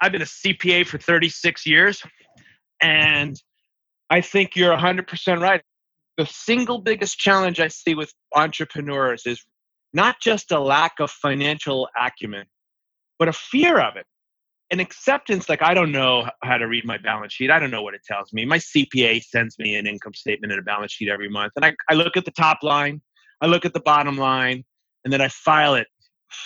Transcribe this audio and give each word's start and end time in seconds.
I've 0.00 0.12
been 0.12 0.22
a 0.22 0.26
CPA 0.26 0.86
for 0.86 0.98
36 0.98 1.66
years, 1.66 2.02
and 2.80 3.40
I 4.10 4.20
think 4.20 4.56
you're 4.56 4.76
100% 4.76 5.40
right. 5.40 5.62
The 6.16 6.26
single 6.26 6.78
biggest 6.78 7.18
challenge 7.18 7.60
I 7.60 7.68
see 7.68 7.94
with 7.94 8.12
entrepreneurs 8.34 9.26
is 9.26 9.44
not 9.92 10.20
just 10.20 10.52
a 10.52 10.60
lack 10.60 11.00
of 11.00 11.10
financial 11.10 11.88
acumen, 12.00 12.46
but 13.18 13.28
a 13.28 13.32
fear 13.32 13.80
of 13.80 13.96
it. 13.96 14.06
An 14.70 14.80
acceptance 14.80 15.48
like, 15.48 15.62
I 15.62 15.72
don't 15.72 15.92
know 15.92 16.28
how 16.42 16.58
to 16.58 16.66
read 16.66 16.84
my 16.84 16.98
balance 16.98 17.32
sheet. 17.32 17.50
I 17.50 17.58
don't 17.58 17.70
know 17.70 17.82
what 17.82 17.94
it 17.94 18.02
tells 18.04 18.32
me. 18.32 18.44
My 18.44 18.58
CPA 18.58 19.22
sends 19.24 19.58
me 19.58 19.76
an 19.76 19.86
income 19.86 20.12
statement 20.12 20.52
and 20.52 20.60
a 20.60 20.64
balance 20.64 20.92
sheet 20.92 21.08
every 21.08 21.28
month. 21.28 21.52
And 21.56 21.64
I, 21.64 21.74
I 21.88 21.94
look 21.94 22.16
at 22.16 22.24
the 22.24 22.30
top 22.32 22.58
line, 22.62 23.00
I 23.40 23.46
look 23.46 23.64
at 23.64 23.72
the 23.72 23.80
bottom 23.80 24.18
line, 24.18 24.64
and 25.04 25.12
then 25.12 25.20
I 25.20 25.28
file 25.28 25.74
it. 25.74 25.86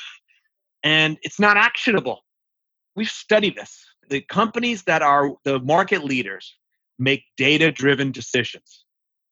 And 0.85 1.17
it's 1.23 1.39
not 1.39 1.57
actionable. 1.57 2.25
We've 2.95 3.09
studied 3.09 3.57
this. 3.57 3.85
The 4.09 4.21
companies 4.23 4.83
that 4.85 5.03
are 5.03 5.33
the 5.45 5.61
market 5.61 6.05
leaders 6.05 6.57
make 6.99 7.25
data 7.37 7.73
driven 7.73 8.13
decisions. 8.13 8.85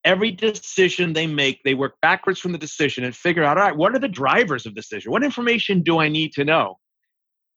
Every 0.05 0.31
decision 0.31 1.13
they 1.13 1.27
make, 1.27 1.61
they 1.63 1.75
work 1.75 1.95
backwards 2.01 2.41
from 2.41 2.53
the 2.53 2.59
decision 2.59 3.05
and 3.05 3.15
figure 3.15 3.45
out, 3.45 3.59
all 3.59 3.65
right, 3.65 3.77
what 3.77 3.95
are 3.95 3.99
the 3.99 4.09
drivers 4.09 4.65
of 4.65 4.75
decision? 4.75 5.13
What 5.13 5.23
information 5.23 5.83
do 5.83 5.99
I 5.99 6.09
need 6.09 6.33
to 6.33 6.45
know? 6.45 6.79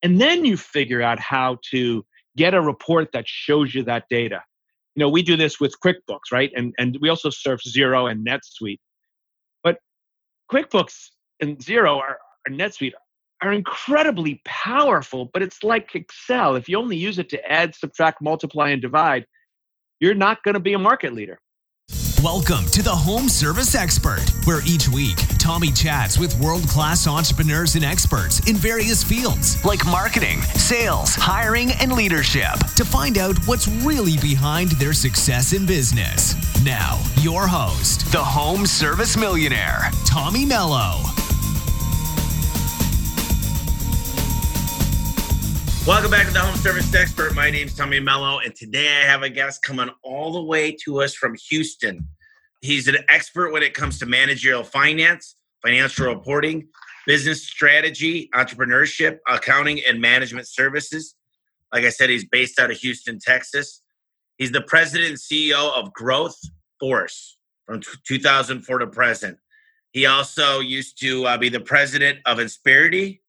And 0.01 0.19
then 0.19 0.43
you 0.43 0.57
figure 0.57 1.01
out 1.01 1.19
how 1.19 1.59
to 1.71 2.05
get 2.35 2.53
a 2.53 2.61
report 2.61 3.09
that 3.13 3.25
shows 3.27 3.73
you 3.73 3.83
that 3.83 4.03
data. 4.09 4.41
You 4.95 4.99
know, 4.99 5.09
we 5.09 5.23
do 5.23 5.37
this 5.37 5.59
with 5.59 5.73
QuickBooks, 5.83 6.31
right? 6.31 6.51
And, 6.55 6.73
and 6.77 6.97
we 7.01 7.09
also 7.09 7.29
serve 7.29 7.61
Xero 7.65 8.11
and 8.11 8.27
NetSuite. 8.27 8.79
But 9.63 9.77
QuickBooks 10.51 11.11
and 11.39 11.57
Xero 11.57 11.97
are, 11.97 12.17
are 12.45 12.51
NetSuite 12.51 12.91
are 13.43 13.51
incredibly 13.51 14.41
powerful, 14.45 15.29
but 15.33 15.41
it's 15.41 15.63
like 15.63 15.93
Excel. 15.95 16.55
If 16.55 16.69
you 16.69 16.77
only 16.77 16.95
use 16.95 17.19
it 17.19 17.27
to 17.29 17.51
add, 17.51 17.75
subtract, 17.75 18.21
multiply, 18.21 18.69
and 18.69 18.81
divide, 18.81 19.25
you're 19.99 20.13
not 20.13 20.41
going 20.43 20.53
to 20.53 20.61
be 20.61 20.73
a 20.73 20.79
market 20.79 21.13
leader. 21.13 21.39
Welcome 22.23 22.65
to 22.67 22.81
the 22.81 22.89
Home 22.89 23.27
Service 23.27 23.75
Expert, 23.75 24.23
where 24.45 24.61
each 24.65 24.87
week 24.87 25.17
Tommy 25.39 25.73
chats 25.73 26.17
with 26.17 26.39
world 26.39 26.63
class 26.69 27.05
entrepreneurs 27.05 27.75
and 27.75 27.83
experts 27.83 28.39
in 28.49 28.55
various 28.55 29.03
fields 29.03 29.63
like 29.65 29.85
marketing, 29.85 30.41
sales, 30.41 31.13
hiring, 31.15 31.73
and 31.81 31.91
leadership 31.91 32.57
to 32.77 32.85
find 32.85 33.17
out 33.17 33.35
what's 33.45 33.67
really 33.67 34.15
behind 34.19 34.71
their 34.71 34.93
success 34.93 35.51
in 35.51 35.65
business. 35.65 36.33
Now, 36.63 37.03
your 37.19 37.45
host, 37.45 38.09
the 38.13 38.23
Home 38.23 38.65
Service 38.65 39.17
Millionaire, 39.17 39.91
Tommy 40.05 40.45
Mello. 40.45 41.03
Welcome 45.85 46.11
back 46.11 46.27
to 46.27 46.31
the 46.31 46.39
Home 46.39 46.55
Service 46.55 46.95
Expert. 46.95 47.35
My 47.35 47.49
name 47.49 47.67
is 47.67 47.75
Tommy 47.75 47.99
Mello, 47.99 48.39
and 48.39 48.55
today 48.55 48.87
I 48.87 49.05
have 49.05 49.21
a 49.21 49.29
guest 49.29 49.63
coming 49.63 49.89
all 50.01 50.31
the 50.31 50.41
way 50.41 50.71
to 50.85 51.01
us 51.01 51.13
from 51.13 51.35
Houston. 51.49 52.07
He's 52.61 52.87
an 52.87 52.99
expert 53.09 53.51
when 53.51 53.63
it 53.63 53.73
comes 53.73 53.99
to 53.99 54.05
managerial 54.05 54.63
finance, 54.63 55.35
financial 55.61 56.07
reporting, 56.07 56.69
business 57.05 57.45
strategy, 57.45 58.29
entrepreneurship, 58.33 59.17
accounting, 59.27 59.81
and 59.85 59.99
management 59.99 60.47
services. 60.47 61.15
Like 61.73 61.83
I 61.83 61.89
said, 61.89 62.09
he's 62.09 62.23
based 62.23 62.59
out 62.59 62.71
of 62.71 62.77
Houston, 62.77 63.19
Texas. 63.19 63.81
He's 64.37 64.53
the 64.53 64.61
president 64.61 65.09
and 65.09 65.19
CEO 65.19 65.77
of 65.77 65.91
Growth 65.91 66.39
Force 66.79 67.37
from 67.65 67.81
2004 68.07 68.77
to 68.77 68.87
present. 68.87 69.37
He 69.91 70.05
also 70.05 70.61
used 70.61 70.97
to 71.01 71.25
uh, 71.25 71.37
be 71.37 71.49
the 71.49 71.59
president 71.59 72.19
of 72.25 72.37
Insperity. 72.37 73.19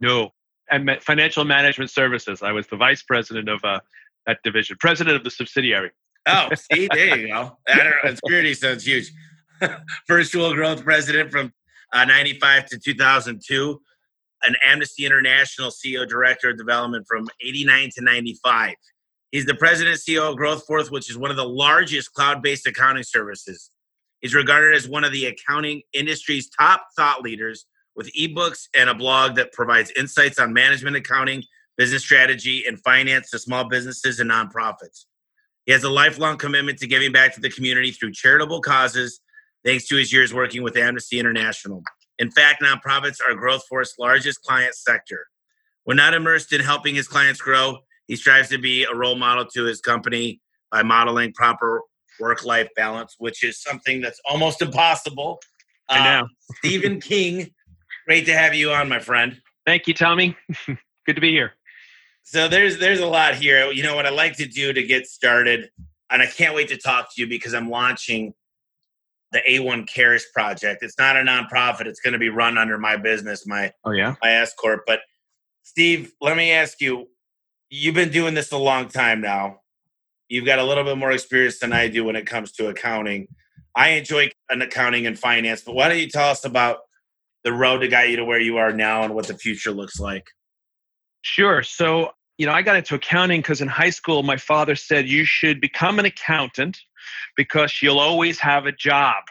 No, 0.00 0.30
and 0.70 0.90
financial 1.02 1.44
management 1.44 1.90
services. 1.90 2.42
I 2.42 2.52
was 2.52 2.66
the 2.66 2.76
vice 2.76 3.02
president 3.02 3.48
of 3.48 3.60
uh, 3.64 3.80
that 4.26 4.38
division, 4.44 4.76
president 4.80 5.16
of 5.16 5.24
the 5.24 5.30
subsidiary. 5.30 5.90
Oh, 6.26 6.48
see, 6.72 6.88
there 6.92 7.18
you 7.18 7.28
go. 7.28 7.56
I 7.68 7.76
don't 7.76 7.86
know. 8.04 8.10
Insperity 8.10 8.54
sounds 8.54 8.84
huge. 8.84 9.12
Virtual 10.08 10.52
growth 10.54 10.84
president 10.84 11.30
from 11.30 11.52
uh, 11.92 12.04
95 12.04 12.66
to 12.66 12.78
2002, 12.78 13.80
an 14.42 14.54
Amnesty 14.64 15.06
International 15.06 15.70
CEO 15.70 16.06
director 16.06 16.50
of 16.50 16.58
development 16.58 17.06
from 17.08 17.26
89 17.42 17.90
to 17.96 18.04
95. 18.04 18.74
He's 19.30 19.46
the 19.46 19.54
president 19.54 19.96
CEO 19.96 20.30
of 20.30 20.36
GrowthForce, 20.36 20.90
which 20.90 21.10
is 21.10 21.18
one 21.18 21.30
of 21.30 21.36
the 21.36 21.48
largest 21.48 22.12
cloud 22.12 22.42
based 22.42 22.66
accounting 22.66 23.02
services. 23.02 23.70
He's 24.20 24.34
regarded 24.34 24.74
as 24.74 24.88
one 24.88 25.04
of 25.04 25.12
the 25.12 25.26
accounting 25.26 25.82
industry's 25.92 26.48
top 26.48 26.86
thought 26.96 27.22
leaders 27.22 27.66
with 27.98 28.14
ebooks 28.14 28.68
and 28.78 28.88
a 28.88 28.94
blog 28.94 29.34
that 29.34 29.52
provides 29.52 29.90
insights 29.96 30.38
on 30.38 30.52
management 30.52 30.94
accounting, 30.96 31.42
business 31.76 32.00
strategy, 32.00 32.64
and 32.64 32.80
finance 32.80 33.28
to 33.30 33.40
small 33.40 33.68
businesses 33.68 34.20
and 34.20 34.30
nonprofits. 34.30 35.06
He 35.66 35.72
has 35.72 35.82
a 35.82 35.90
lifelong 35.90 36.38
commitment 36.38 36.78
to 36.78 36.86
giving 36.86 37.10
back 37.10 37.34
to 37.34 37.40
the 37.40 37.50
community 37.50 37.90
through 37.90 38.12
charitable 38.12 38.60
causes, 38.60 39.20
thanks 39.64 39.88
to 39.88 39.96
his 39.96 40.12
years 40.12 40.32
working 40.32 40.62
with 40.62 40.76
Amnesty 40.76 41.18
International. 41.18 41.82
In 42.20 42.30
fact, 42.30 42.62
nonprofits 42.62 43.18
are 43.20 43.34
GrowthForce's 43.34 43.94
largest 43.98 44.42
client 44.42 44.76
sector. 44.76 45.26
When 45.82 45.96
not 45.96 46.14
immersed 46.14 46.52
in 46.52 46.60
helping 46.60 46.94
his 46.94 47.08
clients 47.08 47.40
grow, 47.40 47.78
he 48.06 48.14
strives 48.14 48.48
to 48.50 48.58
be 48.58 48.84
a 48.84 48.94
role 48.94 49.16
model 49.16 49.44
to 49.54 49.64
his 49.64 49.80
company 49.80 50.40
by 50.70 50.84
modeling 50.84 51.32
proper 51.32 51.82
work 52.20 52.44
life 52.44 52.68
balance, 52.76 53.16
which 53.18 53.42
is 53.42 53.60
something 53.60 54.00
that's 54.00 54.20
almost 54.24 54.62
impossible. 54.62 55.40
I 55.88 56.04
know. 56.04 56.24
Uh, 56.24 56.54
Stephen 56.60 57.00
King 57.00 57.50
Great 58.08 58.24
to 58.24 58.32
have 58.32 58.54
you 58.54 58.72
on, 58.72 58.88
my 58.88 59.00
friend. 59.00 59.38
Thank 59.66 59.86
you, 59.86 59.92
Tommy. 59.92 60.34
Good 61.06 61.16
to 61.16 61.20
be 61.20 61.30
here. 61.30 61.52
So 62.22 62.48
there's 62.48 62.78
there's 62.78 63.00
a 63.00 63.06
lot 63.06 63.34
here. 63.34 63.70
You 63.70 63.82
know 63.82 63.94
what 63.94 64.06
I 64.06 64.08
like 64.08 64.34
to 64.38 64.46
do 64.46 64.72
to 64.72 64.82
get 64.82 65.06
started, 65.06 65.68
and 66.08 66.22
I 66.22 66.26
can't 66.26 66.54
wait 66.54 66.68
to 66.68 66.78
talk 66.78 67.14
to 67.14 67.20
you 67.20 67.28
because 67.28 67.52
I'm 67.52 67.68
launching 67.68 68.32
the 69.32 69.42
A1 69.46 69.86
Cares 69.86 70.24
project. 70.32 70.82
It's 70.82 70.98
not 70.98 71.18
a 71.18 71.20
nonprofit. 71.20 71.84
It's 71.84 72.00
going 72.00 72.14
to 72.14 72.18
be 72.18 72.30
run 72.30 72.56
under 72.56 72.78
my 72.78 72.96
business, 72.96 73.46
my 73.46 73.74
oh 73.84 73.90
yeah, 73.90 74.14
my 74.22 74.30
S 74.30 74.54
corp. 74.54 74.84
But 74.86 75.00
Steve, 75.62 76.10
let 76.18 76.34
me 76.34 76.50
ask 76.50 76.80
you: 76.80 77.10
You've 77.68 77.94
been 77.94 78.10
doing 78.10 78.32
this 78.32 78.52
a 78.52 78.58
long 78.58 78.88
time 78.88 79.20
now. 79.20 79.60
You've 80.30 80.46
got 80.46 80.58
a 80.58 80.64
little 80.64 80.84
bit 80.84 80.96
more 80.96 81.12
experience 81.12 81.58
than 81.58 81.74
I 81.74 81.88
do 81.88 82.06
when 82.06 82.16
it 82.16 82.24
comes 82.24 82.52
to 82.52 82.68
accounting. 82.68 83.28
I 83.76 83.90
enjoy 83.90 84.30
an 84.48 84.62
accounting 84.62 85.06
and 85.06 85.18
finance, 85.18 85.60
but 85.60 85.74
why 85.74 85.90
don't 85.90 85.98
you 85.98 86.08
tell 86.08 86.30
us 86.30 86.46
about 86.46 86.78
the 87.44 87.52
road 87.52 87.82
that 87.82 87.90
got 87.90 88.08
you 88.08 88.16
to 88.16 88.24
where 88.24 88.40
you 88.40 88.56
are 88.56 88.72
now 88.72 89.02
and 89.02 89.14
what 89.14 89.26
the 89.26 89.36
future 89.36 89.70
looks 89.70 89.98
like? 89.98 90.26
Sure. 91.22 91.62
So, 91.62 92.10
you 92.36 92.46
know, 92.46 92.52
I 92.52 92.62
got 92.62 92.76
into 92.76 92.94
accounting 92.94 93.40
because 93.40 93.60
in 93.60 93.68
high 93.68 93.90
school, 93.90 94.22
my 94.22 94.36
father 94.36 94.76
said 94.76 95.08
you 95.08 95.24
should 95.24 95.60
become 95.60 95.98
an 95.98 96.04
accountant 96.04 96.78
because 97.36 97.80
you'll 97.82 97.98
always 97.98 98.38
have 98.40 98.66
a 98.66 98.72
job. 98.72 99.22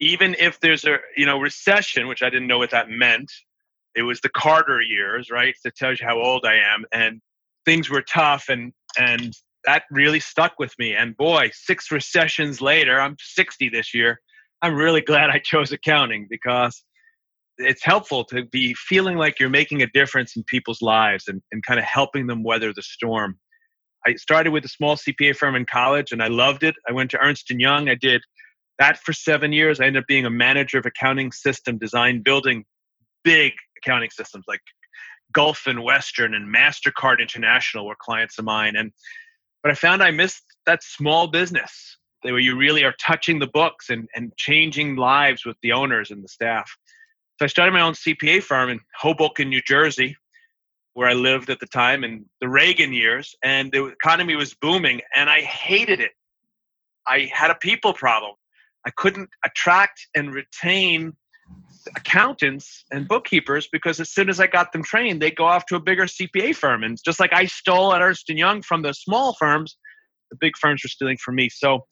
Even 0.00 0.36
if 0.38 0.60
there's 0.60 0.84
a, 0.84 0.98
you 1.16 1.24
know, 1.24 1.40
recession, 1.40 2.06
which 2.06 2.22
I 2.22 2.30
didn't 2.30 2.48
know 2.48 2.58
what 2.58 2.70
that 2.70 2.90
meant. 2.90 3.32
It 3.94 4.02
was 4.02 4.20
the 4.20 4.28
Carter 4.28 4.82
years, 4.82 5.30
right? 5.30 5.54
That 5.64 5.74
tells 5.74 6.00
you 6.00 6.06
how 6.06 6.20
old 6.20 6.44
I 6.44 6.56
am. 6.56 6.84
And 6.92 7.22
things 7.64 7.88
were 7.88 8.02
tough 8.02 8.48
and 8.48 8.72
and 8.98 9.34
that 9.66 9.82
really 9.90 10.20
stuck 10.20 10.58
with 10.58 10.72
me. 10.78 10.94
And 10.94 11.16
boy, 11.16 11.50
six 11.52 11.90
recessions 11.90 12.60
later, 12.60 13.00
I'm 13.00 13.16
60 13.18 13.68
this 13.68 13.92
year. 13.92 14.20
I'm 14.62 14.74
really 14.74 15.00
glad 15.00 15.28
I 15.28 15.38
chose 15.38 15.72
accounting 15.72 16.26
because 16.30 16.82
it's 17.58 17.84
helpful 17.84 18.24
to 18.24 18.44
be 18.46 18.74
feeling 18.74 19.16
like 19.16 19.40
you're 19.40 19.48
making 19.48 19.82
a 19.82 19.86
difference 19.88 20.36
in 20.36 20.44
people's 20.44 20.82
lives 20.82 21.24
and, 21.28 21.40
and 21.52 21.64
kind 21.64 21.78
of 21.78 21.86
helping 21.86 22.26
them 22.26 22.42
weather 22.42 22.72
the 22.72 22.82
storm. 22.82 23.38
I 24.06 24.14
started 24.14 24.50
with 24.50 24.64
a 24.64 24.68
small 24.68 24.96
CPA 24.96 25.36
firm 25.36 25.56
in 25.56 25.64
college 25.64 26.12
and 26.12 26.22
I 26.22 26.28
loved 26.28 26.62
it. 26.62 26.74
I 26.88 26.92
went 26.92 27.10
to 27.12 27.18
Ernst 27.18 27.46
& 27.46 27.50
Young. 27.50 27.88
I 27.88 27.94
did 27.94 28.22
that 28.78 28.98
for 28.98 29.12
seven 29.12 29.52
years. 29.52 29.80
I 29.80 29.86
ended 29.86 30.02
up 30.02 30.06
being 30.06 30.26
a 30.26 30.30
manager 30.30 30.78
of 30.78 30.86
accounting 30.86 31.32
system 31.32 31.78
design, 31.78 32.22
building 32.22 32.64
big 33.24 33.52
accounting 33.78 34.10
systems 34.10 34.44
like 34.46 34.60
Gulf 35.32 35.66
and 35.66 35.82
Western 35.82 36.34
and 36.34 36.54
MasterCard 36.54 37.20
International 37.20 37.86
were 37.86 37.96
clients 37.98 38.38
of 38.38 38.44
mine. 38.44 38.76
And 38.76 38.92
but 39.62 39.72
I 39.72 39.74
found 39.74 40.02
I 40.02 40.12
missed 40.12 40.44
that 40.66 40.82
small 40.84 41.26
business 41.26 41.98
where 42.22 42.38
you 42.38 42.56
really 42.56 42.84
are 42.84 42.94
touching 43.00 43.38
the 43.38 43.48
books 43.48 43.90
and, 43.90 44.08
and 44.14 44.32
changing 44.36 44.96
lives 44.96 45.44
with 45.44 45.56
the 45.62 45.72
owners 45.72 46.10
and 46.10 46.22
the 46.22 46.28
staff. 46.28 46.70
So 47.38 47.44
I 47.44 47.48
started 47.48 47.72
my 47.72 47.82
own 47.82 47.92
CPA 47.92 48.42
firm 48.42 48.70
in 48.70 48.80
Hoboken, 48.98 49.50
New 49.50 49.60
Jersey, 49.60 50.16
where 50.94 51.06
I 51.06 51.12
lived 51.12 51.50
at 51.50 51.60
the 51.60 51.66
time 51.66 52.02
in 52.02 52.24
the 52.40 52.48
Reagan 52.48 52.94
years, 52.94 53.34
and 53.44 53.70
the 53.70 53.84
economy 53.86 54.36
was 54.36 54.54
booming, 54.54 55.02
and 55.14 55.28
I 55.28 55.42
hated 55.42 56.00
it. 56.00 56.12
I 57.06 57.30
had 57.32 57.50
a 57.50 57.54
people 57.56 57.92
problem. 57.92 58.32
I 58.86 58.90
couldn't 58.96 59.28
attract 59.44 60.06
and 60.14 60.32
retain 60.32 61.12
accountants 61.94 62.84
and 62.90 63.06
bookkeepers 63.06 63.68
because 63.70 64.00
as 64.00 64.10
soon 64.10 64.30
as 64.30 64.40
I 64.40 64.46
got 64.46 64.72
them 64.72 64.82
trained, 64.82 65.20
they 65.20 65.30
go 65.30 65.44
off 65.44 65.66
to 65.66 65.76
a 65.76 65.80
bigger 65.80 66.06
CPA 66.06 66.56
firm. 66.56 66.84
And 66.84 66.96
just 67.04 67.20
like 67.20 67.32
I 67.34 67.44
stole 67.44 67.92
at 67.92 68.00
Ernst 68.00 68.28
Young 68.30 68.62
from 68.62 68.80
the 68.80 68.94
small 68.94 69.34
firms, 69.34 69.76
the 70.30 70.38
big 70.40 70.56
firms 70.56 70.82
were 70.82 70.88
stealing 70.88 71.18
from 71.22 71.34
me. 71.34 71.50
So 71.50 71.86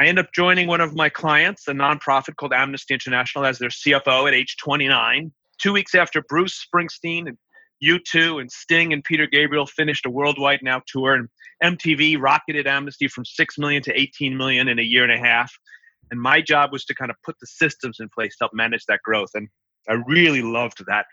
I 0.00 0.06
end 0.06 0.18
up 0.20 0.32
joining 0.32 0.68
one 0.68 0.80
of 0.80 0.94
my 0.94 1.08
clients, 1.08 1.66
a 1.66 1.72
nonprofit 1.72 2.36
called 2.36 2.52
Amnesty 2.52 2.94
International, 2.94 3.44
as 3.44 3.58
their 3.58 3.68
CFO 3.68 4.28
at 4.28 4.34
age 4.34 4.56
29. 4.62 5.32
Two 5.60 5.72
weeks 5.72 5.94
after 5.94 6.22
Bruce 6.28 6.64
Springsteen 6.64 7.26
and 7.26 7.36
U2 7.82 8.40
and 8.40 8.50
Sting 8.50 8.92
and 8.92 9.02
Peter 9.02 9.26
Gabriel 9.26 9.66
finished 9.66 10.06
a 10.06 10.10
worldwide 10.10 10.60
now 10.62 10.82
tour, 10.86 11.14
and 11.14 11.28
MTV 11.64 12.20
rocketed 12.20 12.68
Amnesty 12.68 13.08
from 13.08 13.24
6 13.24 13.58
million 13.58 13.82
to 13.82 14.00
18 14.00 14.36
million 14.36 14.68
in 14.68 14.78
a 14.78 14.82
year 14.82 15.02
and 15.02 15.12
a 15.12 15.18
half. 15.18 15.52
And 16.12 16.20
my 16.20 16.40
job 16.40 16.70
was 16.72 16.84
to 16.86 16.94
kind 16.94 17.10
of 17.10 17.16
put 17.24 17.34
the 17.40 17.46
systems 17.48 17.98
in 18.00 18.08
place 18.14 18.36
to 18.36 18.44
help 18.44 18.54
manage 18.54 18.84
that 18.86 19.00
growth. 19.04 19.30
And 19.34 19.48
I 19.88 19.94
really 20.06 20.42
loved 20.42 20.84
that 20.86 21.06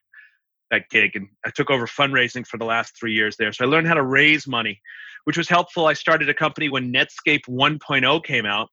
that 0.71 0.89
gig 0.89 1.15
and 1.15 1.27
I 1.45 1.51
took 1.51 1.69
over 1.69 1.85
fundraising 1.85 2.45
for 2.45 2.57
the 2.57 2.65
last 2.65 2.97
three 2.99 3.13
years 3.13 3.35
there. 3.37 3.51
So 3.53 3.65
I 3.65 3.67
learned 3.67 3.87
how 3.87 3.93
to 3.93 4.03
raise 4.03 4.47
money, 4.47 4.81
which 5.25 5.37
was 5.37 5.47
helpful. 5.47 5.87
I 5.87 5.93
started 5.93 6.29
a 6.29 6.33
company 6.33 6.69
when 6.69 6.91
Netscape 6.91 7.45
1.0 7.47 8.23
came 8.23 8.45
out. 8.45 8.69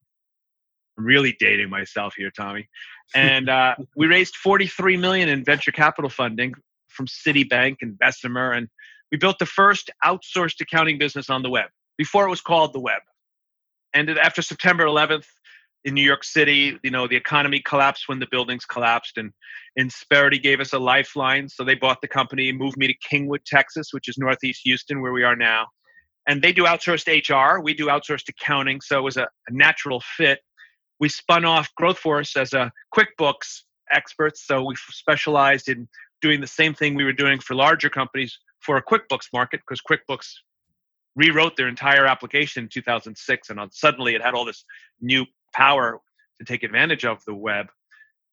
I'm 0.99 1.05
really 1.05 1.37
dating 1.39 1.71
myself 1.71 2.15
here, 2.17 2.31
Tommy. 2.31 2.69
And 3.15 3.49
uh, 3.49 3.75
we 3.97 4.07
raised 4.07 4.37
43 4.37 4.97
million 4.97 5.29
in 5.29 5.45
venture 5.45 5.73
capital 5.73 6.11
funding 6.11 6.55
from 6.89 7.07
Citibank 7.07 7.77
and 7.81 7.99
Bessemer, 7.99 8.53
and 8.53 8.69
we 9.11 9.19
built 9.19 9.39
the 9.39 9.47
first 9.47 9.91
outsourced 10.05 10.61
accounting 10.61 10.99
business 10.99 11.31
on 11.31 11.43
the 11.43 11.51
web 11.51 11.71
before 11.97 12.27
it 12.27 12.31
was 12.31 12.41
called 12.41 12.73
the 12.73 12.81
web. 12.81 13.01
And 13.95 14.11
after 14.11 14.43
September 14.43 14.85
11th, 14.85 15.27
in 15.85 15.95
New 15.95 16.05
York 16.05 16.23
City, 16.25 16.79
you 16.83 16.91
know, 16.91 17.09
the 17.09 17.17
economy 17.17 17.61
collapsed 17.61 18.09
when 18.09 18.21
the 18.21 18.29
buildings 18.31 18.65
collapsed, 18.65 19.19
and 19.19 19.33
Insperity 19.79 20.41
gave 20.41 20.61
us 20.61 20.73
a 20.73 20.79
lifeline. 20.79 21.49
So 21.49 21.65
they 21.65 21.75
bought 21.75 22.01
the 22.01 22.09
company, 22.09 22.53
moved 22.53 22.77
me 22.77 22.87
to 22.87 22.95
Kingwood, 23.09 23.45
Texas, 23.45 23.89
which 23.93 24.09
is 24.09 24.17
Northeast 24.19 24.61
Houston, 24.65 25.01
where 25.01 25.13
we 25.13 25.25
are 25.25 25.37
now. 25.37 25.67
And 26.29 26.41
they 26.41 26.53
do 26.53 26.65
outsourced 26.65 27.09
HR. 27.09 27.61
We 27.61 27.75
do 27.75 27.87
outsourced 27.87 28.29
accounting. 28.29 28.81
So 28.81 28.99
it 28.99 29.03
was 29.03 29.17
a, 29.17 29.23
a 29.23 29.53
natural 29.53 30.01
fit. 30.17 30.39
We 31.01 31.09
spun 31.09 31.45
off 31.45 31.69
GrowthForce 31.81 32.37
as 32.37 32.53
a 32.53 32.71
QuickBooks 32.95 33.63
experts. 33.91 34.47
So 34.47 34.65
we 34.65 34.77
specialized 34.77 35.69
in 35.69 35.89
doing 36.21 36.41
the 36.41 36.47
same 36.47 36.75
thing 36.75 36.95
we 36.95 37.05
were 37.05 37.13
doing 37.13 37.41
for 37.41 37.55
larger 37.55 37.91
companies 37.91 38.39
for 38.61 38.77
a 38.77 38.83
QuickBooks 38.83 39.27
market 39.33 39.61
because 39.67 39.81
QuickBooks 39.91 40.29
rewrote 41.17 41.57
their 41.57 41.69
entire 41.69 42.07
application 42.07 42.65
in 42.65 42.69
2006 42.71 43.51
and 43.51 43.61
suddenly 43.73 44.15
it 44.15 44.23
had 44.23 44.33
all 44.33 44.47
this 44.47 44.65
new 45.01 45.27
power 45.53 46.01
to 46.39 46.45
take 46.45 46.63
advantage 46.63 47.05
of 47.05 47.25
the 47.25 47.35
web. 47.35 47.67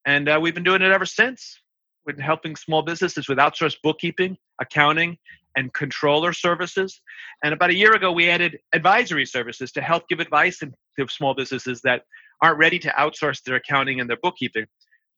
And 0.05 0.29
uh, 0.29 0.39
we've 0.41 0.53
been 0.53 0.63
doing 0.63 0.81
it 0.81 0.91
ever 0.91 1.05
since. 1.05 1.61
Been 2.05 2.17
helping 2.17 2.55
small 2.55 2.81
businesses 2.81 3.27
with 3.27 3.37
outsourced 3.37 3.77
bookkeeping, 3.83 4.37
accounting, 4.59 5.17
and 5.55 5.73
controller 5.73 6.33
services. 6.33 7.01
And 7.43 7.53
about 7.53 7.69
a 7.69 7.75
year 7.75 7.93
ago, 7.93 8.11
we 8.11 8.29
added 8.29 8.57
advisory 8.73 9.25
services 9.25 9.71
to 9.73 9.81
help 9.81 10.07
give 10.07 10.19
advice 10.19 10.59
to 10.59 11.07
small 11.07 11.33
businesses 11.35 11.81
that 11.81 12.03
aren't 12.41 12.57
ready 12.57 12.79
to 12.79 12.89
outsource 12.89 13.43
their 13.43 13.55
accounting 13.55 13.99
and 13.99 14.09
their 14.09 14.17
bookkeeping. 14.21 14.65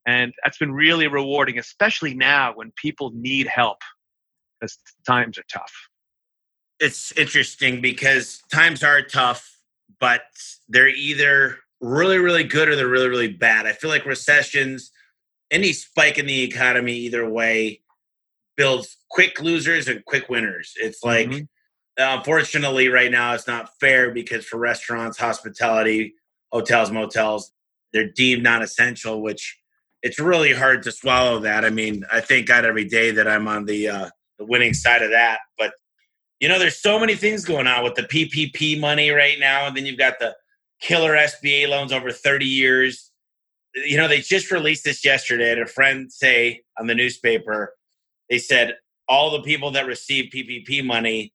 And 0.08 0.34
that's 0.44 0.58
been 0.58 0.72
really 0.72 1.08
rewarding, 1.08 1.60
especially 1.60 2.14
now 2.14 2.54
when 2.56 2.72
people 2.76 3.12
need 3.14 3.48
help 3.48 3.78
because 4.60 4.78
times 5.06 5.38
are 5.38 5.46
tough. 5.52 5.72
It's 6.80 7.12
interesting 7.14 7.82
because 7.82 8.42
times 8.52 8.84
are 8.84 9.02
tough, 9.04 9.48
but 10.00 10.24
they're 10.68 10.90
either 10.90 11.60
really, 11.82 12.20
really 12.20 12.44
good 12.44 12.70
or 12.70 12.76
they're 12.76 12.88
really, 12.88 13.10
really 13.10 13.28
bad. 13.34 13.66
I 13.66 13.74
feel 13.74 13.90
like 13.90 14.06
recessions, 14.06 14.92
any 15.50 15.74
spike 15.74 16.18
in 16.18 16.28
the 16.28 16.44
economy, 16.44 16.94
either 16.94 17.28
way, 17.28 17.82
builds 18.56 18.98
quick 19.10 19.42
losers 19.42 19.88
and 19.88 20.06
quick 20.06 20.30
winners. 20.30 20.74
It's 20.78 21.04
like, 21.04 21.28
mm-hmm. 21.28 21.44
unfortunately, 21.98 22.88
right 22.88 23.12
now, 23.12 23.34
it's 23.34 23.48
not 23.48 23.72
fair 23.80 24.12
because 24.12 24.46
for 24.46 24.58
restaurants, 24.58 25.18
hospitality, 25.18 26.14
hotels, 26.52 26.92
motels, 26.92 27.52
they're 27.94 28.12
deemed 28.12 28.44
non 28.44 28.62
essential, 28.62 29.22
which 29.22 29.58
it's 30.04 30.20
really 30.20 30.54
hard 30.54 30.84
to 30.84 30.92
swallow 30.92 31.40
that. 31.40 31.66
I 31.66 31.70
mean, 31.70 32.06
I 32.12 32.22
thank 32.22 32.48
God 32.48 32.64
every 32.64 32.86
day 32.86 33.12
that 33.12 33.28
I'm 33.28 33.48
on 33.48 33.66
the, 33.66 33.90
uh, 33.90 34.10
the 34.38 34.46
winning 34.46 34.74
side 34.74 35.02
of 35.02 35.12
that. 35.12 35.40
But, 35.58 35.74
you 36.40 36.48
know, 36.48 36.58
there's 36.58 36.82
so 36.82 37.00
many 37.00 37.16
things 37.16 37.44
going 37.44 37.68
on 37.68 37.84
with 37.84 37.96
the 37.96 38.04
PPP 38.04 38.80
money 38.80 39.12
right 39.12 39.40
now. 39.40 39.68
And 39.68 39.76
then 39.76 39.86
you've 39.86 40.00
got 40.00 40.20
the 40.20 40.36
killer 40.82 41.16
SBA 41.16 41.70
loans 41.70 41.94
over 41.94 42.12
30 42.12 42.46
years. 42.46 43.12
You 43.76 43.98
know, 43.98 44.08
they 44.08 44.20
just 44.20 44.52
released 44.52 44.84
this 44.84 45.06
yesterday. 45.06 45.46
I 45.46 45.50
had 45.50 45.60
a 45.60 45.66
friend 45.66 46.12
say 46.12 46.64
on 46.80 46.88
the 46.88 46.96
newspaper, 46.96 47.76
they 48.30 48.38
said 48.38 48.76
all 49.08 49.32
the 49.32 49.42
people 49.42 49.72
that 49.72 49.86
received 49.86 50.34
PPP 50.34 50.84
money 50.84 51.34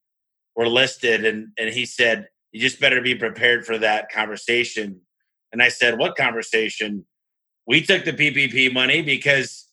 were 0.54 0.68
listed. 0.68 1.24
And, 1.24 1.48
and 1.58 1.72
he 1.72 1.86
said, 1.86 2.28
you 2.52 2.60
just 2.60 2.80
better 2.80 3.00
be 3.00 3.14
prepared 3.14 3.64
for 3.64 3.78
that 3.78 4.10
conversation. 4.10 5.00
And 5.52 5.62
I 5.62 5.68
said, 5.68 5.98
what 5.98 6.16
conversation? 6.16 7.04
We 7.66 7.82
took 7.82 8.04
the 8.04 8.12
PPP 8.12 8.72
money 8.72 9.02
because 9.02 9.68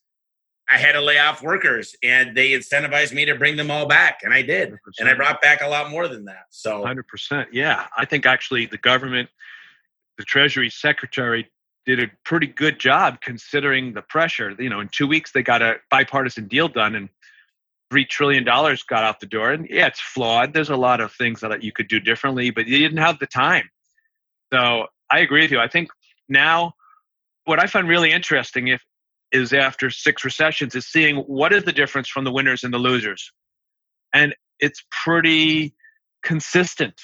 I 0.70 0.78
had 0.78 0.94
to 0.94 1.02
lay 1.02 1.20
off 1.20 1.44
workers 1.44 1.96
and 2.04 2.36
they 2.36 2.52
incentivized 2.52 3.14
me 3.14 3.26
to 3.26 3.36
bring 3.36 3.58
them 3.58 3.70
all 3.70 3.86
back. 3.86 4.20
And 4.24 4.34
I 4.34 4.42
did. 4.42 4.72
100%. 4.72 4.76
And 5.00 5.10
I 5.10 5.14
brought 5.14 5.42
back 5.42 5.62
a 5.62 5.68
lot 5.68 5.92
more 5.92 6.08
than 6.08 6.26
that. 6.26 6.46
So 6.50 6.84
100%. 6.84 7.48
Yeah. 7.52 7.88
I 7.98 8.06
think 8.06 8.26
actually 8.26 8.66
the 8.66 8.78
government 8.78 9.30
the 10.18 10.24
Treasury 10.24 10.70
Secretary 10.70 11.50
did 11.86 12.00
a 12.00 12.08
pretty 12.24 12.48
good 12.48 12.80
job 12.80 13.20
considering 13.22 13.94
the 13.94 14.02
pressure. 14.02 14.56
You 14.58 14.70
know, 14.70 14.80
in 14.80 14.90
two 14.90 15.08
weeks 15.08 15.32
they 15.32 15.44
got 15.44 15.62
a 15.62 15.78
bipartisan 15.90 16.48
deal 16.48 16.68
done 16.68 16.96
and 16.96 17.10
three 17.92 18.06
trillion 18.06 18.44
dollars 18.44 18.84
got 18.84 19.04
out 19.04 19.20
the 19.20 19.26
door. 19.26 19.52
And 19.52 19.68
yeah, 19.70 19.88
it's 19.88 20.00
flawed. 20.00 20.54
There's 20.54 20.70
a 20.70 20.76
lot 20.76 21.02
of 21.02 21.12
things 21.14 21.42
that 21.42 21.64
you 21.64 21.72
could 21.72 21.88
do 21.88 22.00
differently, 22.00 22.50
but 22.50 22.68
you 22.68 22.80
didn't 22.80 22.98
have 22.98 23.20
the 23.20 23.28
time. 23.28 23.70
So 24.52 24.88
I 25.12 25.20
agree 25.20 25.42
with 25.42 25.52
you. 25.52 25.60
I 25.60 25.68
think 25.68 25.90
now 26.30 26.74
what 27.46 27.60
I 27.60 27.68
find 27.68 27.88
really 27.88 28.12
interesting 28.12 28.70
if 28.70 28.84
is 29.32 29.52
after 29.52 29.90
six 29.90 30.24
recessions 30.24 30.76
is 30.76 30.86
seeing 30.86 31.18
what 31.18 31.52
is 31.52 31.64
the 31.64 31.72
difference 31.72 32.08
from 32.08 32.24
the 32.24 32.32
winners 32.32 32.64
and 32.64 32.74
the 32.74 32.78
losers. 32.78 33.32
And 34.14 34.36
it's 34.60 34.84
pretty 35.04 35.74
consistent. 36.24 37.02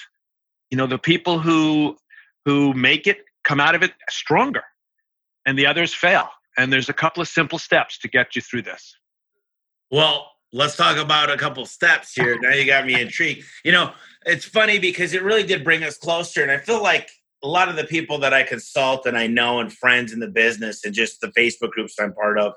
You 0.70 0.78
know, 0.78 0.86
the 0.86 0.98
people 0.98 1.40
who 1.40 1.96
who 2.44 2.72
make 2.72 3.06
it 3.06 3.18
come 3.44 3.60
out 3.60 3.74
of 3.74 3.82
it 3.82 3.92
stronger 4.08 4.62
and 5.46 5.58
the 5.58 5.66
others 5.66 5.94
fail. 5.94 6.28
And 6.58 6.72
there's 6.72 6.88
a 6.88 6.94
couple 6.94 7.20
of 7.20 7.28
simple 7.28 7.58
steps 7.58 7.98
to 7.98 8.08
get 8.08 8.36
you 8.36 8.42
through 8.42 8.62
this. 8.62 8.96
Well, 9.90 10.30
let's 10.52 10.76
talk 10.76 10.96
about 10.96 11.30
a 11.30 11.36
couple 11.36 11.64
steps 11.66 12.12
here. 12.12 12.38
Now 12.40 12.50
you 12.50 12.66
got 12.66 12.86
me 12.86 13.00
intrigued. 13.00 13.44
You 13.64 13.72
know, 13.72 13.92
it's 14.26 14.44
funny 14.44 14.78
because 14.78 15.14
it 15.14 15.22
really 15.22 15.44
did 15.44 15.64
bring 15.64 15.82
us 15.84 15.96
closer. 15.96 16.42
And 16.42 16.50
I 16.50 16.58
feel 16.58 16.82
like 16.82 17.08
a 17.42 17.48
lot 17.48 17.68
of 17.68 17.76
the 17.76 17.84
people 17.84 18.18
that 18.18 18.34
I 18.34 18.42
consult 18.42 19.06
and 19.06 19.16
I 19.16 19.26
know 19.26 19.60
and 19.60 19.72
friends 19.72 20.12
in 20.12 20.20
the 20.20 20.28
business 20.28 20.84
and 20.84 20.94
just 20.94 21.20
the 21.20 21.28
Facebook 21.28 21.70
groups 21.70 21.94
I'm 21.98 22.12
part 22.12 22.38
of, 22.38 22.52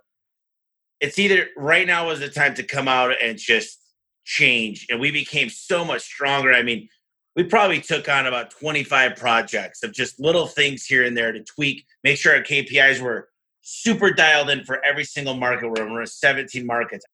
it's 0.99 1.19
either 1.19 1.47
right 1.55 1.87
now 1.87 2.09
is 2.09 2.19
the 2.19 2.29
time 2.29 2.55
to 2.55 2.63
come 2.63 2.87
out 2.87 3.13
and 3.21 3.37
just 3.37 3.79
change. 4.25 4.87
And 4.89 4.99
we 4.99 5.11
became 5.11 5.49
so 5.49 5.85
much 5.85 6.01
stronger. 6.01 6.53
I 6.53 6.63
mean, 6.63 6.89
we 7.35 7.43
probably 7.43 7.81
took 7.81 8.07
on 8.09 8.27
about 8.27 8.51
25 8.51 9.15
projects 9.15 9.83
of 9.83 9.91
just 9.91 10.19
little 10.19 10.47
things 10.47 10.85
here 10.85 11.03
and 11.03 11.17
there 11.17 11.31
to 11.31 11.43
tweak, 11.43 11.85
make 12.03 12.17
sure 12.17 12.35
our 12.35 12.43
KPIs 12.43 13.01
were 13.01 13.29
super 13.61 14.11
dialed 14.11 14.49
in 14.49 14.63
for 14.63 14.83
every 14.83 15.03
single 15.03 15.33
market. 15.35 15.69
We're, 15.69 15.91
we're 15.91 16.05
17 16.05 16.65
markets. 16.65 17.05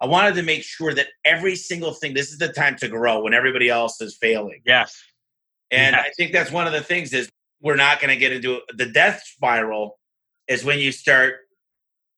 I 0.00 0.06
wanted 0.06 0.34
to 0.36 0.42
make 0.42 0.62
sure 0.62 0.94
that 0.94 1.08
every 1.24 1.54
single 1.56 1.92
thing, 1.92 2.14
this 2.14 2.30
is 2.30 2.38
the 2.38 2.48
time 2.48 2.76
to 2.76 2.88
grow 2.88 3.20
when 3.20 3.34
everybody 3.34 3.68
else 3.68 4.00
is 4.00 4.16
failing. 4.16 4.62
Yes. 4.64 5.00
And 5.70 5.94
yes. 5.94 6.04
I 6.06 6.10
think 6.16 6.32
that's 6.32 6.50
one 6.50 6.66
of 6.66 6.72
the 6.72 6.80
things 6.80 7.12
is 7.12 7.28
we're 7.60 7.76
not 7.76 8.00
going 8.00 8.10
to 8.10 8.16
get 8.16 8.32
into 8.32 8.60
the 8.74 8.86
death 8.86 9.22
spiral 9.24 9.98
is 10.46 10.64
when 10.64 10.78
you 10.78 10.92
start 10.92 11.40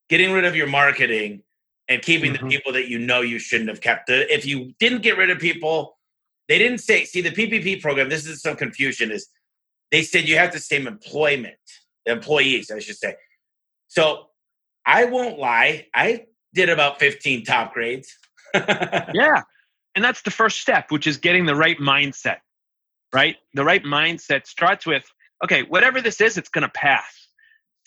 getting 0.08 0.32
rid 0.32 0.44
of 0.44 0.54
your 0.54 0.66
marketing 0.66 1.42
and 1.88 2.00
keeping 2.02 2.32
mm-hmm. 2.32 2.46
the 2.46 2.50
people 2.50 2.72
that 2.72 2.88
you 2.88 2.98
know 2.98 3.22
you 3.22 3.38
shouldn't 3.38 3.68
have 3.68 3.80
kept. 3.80 4.08
If 4.08 4.46
you 4.46 4.72
didn't 4.78 5.02
get 5.02 5.16
rid 5.16 5.30
of 5.30 5.38
people 5.38 5.96
they 6.50 6.58
didn't 6.58 6.78
say, 6.78 7.04
see, 7.04 7.20
the 7.20 7.30
PPP 7.30 7.80
program, 7.80 8.08
this 8.08 8.26
is 8.26 8.42
some 8.42 8.56
confusion, 8.56 9.12
is 9.12 9.28
they 9.92 10.02
said 10.02 10.28
you 10.28 10.36
have 10.36 10.50
to 10.50 10.58
say 10.58 10.84
employment, 10.84 11.54
employees, 12.06 12.72
I 12.72 12.80
should 12.80 12.96
say. 12.96 13.14
So 13.86 14.26
I 14.84 15.04
won't 15.04 15.38
lie, 15.38 15.86
I 15.94 16.26
did 16.52 16.68
about 16.68 16.98
15 16.98 17.44
top 17.44 17.72
grades. 17.72 18.12
yeah. 18.54 19.42
And 19.94 20.04
that's 20.04 20.22
the 20.22 20.32
first 20.32 20.60
step, 20.60 20.90
which 20.90 21.06
is 21.06 21.18
getting 21.18 21.46
the 21.46 21.54
right 21.54 21.78
mindset, 21.78 22.38
right? 23.14 23.36
The 23.54 23.64
right 23.64 23.84
mindset 23.84 24.48
starts 24.48 24.84
with, 24.84 25.04
okay, 25.44 25.62
whatever 25.62 26.00
this 26.00 26.20
is, 26.20 26.36
it's 26.36 26.48
going 26.48 26.62
to 26.62 26.72
pass. 26.74 27.28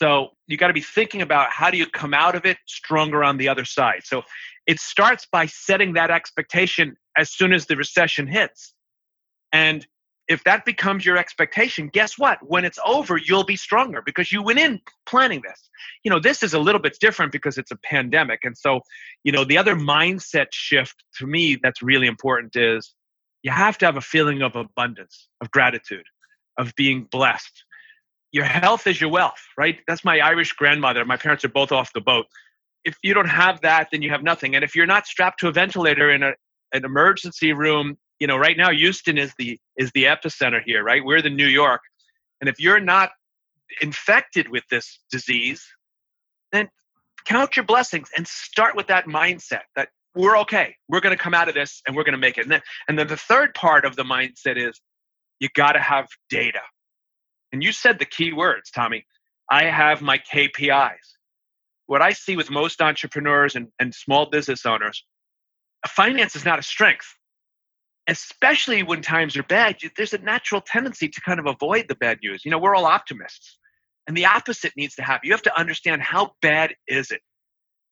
So 0.00 0.30
you 0.46 0.56
got 0.56 0.68
to 0.68 0.72
be 0.72 0.80
thinking 0.80 1.20
about 1.20 1.50
how 1.50 1.70
do 1.70 1.76
you 1.76 1.86
come 1.86 2.14
out 2.14 2.34
of 2.34 2.46
it 2.46 2.56
stronger 2.66 3.22
on 3.22 3.36
the 3.36 3.46
other 3.46 3.66
side. 3.66 4.04
So 4.04 4.22
it 4.66 4.80
starts 4.80 5.26
by 5.30 5.46
setting 5.46 5.92
that 5.94 6.10
expectation 6.10 6.96
as 7.16 7.30
soon 7.30 7.52
as 7.52 7.66
the 7.66 7.76
recession 7.76 8.26
hits. 8.26 8.74
And 9.52 9.86
if 10.26 10.42
that 10.44 10.64
becomes 10.64 11.04
your 11.04 11.18
expectation, 11.18 11.88
guess 11.92 12.18
what? 12.18 12.38
When 12.42 12.64
it's 12.64 12.78
over, 12.84 13.18
you'll 13.18 13.44
be 13.44 13.56
stronger 13.56 14.02
because 14.04 14.32
you 14.32 14.42
went 14.42 14.58
in 14.58 14.80
planning 15.06 15.42
this. 15.46 15.68
You 16.02 16.10
know, 16.10 16.18
this 16.18 16.42
is 16.42 16.54
a 16.54 16.58
little 16.58 16.80
bit 16.80 16.96
different 16.98 17.30
because 17.30 17.58
it's 17.58 17.70
a 17.70 17.76
pandemic. 17.84 18.40
And 18.42 18.56
so, 18.56 18.80
you 19.22 19.32
know, 19.32 19.44
the 19.44 19.58
other 19.58 19.76
mindset 19.76 20.46
shift 20.50 21.04
to 21.18 21.26
me 21.26 21.58
that's 21.62 21.82
really 21.82 22.06
important 22.06 22.56
is 22.56 22.94
you 23.42 23.50
have 23.50 23.76
to 23.78 23.86
have 23.86 23.98
a 23.98 24.00
feeling 24.00 24.40
of 24.40 24.56
abundance, 24.56 25.28
of 25.42 25.50
gratitude, 25.50 26.06
of 26.58 26.74
being 26.74 27.06
blessed. 27.10 27.64
Your 28.32 28.44
health 28.44 28.86
is 28.86 29.00
your 29.00 29.10
wealth, 29.10 29.42
right? 29.58 29.78
That's 29.86 30.04
my 30.04 30.20
Irish 30.20 30.52
grandmother. 30.54 31.04
My 31.04 31.18
parents 31.18 31.44
are 31.44 31.50
both 31.50 31.70
off 31.70 31.92
the 31.92 32.00
boat 32.00 32.26
if 32.84 32.96
you 33.02 33.14
don't 33.14 33.28
have 33.28 33.60
that, 33.62 33.88
then 33.90 34.02
you 34.02 34.10
have 34.10 34.22
nothing. 34.22 34.54
And 34.54 34.64
if 34.64 34.74
you're 34.74 34.86
not 34.86 35.06
strapped 35.06 35.40
to 35.40 35.48
a 35.48 35.52
ventilator 35.52 36.10
in 36.10 36.22
a, 36.22 36.32
an 36.72 36.84
emergency 36.84 37.52
room, 37.52 37.96
you 38.20 38.26
know, 38.26 38.36
right 38.36 38.56
now 38.56 38.70
Houston 38.70 39.18
is 39.18 39.32
the 39.38 39.58
is 39.76 39.90
the 39.92 40.04
epicenter 40.04 40.60
here, 40.64 40.82
right? 40.82 41.04
We're 41.04 41.22
the 41.22 41.30
New 41.30 41.46
York. 41.46 41.80
And 42.40 42.48
if 42.48 42.60
you're 42.60 42.80
not 42.80 43.10
infected 43.80 44.48
with 44.48 44.64
this 44.70 45.00
disease, 45.10 45.64
then 46.52 46.68
count 47.24 47.56
your 47.56 47.64
blessings 47.64 48.08
and 48.16 48.26
start 48.26 48.76
with 48.76 48.86
that 48.88 49.06
mindset 49.06 49.62
that 49.76 49.88
we're 50.14 50.38
okay. 50.38 50.76
We're 50.88 51.00
going 51.00 51.16
to 51.16 51.22
come 51.22 51.34
out 51.34 51.48
of 51.48 51.54
this 51.54 51.82
and 51.86 51.96
we're 51.96 52.04
going 52.04 52.12
to 52.12 52.18
make 52.18 52.38
it. 52.38 52.42
And 52.42 52.50
then, 52.50 52.62
and 52.88 52.98
then 52.98 53.08
the 53.08 53.16
third 53.16 53.54
part 53.54 53.84
of 53.84 53.96
the 53.96 54.04
mindset 54.04 54.56
is 54.56 54.80
you 55.40 55.48
got 55.54 55.72
to 55.72 55.80
have 55.80 56.06
data. 56.30 56.60
And 57.52 57.62
you 57.62 57.72
said 57.72 57.98
the 57.98 58.04
key 58.04 58.32
words, 58.32 58.70
Tommy. 58.70 59.06
I 59.50 59.64
have 59.64 60.00
my 60.00 60.18
KPIs. 60.18 61.13
What 61.86 62.02
I 62.02 62.12
see 62.12 62.36
with 62.36 62.50
most 62.50 62.80
entrepreneurs 62.80 63.56
and, 63.56 63.68
and 63.78 63.94
small 63.94 64.26
business 64.26 64.64
owners, 64.64 65.04
finance 65.86 66.34
is 66.34 66.44
not 66.44 66.58
a 66.58 66.62
strength, 66.62 67.06
especially 68.08 68.82
when 68.82 69.02
times 69.02 69.36
are 69.36 69.42
bad. 69.42 69.76
There's 69.96 70.14
a 70.14 70.18
natural 70.18 70.60
tendency 70.60 71.08
to 71.08 71.20
kind 71.20 71.38
of 71.38 71.46
avoid 71.46 71.86
the 71.88 71.94
bad 71.96 72.18
news. 72.22 72.44
You 72.44 72.50
know, 72.50 72.58
we're 72.58 72.74
all 72.74 72.86
optimists. 72.86 73.58
And 74.06 74.16
the 74.16 74.26
opposite 74.26 74.72
needs 74.76 74.94
to 74.96 75.02
happen. 75.02 75.26
You 75.26 75.32
have 75.32 75.42
to 75.42 75.58
understand 75.58 76.02
how 76.02 76.32
bad 76.42 76.74
is 76.86 77.10
it? 77.10 77.20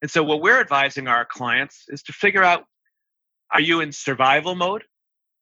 And 0.02 0.10
so 0.10 0.22
what 0.22 0.42
we're 0.42 0.60
advising 0.60 1.06
our 1.08 1.24
clients 1.24 1.84
is 1.88 2.02
to 2.04 2.12
figure 2.12 2.42
out 2.42 2.64
are 3.50 3.60
you 3.60 3.80
in 3.80 3.92
survival 3.92 4.54
mode? 4.54 4.84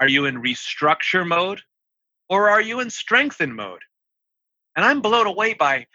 Are 0.00 0.08
you 0.08 0.26
in 0.26 0.42
restructure 0.42 1.26
mode? 1.26 1.60
Or 2.28 2.48
are 2.48 2.60
you 2.60 2.80
in 2.80 2.90
strengthen 2.90 3.54
mode? 3.54 3.80
And 4.76 4.84
I'm 4.84 5.00
blown 5.00 5.26
away 5.26 5.54
by, 5.54 5.86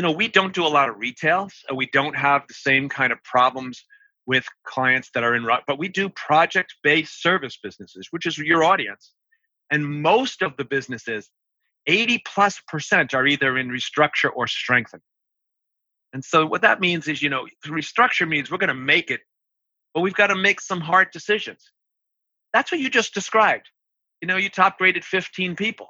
you 0.00 0.02
know, 0.02 0.12
we 0.12 0.28
don't 0.28 0.54
do 0.54 0.66
a 0.66 0.74
lot 0.78 0.88
of 0.88 0.96
retail, 0.96 1.50
so 1.52 1.74
we 1.74 1.84
don't 1.92 2.16
have 2.16 2.48
the 2.48 2.54
same 2.54 2.88
kind 2.88 3.12
of 3.12 3.22
problems 3.22 3.84
with 4.24 4.46
clients 4.64 5.10
that 5.12 5.22
are 5.22 5.34
in, 5.34 5.46
but 5.66 5.78
we 5.78 5.88
do 5.88 6.08
project 6.08 6.74
based 6.82 7.20
service 7.20 7.58
businesses, 7.62 8.08
which 8.10 8.24
is 8.24 8.38
your 8.38 8.64
audience. 8.64 9.12
And 9.70 9.84
most 9.84 10.40
of 10.40 10.56
the 10.56 10.64
businesses 10.64 11.28
80 11.86 12.22
plus 12.26 12.62
percent 12.66 13.12
are 13.12 13.26
either 13.26 13.58
in 13.58 13.68
restructure 13.68 14.30
or 14.34 14.46
strengthen. 14.46 15.00
And 16.14 16.24
so 16.24 16.46
what 16.46 16.62
that 16.62 16.80
means 16.80 17.06
is, 17.06 17.20
you 17.20 17.28
know, 17.28 17.46
restructure 17.66 18.26
means 18.26 18.50
we're 18.50 18.56
going 18.56 18.68
to 18.68 18.74
make 18.74 19.10
it, 19.10 19.20
but 19.92 20.00
we've 20.00 20.14
got 20.14 20.28
to 20.28 20.34
make 20.34 20.62
some 20.62 20.80
hard 20.80 21.08
decisions. 21.12 21.72
That's 22.54 22.72
what 22.72 22.80
you 22.80 22.88
just 22.88 23.12
described. 23.12 23.68
You 24.22 24.28
know, 24.28 24.38
you 24.38 24.48
top 24.48 24.78
graded 24.78 25.04
15 25.04 25.56
people. 25.56 25.88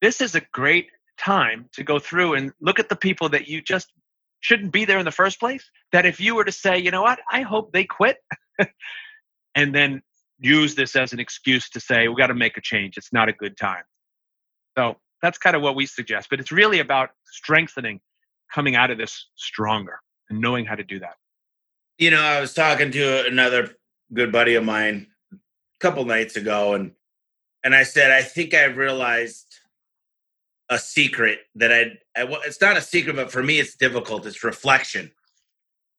This 0.00 0.22
is 0.22 0.34
a 0.34 0.40
great 0.54 0.86
time 1.20 1.68
to 1.72 1.84
go 1.84 1.98
through 1.98 2.34
and 2.34 2.52
look 2.60 2.78
at 2.78 2.88
the 2.88 2.96
people 2.96 3.28
that 3.28 3.48
you 3.48 3.60
just 3.60 3.92
shouldn't 4.40 4.72
be 4.72 4.84
there 4.84 4.98
in 4.98 5.04
the 5.04 5.10
first 5.10 5.38
place. 5.38 5.70
That 5.92 6.06
if 6.06 6.20
you 6.20 6.34
were 6.34 6.44
to 6.44 6.52
say, 6.52 6.78
you 6.78 6.90
know 6.90 7.02
what, 7.02 7.20
I 7.30 7.42
hope 7.42 7.72
they 7.72 7.84
quit, 7.84 8.16
and 9.54 9.74
then 9.74 10.02
use 10.38 10.74
this 10.74 10.96
as 10.96 11.12
an 11.12 11.20
excuse 11.20 11.68
to 11.70 11.80
say, 11.80 12.08
we 12.08 12.16
got 12.16 12.28
to 12.28 12.34
make 12.34 12.56
a 12.56 12.60
change. 12.60 12.96
It's 12.96 13.12
not 13.12 13.28
a 13.28 13.32
good 13.32 13.56
time. 13.56 13.82
So 14.78 14.96
that's 15.22 15.38
kind 15.38 15.54
of 15.54 15.62
what 15.62 15.76
we 15.76 15.86
suggest. 15.86 16.28
But 16.30 16.40
it's 16.40 16.50
really 16.50 16.78
about 16.78 17.10
strengthening, 17.26 18.00
coming 18.52 18.74
out 18.74 18.90
of 18.90 18.98
this 18.98 19.28
stronger 19.36 20.00
and 20.30 20.40
knowing 20.40 20.64
how 20.64 20.74
to 20.74 20.84
do 20.84 20.98
that. 21.00 21.16
You 21.98 22.10
know, 22.10 22.22
I 22.22 22.40
was 22.40 22.54
talking 22.54 22.90
to 22.92 23.26
another 23.26 23.72
good 24.14 24.32
buddy 24.32 24.54
of 24.54 24.64
mine 24.64 25.08
a 25.32 25.36
couple 25.80 26.04
nights 26.06 26.36
ago, 26.36 26.72
and 26.74 26.92
and 27.62 27.74
I 27.74 27.82
said, 27.82 28.10
I 28.10 28.22
think 28.22 28.54
I 28.54 28.64
realized 28.64 29.49
a 30.70 30.78
secret 30.78 31.40
that 31.56 31.72
I, 31.72 31.98
I 32.16 32.26
it's 32.46 32.60
not 32.60 32.76
a 32.76 32.82
secret, 32.82 33.16
but 33.16 33.30
for 33.30 33.42
me, 33.42 33.58
it's 33.58 33.76
difficult. 33.76 34.24
It's 34.26 34.44
reflection, 34.44 35.10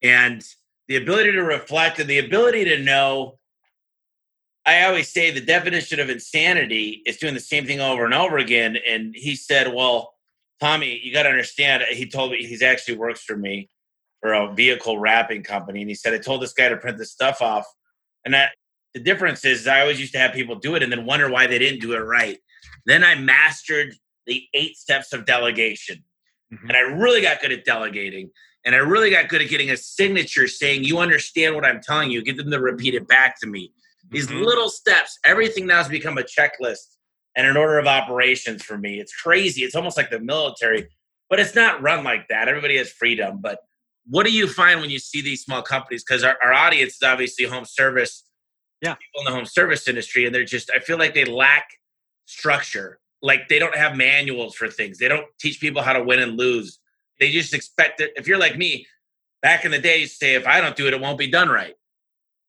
and 0.02 0.44
the 0.88 0.96
ability 0.96 1.34
to 1.34 1.44
reflect 1.44 2.00
and 2.00 2.10
the 2.10 2.20
ability 2.20 2.66
to 2.66 2.80
know 2.80 3.38
I 4.66 4.84
always 4.84 5.10
say 5.10 5.32
the 5.32 5.42
definition 5.42 6.00
of 6.00 6.10
insanity 6.10 7.02
is 7.06 7.18
doing 7.18 7.34
the 7.34 7.40
same 7.40 7.66
thing 7.66 7.80
over 7.80 8.06
and 8.06 8.14
over 8.14 8.38
again. 8.38 8.78
And 8.88 9.16
he 9.16 9.36
said, 9.36 9.74
Well, 9.74 10.14
Tommy, 10.60 11.00
you 11.04 11.12
got 11.12 11.24
to 11.24 11.30
understand. 11.30 11.84
He 11.90 12.08
told 12.08 12.32
me 12.32 12.46
he's 12.46 12.62
actually 12.62 12.98
works 12.98 13.24
for 13.24 13.36
me 13.36 13.70
for 14.22 14.34
a 14.34 14.54
vehicle 14.54 15.00
wrapping 15.00 15.44
company. 15.44 15.82
And 15.82 15.90
he 15.90 15.96
said, 15.96 16.14
I 16.14 16.20
told 16.20 16.42
this 16.42 16.54
guy 16.54 16.70
to 16.70 16.78
print 16.78 17.00
this 17.00 17.12
stuff 17.12 17.42
off. 17.42 17.66
And 18.24 18.36
that 18.36 18.52
the 18.94 19.00
difference 19.00 19.44
is, 19.46 19.66
I 19.66 19.82
always 19.82 20.00
used 20.00 20.14
to 20.14 20.20
have 20.20 20.34
people 20.34 20.56
do 20.56 20.76
it 20.76 20.84
and 20.84 20.92
then 20.92 21.06
wonder 21.06 21.30
why 21.30 21.48
they 21.48 21.58
didn't 21.58 21.82
do 21.82 21.94
it 21.94 22.00
right. 22.00 22.38
Then 22.86 23.04
I 23.04 23.16
mastered 23.16 23.96
the 24.28 24.44
eight 24.54 24.78
steps 24.78 25.14
of 25.14 25.26
delegation. 25.26 26.04
Mm-hmm. 26.54 26.68
And 26.68 26.78
I 26.78 26.82
really 26.82 27.22
got 27.22 27.42
good 27.42 27.52
at 27.52 27.66
delegating. 27.66 28.30
And 28.66 28.76
I 28.76 28.80
really 28.80 29.10
got 29.10 29.30
good 29.30 29.42
at 29.42 29.50
getting 29.50 29.72
a 29.72 29.78
signature 29.78 30.48
saying, 30.48 30.84
You 30.84 31.00
understand 31.00 31.56
what 31.56 31.66
I'm 31.66 31.82
telling 31.82 32.12
you. 32.12 32.24
Get 32.24 32.38
them 32.38 32.52
to 32.52 32.60
repeat 32.60 32.94
it 32.94 33.08
back 33.08 33.40
to 33.42 33.48
me. 33.48 33.74
These 34.10 34.28
mm-hmm. 34.28 34.44
little 34.44 34.70
steps, 34.70 35.18
everything 35.26 35.68
now 35.68 35.78
has 35.78 35.88
become 35.88 36.18
a 36.18 36.24
checklist 36.24 36.98
and 37.36 37.48
an 37.48 37.58
order 37.58 37.80
of 37.80 37.88
operations 37.88 38.64
for 38.64 38.78
me. 38.78 39.00
It's 39.00 39.16
crazy. 39.16 39.62
It's 39.62 39.76
almost 39.76 39.98
like 39.98 40.10
the 40.10 40.20
military, 40.20 40.90
but 41.30 41.40
it's 41.40 41.56
not 41.56 41.82
run 41.82 42.04
like 42.04 42.28
that. 42.28 42.48
Everybody 42.48 42.78
has 42.78 42.92
freedom. 42.92 43.40
But 43.42 43.60
what 44.08 44.26
do 44.26 44.32
you 44.32 44.48
find 44.48 44.82
when 44.82 44.90
you 44.90 45.00
see 45.00 45.22
these 45.22 45.44
small 45.44 45.62
companies? 45.62 46.04
Because 46.04 46.24
our, 46.24 46.38
our 46.44 46.54
audience 46.54 46.96
is 46.96 47.04
obviously 47.04 47.46
home 47.46 47.66
service, 47.66 48.24
yeah, 48.82 48.96
people 48.96 49.22
in 49.22 49.26
the 49.26 49.32
home 49.32 49.46
service 49.46 49.88
industry, 49.88 50.26
and 50.26 50.36
they're 50.36 50.44
just, 50.44 50.72
I 50.76 50.80
feel 50.80 50.98
like 50.98 51.14
they 51.14 51.26
lack 51.26 51.70
structure. 52.26 53.00
Like 53.22 53.50
they 53.50 53.60
don't 53.60 53.76
have 53.76 53.96
manuals 53.96 54.56
for 54.56 54.68
things. 54.68 54.98
They 54.98 55.08
don't 55.08 55.28
teach 55.40 55.60
people 55.60 55.82
how 55.82 55.94
to 55.94 56.04
win 56.04 56.20
and 56.20 56.38
lose. 56.38 56.80
They 57.20 57.32
just 57.32 57.54
expect 57.54 58.02
it. 58.02 58.12
If 58.16 58.28
you're 58.28 58.40
like 58.40 58.58
me, 58.58 58.88
back 59.42 59.66
in 59.66 59.72
the 59.72 59.80
day, 59.80 60.00
you 60.00 60.08
say, 60.08 60.36
if 60.36 60.48
I 60.48 60.62
don't 60.62 60.76
do 60.76 60.88
it, 60.88 60.94
it 60.94 61.02
won't 61.02 61.18
be 61.18 61.30
done 61.30 61.50
right. 61.50 61.76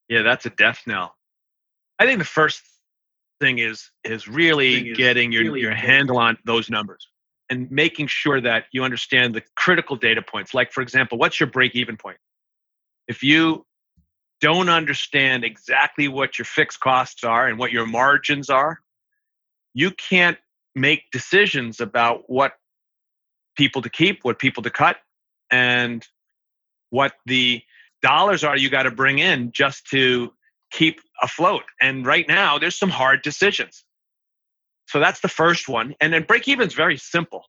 Yeah, 0.09 0.23
that's 0.23 0.47
a 0.47 0.51
death 0.51 0.83
knell. 0.87 1.15
I 1.99 2.07
think 2.07 2.19
the 2.19 2.25
first 2.25 2.63
thing 3.41 3.59
is 3.59 3.91
is 4.05 4.29
really 4.29 4.91
is 4.91 4.97
getting 4.97 5.33
your, 5.33 5.45
really 5.45 5.61
your 5.61 5.75
handle 5.75 6.19
on 6.19 6.39
those 6.45 6.71
numbers 6.71 7.09
and 7.51 7.71
making 7.71 8.07
sure 8.07 8.41
that 8.41 8.65
you 8.73 8.83
understand 8.85 9.35
the 9.35 9.43
critical 9.57 9.97
data 9.97 10.23
points. 10.23 10.55
Like, 10.55 10.73
for 10.73 10.81
example, 10.81 11.19
what's 11.19 11.39
your 11.39 11.49
break 11.49 11.75
even 11.75 11.97
point? 11.97 12.17
If 13.09 13.23
you 13.23 13.67
don't 14.41 14.69
understand 14.69 15.45
exactly 15.45 16.09
what 16.09 16.39
your 16.39 16.47
fixed 16.47 16.81
costs 16.81 17.25
are 17.25 17.47
and 17.47 17.59
what 17.59 17.71
your 17.71 17.87
margins 17.87 18.49
are, 18.49 18.81
you 19.75 19.91
can't 19.91 20.39
make 20.75 21.11
decisions 21.13 21.81
about 21.81 22.25
what 22.27 22.53
people 23.57 23.83
to 23.83 23.91
keep, 23.91 24.21
what 24.23 24.39
people 24.39 24.63
to 24.63 24.71
cut, 24.71 24.97
and 25.51 26.07
what 26.91 27.13
the 27.27 27.63
dollars 28.03 28.45
are 28.45 28.57
you 28.57 28.71
got 28.71 28.85
to 28.85 28.91
bring 28.91 29.19
in 29.19 29.53
just 29.53 29.87
to 29.91 30.33
keep 30.71 31.01
afloat. 31.23 31.63
And 31.81 32.05
right 32.07 32.27
now, 32.27 32.59
there's 32.59 32.79
some 32.79 32.91
hard 32.91 33.23
decisions. 33.23 33.85
So 34.89 35.01
that's 35.01 35.21
the 35.21 35.29
first 35.29 35.69
one. 35.69 35.95
And 36.01 36.13
then 36.13 36.25
break 36.25 36.49
even 36.49 36.67
is 36.67 36.75
very 36.75 36.97
simple. 36.97 37.45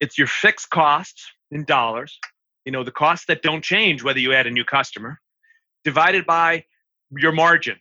It's 0.00 0.16
your 0.16 0.26
fixed 0.26 0.70
costs 0.70 1.30
in 1.50 1.64
dollars, 1.64 2.18
you 2.64 2.72
know, 2.72 2.84
the 2.84 2.92
costs 2.92 3.26
that 3.26 3.42
don't 3.42 3.62
change 3.62 4.02
whether 4.02 4.18
you 4.18 4.32
add 4.32 4.46
a 4.46 4.50
new 4.50 4.64
customer, 4.64 5.20
divided 5.84 6.26
by 6.26 6.64
your 7.10 7.32
margin, 7.32 7.76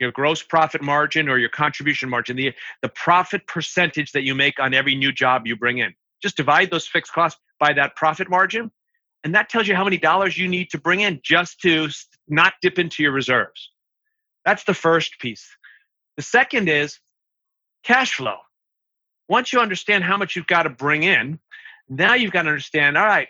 your 0.00 0.12
gross 0.12 0.42
profit 0.42 0.82
margin 0.82 1.28
or 1.28 1.38
your 1.38 1.48
contribution 1.48 2.08
margin, 2.08 2.36
the, 2.36 2.52
the 2.82 2.88
profit 2.88 3.46
percentage 3.46 4.12
that 4.12 4.22
you 4.22 4.34
make 4.34 4.60
on 4.60 4.74
every 4.74 4.94
new 4.94 5.12
job 5.12 5.46
you 5.46 5.56
bring 5.56 5.78
in. 5.78 5.94
Just 6.22 6.36
divide 6.36 6.70
those 6.70 6.86
fixed 6.86 7.12
costs 7.12 7.40
by 7.58 7.72
that 7.72 7.96
profit 7.96 8.28
margin. 8.28 8.70
And 9.24 9.34
that 9.34 9.48
tells 9.48 9.66
you 9.66 9.74
how 9.74 9.84
many 9.84 9.96
dollars 9.96 10.38
you 10.38 10.48
need 10.48 10.70
to 10.70 10.78
bring 10.78 11.00
in 11.00 11.20
just 11.24 11.60
to 11.60 11.88
not 12.28 12.54
dip 12.62 12.78
into 12.78 13.02
your 13.02 13.12
reserves. 13.12 13.70
That's 14.44 14.64
the 14.64 14.74
first 14.74 15.18
piece. 15.18 15.48
The 16.16 16.22
second 16.22 16.68
is 16.68 17.00
cash 17.82 18.14
flow. 18.14 18.36
Once 19.28 19.52
you 19.52 19.58
understand 19.58 20.04
how 20.04 20.16
much 20.16 20.36
you've 20.36 20.46
got 20.46 20.62
to 20.62 20.70
bring 20.70 21.02
in, 21.02 21.40
now 21.88 22.14
you've 22.14 22.32
got 22.32 22.42
to 22.42 22.50
understand 22.50 22.96
all 22.96 23.06
right, 23.06 23.28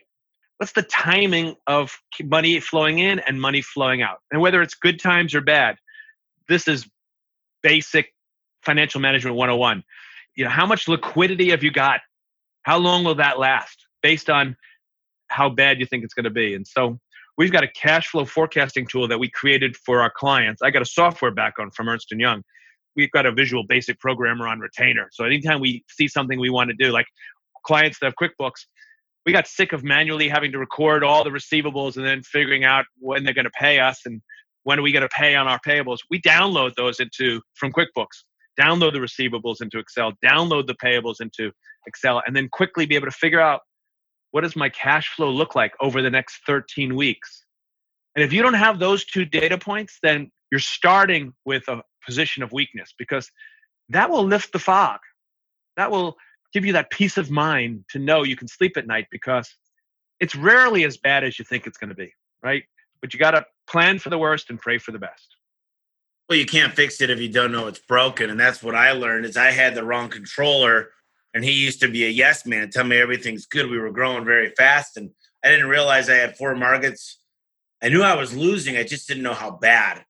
what's 0.58 0.72
the 0.72 0.82
timing 0.82 1.56
of 1.66 1.98
money 2.22 2.60
flowing 2.60 2.98
in 2.98 3.18
and 3.20 3.40
money 3.40 3.62
flowing 3.62 4.02
out? 4.02 4.18
And 4.30 4.40
whether 4.40 4.62
it's 4.62 4.74
good 4.74 5.00
times 5.00 5.34
or 5.34 5.40
bad, 5.40 5.76
this 6.48 6.68
is 6.68 6.86
basic 7.62 8.12
financial 8.64 9.00
management 9.00 9.36
101. 9.36 9.82
You 10.36 10.44
know, 10.44 10.50
how 10.50 10.66
much 10.66 10.88
liquidity 10.88 11.50
have 11.50 11.62
you 11.62 11.70
got? 11.70 12.00
How 12.62 12.78
long 12.78 13.04
will 13.04 13.14
that 13.16 13.38
last 13.38 13.86
based 14.02 14.28
on 14.28 14.56
how 15.28 15.48
bad 15.48 15.80
you 15.80 15.86
think 15.86 16.04
it's 16.04 16.14
going 16.14 16.24
to 16.24 16.30
be? 16.30 16.54
And 16.54 16.66
so 16.66 16.98
we've 17.38 17.52
got 17.52 17.64
a 17.64 17.68
cash 17.68 18.08
flow 18.08 18.24
forecasting 18.24 18.86
tool 18.86 19.08
that 19.08 19.18
we 19.18 19.30
created 19.30 19.76
for 19.76 20.02
our 20.02 20.12
clients. 20.14 20.62
I 20.62 20.70
got 20.70 20.82
a 20.82 20.86
software 20.86 21.30
background 21.30 21.74
from 21.74 21.88
Ernst 21.88 22.12
Young. 22.12 22.42
We've 22.96 23.10
got 23.10 23.26
a 23.26 23.32
visual 23.32 23.64
basic 23.68 23.98
programmer 24.00 24.48
on 24.48 24.58
retainer. 24.58 25.08
So 25.12 25.24
anytime 25.24 25.60
we 25.60 25.84
see 25.88 26.08
something 26.08 26.40
we 26.40 26.50
want 26.50 26.70
to 26.70 26.76
do, 26.76 26.92
like 26.92 27.06
clients 27.64 27.98
that 28.00 28.06
have 28.06 28.14
QuickBooks, 28.20 28.66
we 29.26 29.32
got 29.32 29.46
sick 29.46 29.72
of 29.72 29.82
manually 29.84 30.28
having 30.28 30.52
to 30.52 30.58
record 30.58 31.02
all 31.02 31.24
the 31.24 31.30
receivables 31.30 31.96
and 31.96 32.06
then 32.06 32.22
figuring 32.22 32.64
out 32.64 32.84
when 32.98 33.24
they're 33.24 33.34
going 33.34 33.44
to 33.44 33.50
pay 33.50 33.80
us 33.80 34.00
and 34.06 34.22
when 34.66 34.80
are 34.80 34.82
we 34.82 34.90
going 34.90 35.02
to 35.02 35.08
pay 35.08 35.36
on 35.36 35.46
our 35.46 35.60
payables. 35.60 35.98
We 36.10 36.20
download 36.20 36.74
those 36.74 36.98
into 36.98 37.40
from 37.54 37.70
QuickBooks, 37.70 38.24
download 38.60 38.94
the 38.94 38.98
receivables 38.98 39.62
into 39.62 39.78
Excel, 39.78 40.12
download 40.24 40.66
the 40.66 40.74
payables 40.74 41.20
into 41.20 41.52
Excel, 41.86 42.20
and 42.26 42.34
then 42.34 42.48
quickly 42.48 42.84
be 42.84 42.96
able 42.96 43.06
to 43.06 43.12
figure 43.12 43.40
out 43.40 43.60
what 44.32 44.40
does 44.40 44.56
my 44.56 44.68
cash 44.68 45.10
flow 45.14 45.30
look 45.30 45.54
like 45.54 45.72
over 45.80 46.02
the 46.02 46.10
next 46.10 46.40
13 46.48 46.96
weeks? 46.96 47.44
And 48.16 48.24
if 48.24 48.32
you 48.32 48.42
don't 48.42 48.54
have 48.54 48.80
those 48.80 49.04
two 49.04 49.24
data 49.24 49.56
points, 49.56 49.98
then 50.02 50.32
you're 50.50 50.58
starting 50.58 51.32
with 51.44 51.62
a 51.68 51.80
position 52.04 52.42
of 52.42 52.50
weakness 52.50 52.92
because 52.98 53.30
that 53.90 54.10
will 54.10 54.24
lift 54.24 54.52
the 54.52 54.58
fog. 54.58 54.98
That 55.76 55.92
will 55.92 56.16
give 56.52 56.64
you 56.64 56.72
that 56.72 56.90
peace 56.90 57.18
of 57.18 57.30
mind 57.30 57.84
to 57.90 58.00
know 58.00 58.24
you 58.24 58.34
can 58.34 58.48
sleep 58.48 58.76
at 58.76 58.88
night 58.88 59.06
because 59.12 59.48
it's 60.18 60.34
rarely 60.34 60.82
as 60.82 60.96
bad 60.96 61.22
as 61.22 61.38
you 61.38 61.44
think 61.44 61.68
it's 61.68 61.78
going 61.78 61.90
to 61.90 61.94
be, 61.94 62.12
right? 62.42 62.64
But 63.00 63.14
you 63.14 63.20
got 63.20 63.30
to 63.30 63.44
plan 63.66 63.98
for 63.98 64.10
the 64.10 64.18
worst 64.18 64.50
and 64.50 64.60
pray 64.60 64.78
for 64.78 64.92
the 64.92 64.98
best. 64.98 65.36
Well, 66.28 66.38
you 66.38 66.46
can't 66.46 66.74
fix 66.74 67.00
it 67.00 67.10
if 67.10 67.20
you 67.20 67.28
don't 67.28 67.52
know 67.52 67.68
it's 67.68 67.78
broken, 67.78 68.30
and 68.30 68.40
that's 68.40 68.62
what 68.62 68.74
I 68.74 68.92
learned. 68.92 69.26
Is 69.26 69.36
I 69.36 69.52
had 69.52 69.74
the 69.74 69.84
wrong 69.84 70.08
controller, 70.08 70.90
and 71.34 71.44
he 71.44 71.52
used 71.52 71.80
to 71.80 71.88
be 71.88 72.04
a 72.04 72.08
yes 72.08 72.44
man, 72.44 72.70
tell 72.70 72.84
me 72.84 72.96
everything's 72.96 73.46
good. 73.46 73.70
We 73.70 73.78
were 73.78 73.92
growing 73.92 74.24
very 74.24 74.50
fast, 74.56 74.96
and 74.96 75.10
I 75.44 75.50
didn't 75.50 75.68
realize 75.68 76.08
I 76.08 76.16
had 76.16 76.36
four 76.36 76.54
markets. 76.56 77.18
I 77.82 77.90
knew 77.90 78.02
I 78.02 78.16
was 78.16 78.36
losing. 78.36 78.76
I 78.76 78.82
just 78.82 79.06
didn't 79.06 79.22
know 79.22 79.34
how 79.34 79.52
bad. 79.52 80.04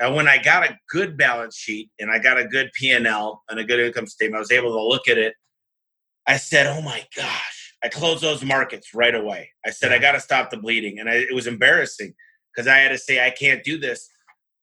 And 0.00 0.16
when 0.16 0.26
I 0.26 0.38
got 0.38 0.68
a 0.68 0.78
good 0.88 1.16
balance 1.16 1.54
sheet 1.54 1.90
and 2.00 2.10
I 2.10 2.18
got 2.18 2.38
a 2.38 2.46
good 2.46 2.70
P 2.72 2.90
and 2.90 3.06
L 3.06 3.42
and 3.48 3.60
a 3.60 3.64
good 3.64 3.78
income 3.78 4.06
statement, 4.06 4.38
I 4.38 4.40
was 4.40 4.50
able 4.50 4.70
to 4.70 4.82
look 4.82 5.06
at 5.08 5.18
it. 5.18 5.34
I 6.26 6.38
said, 6.38 6.66
"Oh 6.66 6.82
my 6.82 7.04
gosh!" 7.14 7.74
I 7.84 7.88
closed 7.88 8.22
those 8.22 8.42
markets 8.42 8.94
right 8.94 9.14
away. 9.14 9.50
I 9.64 9.70
said, 9.70 9.92
"I 9.92 9.98
got 9.98 10.12
to 10.12 10.20
stop 10.20 10.50
the 10.50 10.56
bleeding," 10.56 10.98
and 10.98 11.08
I, 11.08 11.14
it 11.14 11.34
was 11.34 11.46
embarrassing 11.46 12.14
because 12.54 12.68
I 12.68 12.78
had 12.78 12.90
to 12.90 12.98
say, 12.98 13.24
"I 13.24 13.30
can't 13.30 13.64
do 13.64 13.78
this." 13.78 14.08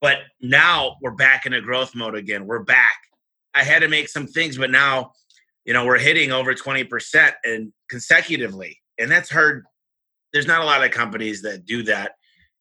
But 0.02 0.20
now 0.42 0.98
we're 1.02 1.12
back 1.12 1.46
in 1.46 1.54
a 1.54 1.62
growth 1.62 1.96
mode 1.96 2.16
again. 2.16 2.46
We're 2.46 2.64
back. 2.64 2.98
I 3.56 3.64
had 3.64 3.80
to 3.80 3.88
make 3.88 4.08
some 4.10 4.28
things, 4.28 4.58
but 4.58 4.70
now, 4.70 5.14
you 5.66 5.74
know, 5.74 5.86
we're 5.86 5.98
hitting 5.98 6.32
over 6.32 6.54
20% 6.54 7.34
and 7.44 7.74
consecutively. 7.90 8.80
And 9.00 9.10
that's 9.10 9.30
hard. 9.30 9.66
There's 10.32 10.46
not 10.46 10.62
a 10.62 10.66
lot 10.66 10.84
of 10.84 10.92
companies 10.92 11.42
that 11.42 11.66
do 11.66 11.82
that. 11.84 12.14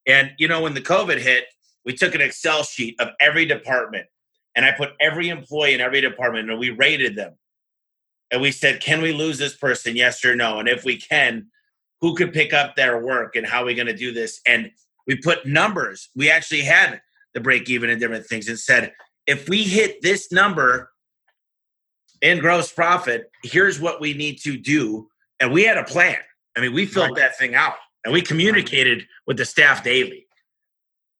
And, 0.06 0.30
you 0.38 0.48
know, 0.48 0.62
when 0.62 0.74
the 0.74 0.80
COVID 0.80 1.18
hit, 1.18 1.44
we 1.84 1.92
took 1.92 2.14
an 2.14 2.20
Excel 2.20 2.62
sheet 2.62 2.98
of 2.98 3.08
every 3.20 3.44
department 3.44 4.06
and 4.54 4.64
I 4.64 4.72
put 4.72 4.92
every 5.00 5.28
employee 5.28 5.74
in 5.74 5.80
every 5.80 6.00
department 6.00 6.50
and 6.50 6.58
we 6.58 6.70
rated 6.70 7.14
them. 7.16 7.34
And 8.30 8.40
we 8.40 8.50
said, 8.50 8.80
can 8.80 9.02
we 9.02 9.12
lose 9.12 9.38
this 9.38 9.56
person? 9.56 9.94
Yes 9.94 10.24
or 10.24 10.34
no? 10.34 10.58
And 10.58 10.68
if 10.68 10.84
we 10.84 10.96
can, 10.96 11.46
who 12.00 12.14
could 12.16 12.32
pick 12.32 12.52
up 12.52 12.74
their 12.74 13.04
work 13.04 13.36
and 13.36 13.46
how 13.46 13.62
are 13.62 13.66
we 13.66 13.74
going 13.74 13.86
to 13.86 13.96
do 13.96 14.12
this? 14.12 14.40
And 14.46 14.70
we 15.06 15.16
put 15.16 15.46
numbers. 15.46 16.10
We 16.14 16.30
actually 16.30 16.62
had 16.62 17.00
the 17.34 17.40
break 17.40 17.68
even 17.68 17.90
and 17.90 18.00
different 18.00 18.26
things 18.26 18.48
and 18.48 18.58
said, 18.58 18.92
if 19.26 19.48
we 19.48 19.62
hit 19.62 20.02
this 20.02 20.32
number 20.32 20.90
in 22.22 22.38
gross 22.38 22.72
profit, 22.72 23.30
here's 23.42 23.80
what 23.80 24.00
we 24.00 24.14
need 24.14 24.38
to 24.42 24.56
do. 24.56 25.08
And 25.40 25.52
we 25.52 25.64
had 25.64 25.76
a 25.76 25.84
plan. 25.84 26.16
I 26.56 26.60
mean, 26.60 26.72
we 26.72 26.86
filled 26.86 27.10
right. 27.10 27.16
that 27.16 27.38
thing 27.38 27.54
out 27.54 27.74
and 28.04 28.12
we 28.12 28.22
communicated 28.22 29.04
with 29.26 29.36
the 29.36 29.44
staff 29.44 29.84
daily. 29.84 30.26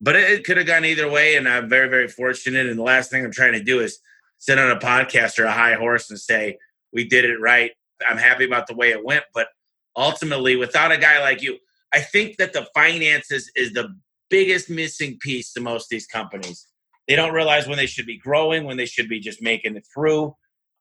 But 0.01 0.17
it, 0.17 0.31
it 0.31 0.45
could 0.45 0.57
have 0.57 0.67
gone 0.67 0.85
either 0.85 1.11
way. 1.11 1.37
And 1.37 1.49
I'm 1.49 1.69
very, 1.69 1.89
very 1.89 2.09
fortunate. 2.09 2.67
And 2.67 2.79
the 2.79 2.83
last 2.83 3.11
thing 3.11 3.25
I'm 3.25 3.33
trying 3.33 3.53
to 3.53 3.63
do 3.63 3.81
is 3.81 3.99
sit 4.39 4.59
on 4.59 4.71
a 4.71 4.79
podcast 4.79 5.39
or 5.39 5.45
a 5.45 5.53
high 5.53 5.75
horse 5.75 6.11
and 6.11 6.19
say, 6.19 6.59
we 6.93 7.05
did 7.05 7.25
it 7.25 7.39
right. 7.41 7.73
I'm 8.09 8.19
happy 8.19 8.45
about 8.45 8.67
the 8.67 8.75
way 8.75 8.91
it 8.91 9.05
went. 9.05 9.25
But 9.35 9.49
ultimately, 9.97 10.57
without 10.57 10.93
a 10.93 10.99
guy 10.99 11.21
like 11.21 11.43
you, 11.43 11.59
I 11.95 12.01
think 12.01 12.37
that 12.39 12.53
the 12.53 12.67
finances 12.75 13.51
is 13.55 13.73
the 13.73 13.97
biggest 14.31 14.69
missing 14.69 15.19
piece 15.21 15.53
to 15.53 15.61
most 15.61 15.85
of 15.85 15.91
these 15.91 16.07
companies. 16.07 16.67
They 17.09 17.17
don't 17.17 17.33
realize 17.33 17.69
when 17.69 17.79
they 17.79 17.87
should 17.87 18.07
be 18.07 18.19
growing, 18.19 18.65
when 18.65 18.77
they 18.77 18.87
should 18.87 19.09
be 19.09 19.21
just 19.21 19.41
making 19.41 19.77
it 19.77 19.87
through. 19.95 20.35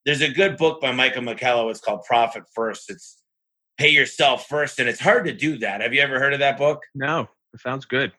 There's 0.06 0.22
a 0.22 0.30
good 0.30 0.58
book 0.58 0.82
by 0.82 0.92
Michael 0.92 1.24
Michalowicz. 1.24 1.72
It's 1.72 1.80
called 1.80 2.04
Profit 2.04 2.44
First. 2.54 2.90
It's 2.90 3.22
pay 3.78 3.90
yourself 3.90 4.48
first, 4.48 4.80
and 4.80 4.88
it's 4.88 5.00
hard 5.00 5.26
to 5.26 5.34
do 5.34 5.58
that. 5.60 5.82
Have 5.82 5.94
you 5.94 6.02
ever 6.02 6.20
heard 6.20 6.34
of 6.34 6.40
that 6.40 6.58
book? 6.58 6.82
No, 6.94 7.28
it 7.54 7.60
sounds 7.60 7.86
good. 7.86 8.12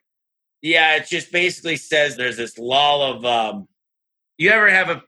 Yeah, 0.62 0.96
it 0.96 1.06
just 1.06 1.32
basically 1.32 1.76
says 1.76 2.16
there's 2.16 2.36
this 2.36 2.58
law 2.58 3.14
of 3.14 3.24
um, 3.24 3.68
you 4.38 4.50
ever 4.50 4.68
have 4.68 4.90
a 4.90 5.02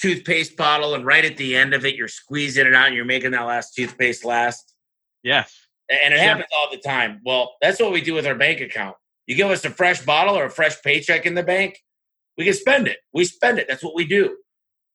toothpaste 0.00 0.56
bottle 0.56 0.94
and 0.94 1.06
right 1.06 1.24
at 1.24 1.36
the 1.36 1.56
end 1.56 1.72
of 1.72 1.84
it 1.84 1.94
you're 1.94 2.08
squeezing 2.08 2.66
it 2.66 2.74
out 2.74 2.88
and 2.88 2.94
you're 2.94 3.04
making 3.04 3.30
that 3.32 3.46
last 3.46 3.74
toothpaste 3.74 4.24
last? 4.24 4.74
Yes. 5.22 5.65
And 5.88 6.12
it 6.12 6.20
happens 6.20 6.46
all 6.56 6.70
the 6.70 6.78
time. 6.78 7.20
Well, 7.24 7.54
that's 7.62 7.80
what 7.80 7.92
we 7.92 8.00
do 8.00 8.14
with 8.14 8.26
our 8.26 8.34
bank 8.34 8.60
account. 8.60 8.96
You 9.26 9.36
give 9.36 9.50
us 9.50 9.64
a 9.64 9.70
fresh 9.70 10.04
bottle 10.04 10.36
or 10.36 10.46
a 10.46 10.50
fresh 10.50 10.80
paycheck 10.82 11.26
in 11.26 11.34
the 11.34 11.42
bank, 11.42 11.82
we 12.36 12.44
can 12.44 12.54
spend 12.54 12.86
it. 12.86 12.98
We 13.12 13.24
spend 13.24 13.58
it. 13.58 13.66
That's 13.68 13.82
what 13.82 13.94
we 13.94 14.04
do. 14.04 14.36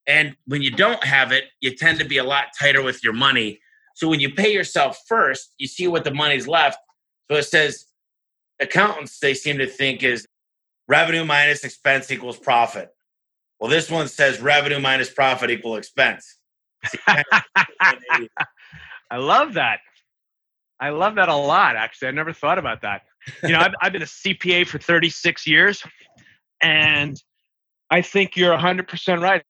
And 0.08 0.36
when 0.46 0.62
you 0.62 0.72
don't 0.72 1.04
have 1.04 1.32
it, 1.32 1.46
you 1.60 1.76
tend 1.76 2.00
to 2.00 2.06
be 2.06 2.18
a 2.18 2.24
lot 2.24 2.48
tighter 2.60 2.82
with 2.82 3.04
your 3.04 3.14
money. 3.14 3.60
So 3.96 4.08
when 4.08 4.20
you 4.20 4.34
pay 4.34 4.54
yourself 4.54 5.00
first, 5.08 5.54
you 5.58 5.68
see 5.68 5.88
what 5.88 6.04
the 6.04 6.14
money's 6.14 6.48
left. 6.48 6.80
So 7.30 7.38
it 7.38 7.44
says 7.44 7.86
accountants, 8.60 9.20
they 9.20 9.34
seem 9.34 9.58
to 9.58 9.68
think 9.68 10.04
is 10.04 10.28
revenue 10.88 11.26
minus 11.26 11.64
expense 11.64 12.12
equals 12.12 12.38
profit. 12.38 12.90
Well, 13.60 13.70
this 13.70 13.92
one 13.92 14.08
says 14.08 14.42
revenue 14.42 14.80
minus 14.80 15.10
profit 15.10 15.52
equal 15.52 15.76
expense. 15.76 16.38
I 17.08 17.24
love 19.18 19.54
that. 19.54 19.80
I 20.82 20.90
love 20.90 21.16
that 21.16 21.30
a 21.30 21.36
lot, 21.36 21.76
actually. 21.76 22.10
I 22.10 22.12
never 22.12 22.34
thought 22.34 22.58
about 22.58 22.82
that 22.82 23.04
you 23.44 23.50
know, 23.50 23.60
I've, 23.60 23.74
I've 23.82 23.94
been 23.94 24.02
a 24.02 24.06
CPA 24.06 24.68
for 24.68 24.80
36 24.80 25.48
years, 25.48 25.84
and 26.62 27.22
I 27.90 28.02
think 28.02 28.36
you're 28.36 28.56
100% 28.56 29.22
right. 29.22 29.44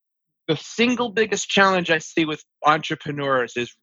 The 0.48 0.58
single 0.58 1.10
biggest 1.10 1.48
challenge 1.48 1.90
I 1.90 2.00
see 2.00 2.26
with 2.26 2.44
entrepreneurs 2.66 3.56
is 3.56 3.74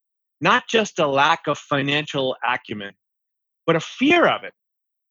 not 0.40 0.64
just 0.68 0.98
a 0.98 1.06
lack 1.06 1.46
of 1.46 1.58
financial 1.58 2.36
acumen, 2.46 2.92
but 3.66 3.76
a 3.76 3.80
fear 3.80 4.26
of 4.26 4.44
it. 4.44 4.52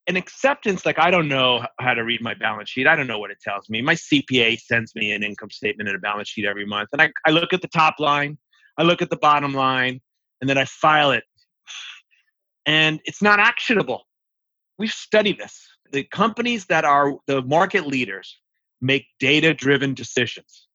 An 0.08 0.15
acceptance, 0.15 0.86
like, 0.86 1.00
I 1.00 1.12
don't 1.12 1.28
know 1.28 1.65
how 1.80 1.93
to 1.93 2.04
read 2.04 2.21
my 2.21 2.34
balance 2.34 2.69
sheet. 2.69 2.88
I 2.88 2.95
don't 2.95 3.08
know 3.08 3.19
what 3.19 3.32
it 3.32 3.39
tells 3.43 3.69
me. 3.69 3.82
My 3.82 3.95
CPA 3.95 4.58
sends 4.60 4.95
me 4.95 5.12
an 5.12 5.21
income 5.21 5.50
statement 5.50 5.89
and 5.89 5.97
a 5.97 6.00
balance 6.00 6.30
sheet 6.30 6.45
every 6.45 6.65
month. 6.65 6.89
And 6.93 7.02
I, 7.02 7.12
I 7.26 7.32
look 7.32 7.52
at 7.52 7.62
the 7.62 7.67
top 7.67 7.95
line, 8.00 8.38
I 8.78 8.84
look 8.84 9.02
at 9.02 9.10
the 9.10 9.17
bottom 9.17 9.54
line, 9.54 10.00
and 10.39 10.50
then 10.50 10.58
I 10.58 10.65
file 10.65 11.12
it. 11.12 11.23
And 12.67 12.99
it's 13.06 13.21
not 13.21 13.39
actionable 13.39 14.03
we've 14.77 14.91
studied 14.91 15.39
this. 15.39 15.67
The 15.91 16.03
companies 16.03 16.65
that 16.65 16.86
are 16.86 17.15
the 17.27 17.41
market 17.43 17.88
leaders 17.88 18.39
make 18.82 19.06
data 19.19 19.53
driven 19.53 19.93
decisions. 19.93 20.67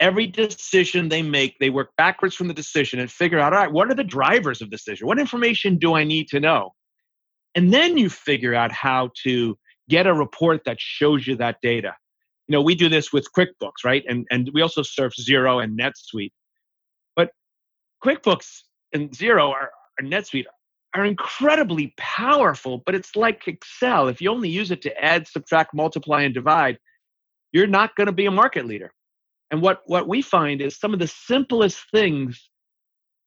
Every 0.00 0.26
decision 0.28 1.08
they 1.08 1.22
make, 1.22 1.58
they 1.58 1.70
work 1.70 1.90
backwards 1.96 2.36
from 2.36 2.46
the 2.46 2.54
decision 2.54 3.00
and 3.00 3.10
figure 3.10 3.40
out, 3.40 3.52
all 3.52 3.58
right, 3.58 3.72
what 3.72 3.90
are 3.90 3.94
the 3.94 4.04
drivers 4.04 4.62
of 4.62 4.70
the 4.70 4.76
decision? 4.76 5.08
What 5.08 5.18
information 5.18 5.76
do 5.76 5.94
I 5.94 6.04
need 6.04 6.28
to 6.28 6.38
know? 6.38 6.74
And 7.56 7.72
then 7.72 7.98
you 7.98 8.08
figure 8.08 8.54
out 8.54 8.70
how 8.70 9.10
to 9.24 9.58
get 9.88 10.06
a 10.06 10.14
report 10.14 10.62
that 10.66 10.78
shows 10.78 11.26
you 11.26 11.34
that 11.36 11.56
data. 11.62 11.94
You 12.46 12.52
know, 12.52 12.62
we 12.62 12.76
do 12.76 12.88
this 12.88 13.12
with 13.12 13.26
QuickBooks, 13.36 13.84
right? 13.84 14.04
And 14.08 14.24
and 14.30 14.50
we 14.54 14.62
also 14.62 14.82
serve 14.82 15.12
Xero 15.20 15.62
and 15.62 15.78
NetSuite. 15.78 16.32
But 17.16 17.30
QuickBooks 18.04 18.60
and 18.92 19.10
Xero 19.10 19.50
are, 19.50 19.70
are 19.98 20.04
NetSuite 20.04 20.44
are 20.94 21.04
incredibly 21.04 21.94
powerful, 21.96 22.82
but 22.84 22.94
it's 22.94 23.14
like 23.14 23.46
Excel. 23.46 24.08
If 24.08 24.20
you 24.20 24.30
only 24.30 24.48
use 24.48 24.70
it 24.70 24.82
to 24.82 25.04
add, 25.04 25.26
subtract, 25.28 25.74
multiply, 25.74 26.22
and 26.22 26.34
divide, 26.34 26.78
you're 27.52 27.66
not 27.66 27.94
going 27.96 28.06
to 28.06 28.12
be 28.12 28.26
a 28.26 28.30
market 28.30 28.66
leader. 28.66 28.92
And 29.50 29.62
what, 29.62 29.82
what 29.86 30.08
we 30.08 30.22
find 30.22 30.60
is 30.60 30.78
some 30.78 30.92
of 30.92 30.98
the 30.98 31.06
simplest 31.06 31.78
things 31.90 32.50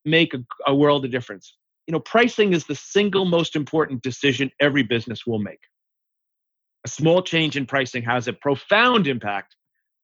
make 0.05 0.33
a, 0.33 0.43
a 0.67 0.75
world 0.75 1.05
of 1.05 1.11
difference. 1.11 1.55
You 1.87 1.93
know, 1.93 1.99
pricing 1.99 2.53
is 2.53 2.65
the 2.65 2.75
single 2.75 3.25
most 3.25 3.55
important 3.55 4.01
decision 4.03 4.51
every 4.59 4.83
business 4.83 5.25
will 5.25 5.39
make. 5.39 5.61
A 6.85 6.89
small 6.89 7.21
change 7.21 7.57
in 7.57 7.65
pricing 7.65 8.03
has 8.03 8.27
a 8.27 8.33
profound 8.33 9.07
impact 9.07 9.55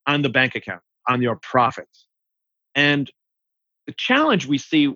on 0.06 0.22
the 0.22 0.30
bank 0.30 0.56
account, 0.56 0.82
on 1.08 1.22
your 1.22 1.38
profits. 1.42 2.08
And 2.76 3.10
the 3.88 3.94
challenge 3.98 4.46
we 4.46 4.58
see 4.58 4.94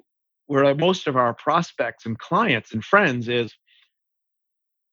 where 0.52 0.66
uh, 0.66 0.76
most 0.76 1.08
of 1.08 1.16
our 1.16 1.34
prospects 1.34 2.06
and 2.06 2.20
clients 2.20 2.74
and 2.74 2.84
friends 2.84 3.30
is 3.30 3.56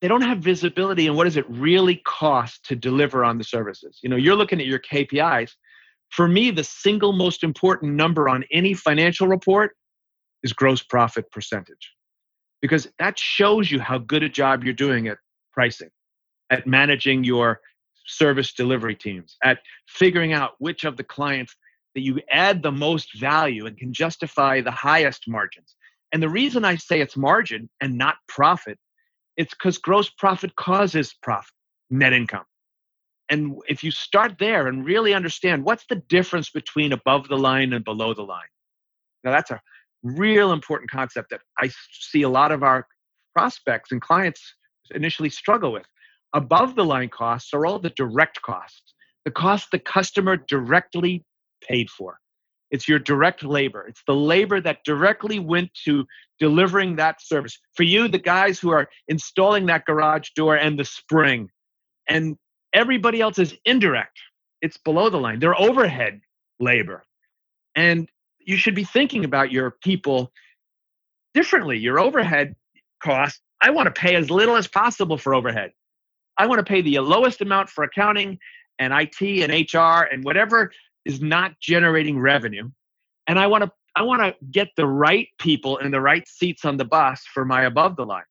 they 0.00 0.06
don't 0.06 0.22
have 0.22 0.38
visibility 0.38 1.08
in 1.08 1.16
what 1.16 1.24
does 1.24 1.36
it 1.36 1.44
really 1.50 1.96
cost 2.06 2.64
to 2.66 2.76
deliver 2.76 3.24
on 3.24 3.38
the 3.38 3.44
services. 3.44 3.98
You 4.00 4.08
know 4.08 4.14
you're 4.16 4.36
looking 4.36 4.60
at 4.60 4.66
your 4.66 4.78
kpis 4.78 5.50
for 6.10 6.28
me 6.28 6.52
the 6.52 6.62
single 6.62 7.12
most 7.12 7.42
important 7.42 7.94
number 7.94 8.28
on 8.28 8.44
any 8.52 8.72
financial 8.72 9.26
report 9.26 9.72
is 10.44 10.52
gross 10.52 10.80
profit 10.80 11.28
percentage 11.32 11.92
because 12.62 12.86
that 13.00 13.18
shows 13.18 13.68
you 13.68 13.80
how 13.80 13.98
good 13.98 14.22
a 14.22 14.28
job 14.28 14.62
you're 14.62 14.72
doing 14.72 15.08
at 15.08 15.18
pricing 15.52 15.90
at 16.50 16.68
managing 16.68 17.24
your 17.24 17.60
service 18.06 18.52
delivery 18.52 18.94
teams 18.94 19.36
at 19.42 19.58
figuring 19.88 20.32
out 20.32 20.52
which 20.58 20.84
of 20.84 20.96
the 20.96 21.04
clients 21.04 21.56
that 21.98 22.04
you 22.04 22.20
add 22.30 22.62
the 22.62 22.70
most 22.70 23.18
value 23.18 23.66
and 23.66 23.76
can 23.76 23.92
justify 23.92 24.60
the 24.60 24.70
highest 24.70 25.24
margins. 25.26 25.74
And 26.12 26.22
the 26.22 26.28
reason 26.28 26.64
I 26.64 26.76
say 26.76 27.00
it's 27.00 27.16
margin 27.16 27.68
and 27.80 27.98
not 27.98 28.14
profit, 28.28 28.78
it's 29.36 29.52
because 29.52 29.78
gross 29.78 30.08
profit 30.08 30.54
causes 30.54 31.12
profit, 31.24 31.52
net 31.90 32.12
income. 32.12 32.44
And 33.28 33.56
if 33.66 33.82
you 33.82 33.90
start 33.90 34.36
there 34.38 34.68
and 34.68 34.86
really 34.86 35.12
understand 35.12 35.64
what's 35.64 35.86
the 35.90 35.96
difference 36.08 36.50
between 36.50 36.92
above 36.92 37.26
the 37.26 37.36
line 37.36 37.72
and 37.72 37.84
below 37.84 38.14
the 38.14 38.22
line. 38.22 38.52
Now 39.24 39.32
that's 39.32 39.50
a 39.50 39.60
real 40.04 40.52
important 40.52 40.92
concept 40.92 41.30
that 41.30 41.40
I 41.58 41.68
see 41.90 42.22
a 42.22 42.28
lot 42.28 42.52
of 42.52 42.62
our 42.62 42.86
prospects 43.34 43.90
and 43.90 44.00
clients 44.00 44.54
initially 44.94 45.30
struggle 45.30 45.72
with. 45.72 45.86
Above 46.32 46.76
the 46.76 46.84
line 46.84 47.08
costs 47.08 47.52
are 47.54 47.66
all 47.66 47.80
the 47.80 47.90
direct 47.90 48.40
costs, 48.42 48.94
the 49.24 49.32
cost 49.32 49.72
the 49.72 49.80
customer 49.80 50.36
directly 50.36 51.24
paid 51.68 51.90
for. 51.90 52.18
It's 52.70 52.88
your 52.88 52.98
direct 52.98 53.42
labor. 53.44 53.86
It's 53.88 54.02
the 54.06 54.14
labor 54.14 54.60
that 54.60 54.84
directly 54.84 55.38
went 55.38 55.70
to 55.84 56.04
delivering 56.38 56.96
that 56.96 57.22
service. 57.22 57.58
For 57.74 57.82
you, 57.82 58.08
the 58.08 58.18
guys 58.18 58.58
who 58.58 58.70
are 58.70 58.88
installing 59.08 59.66
that 59.66 59.86
garage 59.86 60.30
door 60.36 60.56
and 60.56 60.78
the 60.78 60.84
spring, 60.84 61.48
and 62.08 62.36
everybody 62.72 63.20
else 63.20 63.38
is 63.38 63.54
indirect. 63.64 64.18
It's 64.60 64.76
below 64.76 65.08
the 65.08 65.18
line. 65.18 65.38
They're 65.38 65.58
overhead 65.58 66.20
labor. 66.60 67.04
And 67.74 68.08
you 68.40 68.56
should 68.56 68.74
be 68.74 68.84
thinking 68.84 69.24
about 69.24 69.52
your 69.52 69.70
people 69.70 70.32
differently. 71.34 71.78
Your 71.78 72.00
overhead 72.00 72.54
cost, 73.02 73.40
I 73.62 73.70
want 73.70 73.86
to 73.86 74.00
pay 74.00 74.14
as 74.16 74.30
little 74.30 74.56
as 74.56 74.66
possible 74.66 75.16
for 75.16 75.34
overhead. 75.34 75.72
I 76.36 76.46
want 76.46 76.58
to 76.58 76.64
pay 76.64 76.82
the 76.82 76.98
lowest 77.00 77.40
amount 77.40 77.68
for 77.68 77.84
accounting 77.84 78.38
and 78.78 78.92
IT 78.92 79.20
and 79.20 79.52
HR 79.72 80.06
and 80.12 80.24
whatever 80.24 80.72
is 81.08 81.20
not 81.20 81.58
generating 81.58 82.20
revenue 82.20 82.70
and 83.26 83.38
i 83.38 83.46
want 83.46 83.64
to 83.64 83.70
i 83.96 84.02
want 84.02 84.22
to 84.22 84.34
get 84.52 84.68
the 84.76 84.86
right 84.86 85.28
people 85.40 85.78
in 85.78 85.90
the 85.90 86.00
right 86.00 86.28
seats 86.28 86.64
on 86.64 86.76
the 86.76 86.84
bus 86.84 87.24
for 87.32 87.44
my 87.44 87.62
above 87.64 87.96
the 87.96 88.06
line 88.06 88.22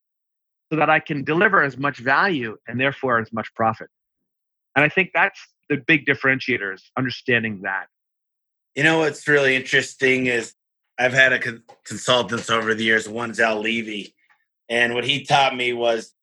so 0.72 0.78
that 0.78 0.90
i 0.90 1.00
can 1.00 1.24
deliver 1.26 1.62
as 1.62 1.78
much 1.78 1.98
value 1.98 2.56
and 2.68 2.80
therefore 2.80 3.20
as 3.20 3.34
much 3.34 3.54
profit. 3.56 3.90
And 4.76 4.86
i 4.86 4.90
think 4.90 5.10
that's 5.14 5.40
the 5.70 5.78
big 5.78 6.06
differentiator 6.06 6.74
is 6.74 6.90
understanding 6.98 7.62
that. 7.64 7.88
You 8.76 8.84
know 8.84 9.00
what's 9.00 9.28
really 9.28 9.56
interesting 9.56 10.28
is 10.28 10.54
i've 11.00 11.14
had 11.14 11.34
a 11.34 11.40
con- 11.40 11.64
consultants 11.84 12.50
over 12.50 12.74
the 12.74 12.84
years. 12.84 13.10
One's 13.10 13.40
Al 13.40 13.60
Levi 13.60 14.12
and 14.70 14.94
what 14.94 15.06
he 15.06 15.26
taught 15.26 15.56
me 15.56 15.74
was 15.74 16.14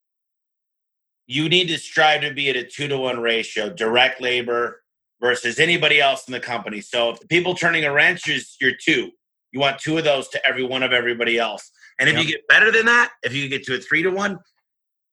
you 1.26 1.48
need 1.48 1.68
to 1.68 1.78
strive 1.78 2.20
to 2.20 2.32
be 2.32 2.50
at 2.50 2.56
a 2.56 2.64
two 2.64 2.86
to 2.88 2.98
one 2.98 3.20
ratio 3.20 3.70
direct 3.70 4.20
labor 4.20 4.83
versus 5.24 5.58
anybody 5.58 6.02
else 6.02 6.28
in 6.28 6.32
the 6.32 6.40
company. 6.40 6.82
So 6.82 7.08
if 7.08 7.18
the 7.18 7.26
people 7.26 7.54
turning 7.54 7.86
a 7.86 7.92
wrench 7.92 8.28
is 8.28 8.56
your 8.60 8.72
two, 8.78 9.10
you 9.52 9.58
want 9.58 9.78
two 9.78 9.96
of 9.96 10.04
those 10.04 10.28
to 10.28 10.46
every 10.46 10.64
one 10.66 10.82
of 10.82 10.92
everybody 10.92 11.38
else. 11.38 11.70
And 11.98 12.10
if 12.10 12.16
yep. 12.16 12.24
you 12.24 12.30
get 12.32 12.46
better 12.46 12.70
than 12.70 12.84
that, 12.84 13.10
if 13.22 13.32
you 13.32 13.48
get 13.48 13.64
to 13.64 13.76
a 13.76 13.78
three 13.78 14.02
to 14.02 14.10
one, 14.10 14.38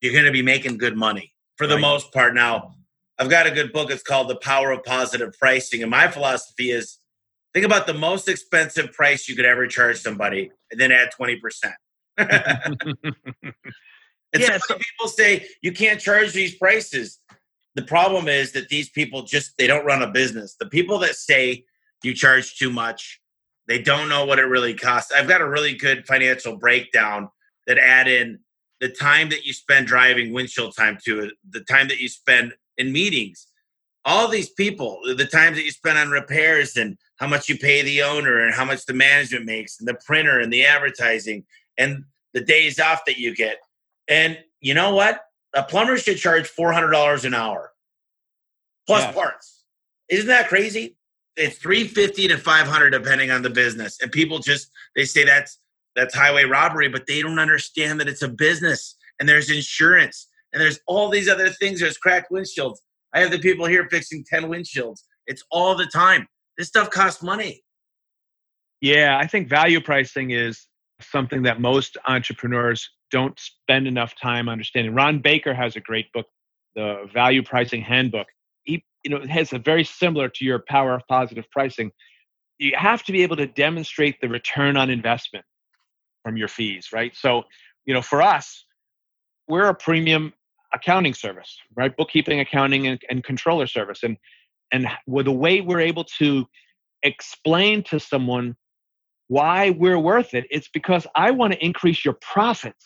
you're 0.01 0.11
going 0.11 0.25
to 0.25 0.31
be 0.31 0.41
making 0.41 0.77
good 0.79 0.97
money 0.97 1.31
for 1.55 1.65
the 1.65 1.75
right. 1.75 1.81
most 1.81 2.11
part. 2.11 2.35
Now, 2.35 2.73
I've 3.19 3.29
got 3.29 3.47
a 3.47 3.51
good 3.51 3.71
book. 3.71 3.89
It's 3.89 4.03
called 4.03 4.27
The 4.27 4.35
Power 4.35 4.71
of 4.71 4.83
Positive 4.83 5.33
Pricing. 5.39 5.81
And 5.81 5.89
my 5.89 6.09
philosophy 6.09 6.71
is 6.71 6.97
think 7.53 7.65
about 7.65 7.87
the 7.87 7.93
most 7.93 8.27
expensive 8.27 8.91
price 8.91 9.29
you 9.29 9.37
could 9.37 9.45
ever 9.45 9.65
charge 9.65 10.01
somebody 10.01 10.51
and 10.71 10.81
then 10.81 10.91
add 10.91 11.11
20%. 11.17 11.37
and 12.17 12.27
yeah, 14.37 14.57
so 14.57 14.75
people 14.75 15.07
say 15.07 15.47
you 15.61 15.71
can't 15.71 16.01
charge 16.01 16.33
these 16.33 16.55
prices 16.55 17.19
the 17.75 17.81
problem 17.83 18.27
is 18.27 18.51
that 18.51 18.69
these 18.69 18.89
people 18.89 19.23
just 19.23 19.57
they 19.57 19.67
don't 19.67 19.85
run 19.85 20.01
a 20.01 20.11
business. 20.11 20.55
The 20.55 20.65
people 20.65 20.99
that 20.99 21.15
say 21.15 21.65
you 22.03 22.13
charge 22.13 22.57
too 22.57 22.69
much, 22.69 23.21
they 23.67 23.81
don't 23.81 24.09
know 24.09 24.25
what 24.25 24.39
it 24.39 24.43
really 24.43 24.73
costs. 24.73 25.11
I've 25.11 25.27
got 25.27 25.41
a 25.41 25.49
really 25.49 25.75
good 25.75 26.05
financial 26.05 26.57
breakdown 26.57 27.29
that 27.67 27.77
add 27.77 28.07
in 28.07 28.39
the 28.79 28.89
time 28.89 29.29
that 29.29 29.45
you 29.45 29.53
spend 29.53 29.87
driving 29.87 30.33
windshield 30.33 30.75
time 30.75 30.97
to 31.05 31.21
it, 31.21 31.33
the 31.49 31.61
time 31.61 31.87
that 31.87 31.99
you 31.99 32.09
spend 32.09 32.53
in 32.77 32.91
meetings. 32.91 33.47
All 34.03 34.27
these 34.27 34.49
people, 34.49 34.99
the 35.05 35.25
times 35.25 35.57
that 35.57 35.63
you 35.63 35.71
spend 35.71 35.99
on 35.99 36.09
repairs 36.09 36.75
and 36.75 36.97
how 37.17 37.27
much 37.27 37.47
you 37.47 37.57
pay 37.57 37.83
the 37.83 38.01
owner 38.01 38.43
and 38.43 38.53
how 38.53 38.65
much 38.65 38.87
the 38.87 38.93
management 38.93 39.45
makes 39.45 39.79
and 39.79 39.87
the 39.87 39.99
printer 40.05 40.39
and 40.39 40.51
the 40.51 40.65
advertising 40.65 41.45
and 41.77 42.03
the 42.33 42.41
days 42.41 42.79
off 42.79 43.05
that 43.05 43.17
you 43.17 43.35
get. 43.35 43.57
And 44.07 44.39
you 44.59 44.73
know 44.73 44.95
what? 44.95 45.21
A 45.53 45.63
plumber 45.63 45.97
should 45.97 46.17
charge 46.17 46.47
four 46.47 46.71
hundred 46.71 46.91
dollars 46.91 47.25
an 47.25 47.33
hour 47.33 47.71
plus 48.87 49.03
yeah. 49.03 49.11
parts. 49.11 49.63
Isn't 50.09 50.27
that 50.27 50.47
crazy? 50.47 50.97
It's 51.37 51.57
three 51.57 51.87
fifty 51.87 52.27
to 52.27 52.37
five 52.37 52.67
hundred 52.67 52.91
depending 52.91 53.31
on 53.31 53.41
the 53.41 53.49
business, 53.49 53.97
and 54.01 54.11
people 54.11 54.39
just 54.39 54.69
they 54.95 55.05
say 55.05 55.23
that's 55.23 55.59
that's 55.95 56.15
highway 56.15 56.43
robbery, 56.43 56.87
but 56.87 57.05
they 57.07 57.21
don't 57.21 57.39
understand 57.39 57.99
that 57.99 58.07
it's 58.07 58.21
a 58.21 58.27
business 58.27 58.95
and 59.19 59.27
there's 59.27 59.49
insurance 59.49 60.27
and 60.53 60.61
there's 60.61 60.79
all 60.87 61.09
these 61.09 61.29
other 61.29 61.49
things. 61.49 61.79
There's 61.79 61.97
cracked 61.97 62.31
windshields. 62.31 62.77
I 63.13 63.19
have 63.19 63.31
the 63.31 63.39
people 63.39 63.65
here 63.65 63.87
fixing 63.89 64.25
ten 64.29 64.43
windshields. 64.43 65.01
It's 65.27 65.43
all 65.51 65.75
the 65.75 65.87
time. 65.87 66.27
This 66.57 66.67
stuff 66.67 66.89
costs 66.89 67.23
money. 67.23 67.63
Yeah, 68.81 69.17
I 69.17 69.27
think 69.27 69.47
value 69.47 69.79
pricing 69.79 70.31
is 70.31 70.67
something 71.03 71.43
that 71.43 71.59
most 71.59 71.97
entrepreneurs 72.07 72.89
don't 73.11 73.37
spend 73.39 73.87
enough 73.87 74.13
time 74.21 74.49
understanding. 74.49 74.93
Ron 74.93 75.19
Baker 75.19 75.53
has 75.53 75.75
a 75.75 75.79
great 75.79 76.11
book, 76.13 76.25
the 76.75 77.07
Value 77.13 77.43
Pricing 77.43 77.81
Handbook. 77.81 78.27
He, 78.63 78.83
you 79.03 79.11
know, 79.11 79.17
it 79.17 79.29
has 79.29 79.53
a 79.53 79.59
very 79.59 79.83
similar 79.83 80.29
to 80.29 80.45
your 80.45 80.63
power 80.67 80.95
of 80.95 81.01
positive 81.07 81.45
pricing. 81.51 81.91
You 82.57 82.73
have 82.75 83.03
to 83.03 83.11
be 83.11 83.23
able 83.23 83.35
to 83.37 83.47
demonstrate 83.47 84.21
the 84.21 84.29
return 84.29 84.77
on 84.77 84.89
investment 84.89 85.45
from 86.23 86.37
your 86.37 86.47
fees, 86.47 86.89
right? 86.93 87.15
So, 87.15 87.43
you 87.85 87.93
know, 87.93 88.01
for 88.01 88.21
us, 88.21 88.65
we're 89.47 89.67
a 89.67 89.75
premium 89.75 90.33
accounting 90.73 91.13
service, 91.13 91.57
right? 91.75 91.95
Bookkeeping, 91.95 92.39
accounting, 92.39 92.87
and, 92.87 93.01
and 93.09 93.23
controller 93.23 93.67
service, 93.67 94.03
and 94.03 94.17
and 94.71 94.87
the 95.05 95.31
way 95.31 95.59
we're 95.59 95.81
able 95.81 96.05
to 96.19 96.45
explain 97.03 97.83
to 97.83 97.99
someone 97.99 98.55
why 99.31 99.69
we're 99.69 99.99
worth 99.99 100.33
it, 100.33 100.45
it's 100.51 100.69
because 100.73 101.07
I 101.15 101.31
want 101.31 101.53
to 101.53 101.65
increase 101.65 102.03
your 102.03 102.17
profits 102.33 102.85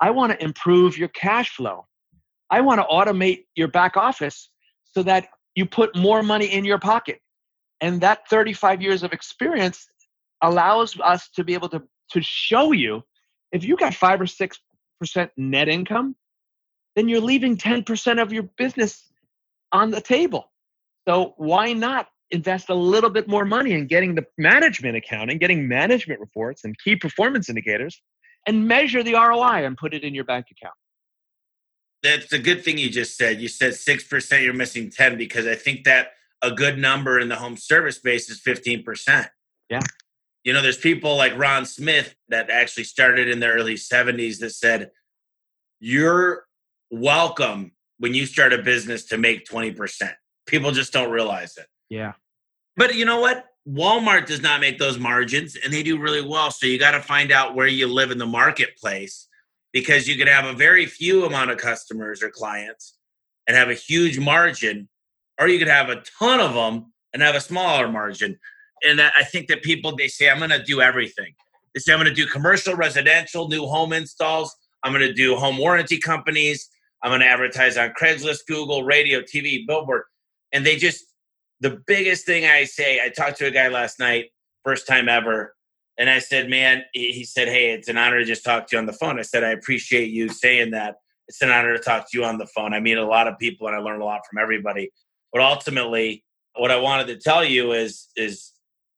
I 0.00 0.10
want 0.10 0.32
to 0.32 0.42
improve 0.42 0.96
your 0.96 1.08
cash 1.08 1.50
flow. 1.50 1.86
I 2.50 2.62
want 2.62 2.80
to 2.80 2.86
automate 2.86 3.44
your 3.54 3.68
back 3.68 3.96
office 3.96 4.48
so 4.84 5.02
that 5.02 5.28
you 5.54 5.66
put 5.66 5.94
more 5.94 6.22
money 6.22 6.46
in 6.46 6.64
your 6.64 6.78
pocket. 6.78 7.20
And 7.80 8.00
that 8.00 8.28
35 8.28 8.82
years 8.82 9.02
of 9.02 9.12
experience 9.12 9.86
allows 10.42 10.98
us 11.00 11.28
to 11.34 11.44
be 11.44 11.54
able 11.54 11.68
to, 11.68 11.82
to 12.12 12.20
show 12.22 12.72
you 12.72 13.02
if 13.52 13.64
you 13.64 13.76
got 13.76 13.94
five 13.94 14.20
or 14.20 14.26
six 14.26 14.58
percent 14.98 15.30
net 15.36 15.68
income, 15.68 16.16
then 16.96 17.08
you're 17.08 17.20
leaving 17.20 17.56
10% 17.56 18.20
of 18.20 18.32
your 18.32 18.44
business 18.56 19.10
on 19.72 19.90
the 19.90 20.00
table. 20.00 20.50
So 21.08 21.34
why 21.36 21.72
not 21.72 22.08
invest 22.30 22.68
a 22.68 22.74
little 22.74 23.10
bit 23.10 23.28
more 23.28 23.44
money 23.44 23.72
in 23.72 23.86
getting 23.86 24.14
the 24.14 24.24
management 24.38 24.96
accounting, 24.96 25.38
getting 25.38 25.66
management 25.66 26.20
reports 26.20 26.64
and 26.64 26.76
key 26.78 26.96
performance 26.96 27.48
indicators 27.48 28.00
and 28.46 28.66
measure 28.66 29.02
the 29.02 29.14
ROI 29.14 29.66
and 29.66 29.76
put 29.76 29.94
it 29.94 30.04
in 30.04 30.14
your 30.14 30.24
bank 30.24 30.46
account. 30.50 30.74
That's 32.02 32.32
a 32.32 32.38
good 32.38 32.64
thing 32.64 32.78
you 32.78 32.88
just 32.88 33.16
said. 33.16 33.40
You 33.40 33.48
said 33.48 33.72
6%, 33.72 34.42
you're 34.42 34.54
missing 34.54 34.90
10 34.90 35.18
because 35.18 35.46
I 35.46 35.54
think 35.54 35.84
that 35.84 36.12
a 36.42 36.50
good 36.50 36.78
number 36.78 37.18
in 37.18 37.28
the 37.28 37.36
home 37.36 37.56
service 37.56 37.96
space 37.96 38.30
is 38.30 38.40
15%. 38.40 39.28
Yeah. 39.68 39.80
You 40.42 40.54
know, 40.54 40.62
there's 40.62 40.78
people 40.78 41.16
like 41.16 41.36
Ron 41.36 41.66
Smith 41.66 42.14
that 42.30 42.48
actually 42.48 42.84
started 42.84 43.28
in 43.28 43.40
the 43.40 43.48
early 43.48 43.74
70s 43.74 44.38
that 44.38 44.50
said, 44.50 44.90
You're 45.80 46.46
welcome 46.90 47.72
when 47.98 48.14
you 48.14 48.24
start 48.24 48.54
a 48.54 48.58
business 48.62 49.04
to 49.06 49.18
make 49.18 49.46
20%. 49.46 50.14
People 50.46 50.72
just 50.72 50.94
don't 50.94 51.10
realize 51.10 51.58
it. 51.58 51.66
Yeah. 51.90 52.12
But 52.76 52.94
you 52.94 53.04
know 53.04 53.20
what? 53.20 53.46
Walmart 53.68 54.26
does 54.26 54.40
not 54.40 54.60
make 54.60 54.78
those 54.78 54.98
margins 54.98 55.56
and 55.56 55.72
they 55.72 55.82
do 55.82 55.98
really 55.98 56.26
well. 56.26 56.50
So 56.50 56.66
you 56.66 56.78
got 56.78 56.92
to 56.92 57.00
find 57.00 57.30
out 57.30 57.54
where 57.54 57.66
you 57.66 57.86
live 57.86 58.10
in 58.10 58.18
the 58.18 58.26
marketplace 58.26 59.28
because 59.72 60.08
you 60.08 60.16
could 60.16 60.28
have 60.28 60.46
a 60.46 60.54
very 60.54 60.86
few 60.86 61.24
amount 61.26 61.50
of 61.50 61.58
customers 61.58 62.22
or 62.22 62.30
clients 62.30 62.96
and 63.46 63.56
have 63.56 63.68
a 63.68 63.74
huge 63.74 64.18
margin, 64.18 64.88
or 65.38 65.48
you 65.48 65.58
could 65.58 65.68
have 65.68 65.88
a 65.88 66.02
ton 66.18 66.40
of 66.40 66.54
them 66.54 66.92
and 67.12 67.22
have 67.22 67.34
a 67.34 67.40
smaller 67.40 67.88
margin. 67.88 68.38
And 68.82 69.00
I 69.00 69.24
think 69.24 69.48
that 69.48 69.62
people 69.62 69.94
they 69.94 70.08
say, 70.08 70.30
I'm 70.30 70.38
going 70.38 70.50
to 70.50 70.62
do 70.62 70.80
everything. 70.80 71.34
They 71.74 71.80
say, 71.80 71.92
I'm 71.92 71.98
going 71.98 72.08
to 72.08 72.14
do 72.14 72.26
commercial, 72.26 72.74
residential, 72.74 73.48
new 73.48 73.66
home 73.66 73.92
installs. 73.92 74.54
I'm 74.82 74.92
going 74.92 75.06
to 75.06 75.12
do 75.12 75.36
home 75.36 75.58
warranty 75.58 75.98
companies. 75.98 76.68
I'm 77.02 77.10
going 77.10 77.20
to 77.20 77.26
advertise 77.26 77.76
on 77.76 77.92
Craigslist, 78.00 78.46
Google, 78.48 78.84
radio, 78.84 79.20
TV, 79.20 79.66
billboard. 79.66 80.04
And 80.52 80.64
they 80.64 80.76
just 80.76 81.04
the 81.60 81.82
biggest 81.86 82.26
thing 82.26 82.46
I 82.46 82.64
say, 82.64 83.00
I 83.04 83.08
talked 83.10 83.38
to 83.38 83.46
a 83.46 83.50
guy 83.50 83.68
last 83.68 83.98
night, 83.98 84.30
first 84.64 84.86
time 84.86 85.08
ever, 85.08 85.54
and 85.98 86.08
I 86.08 86.18
said, 86.18 86.48
"Man," 86.48 86.82
he 86.92 87.24
said, 87.24 87.48
"Hey, 87.48 87.72
it's 87.72 87.88
an 87.88 87.98
honor 87.98 88.20
to 88.20 88.24
just 88.24 88.44
talk 88.44 88.66
to 88.68 88.76
you 88.76 88.78
on 88.78 88.86
the 88.86 88.92
phone." 88.92 89.18
I 89.18 89.22
said, 89.22 89.44
"I 89.44 89.50
appreciate 89.50 90.10
you 90.10 90.30
saying 90.30 90.70
that. 90.70 90.96
It's 91.28 91.42
an 91.42 91.50
honor 91.50 91.76
to 91.76 91.82
talk 91.82 92.10
to 92.10 92.18
you 92.18 92.24
on 92.24 92.38
the 92.38 92.46
phone. 92.46 92.72
I 92.72 92.80
meet 92.80 92.96
a 92.96 93.04
lot 93.04 93.28
of 93.28 93.38
people, 93.38 93.66
and 93.66 93.76
I 93.76 93.80
learn 93.80 94.00
a 94.00 94.04
lot 94.04 94.22
from 94.28 94.40
everybody. 94.40 94.90
But 95.32 95.42
ultimately, 95.42 96.24
what 96.56 96.70
I 96.70 96.76
wanted 96.76 97.08
to 97.08 97.16
tell 97.18 97.44
you 97.44 97.72
is, 97.72 98.08
is 98.16 98.52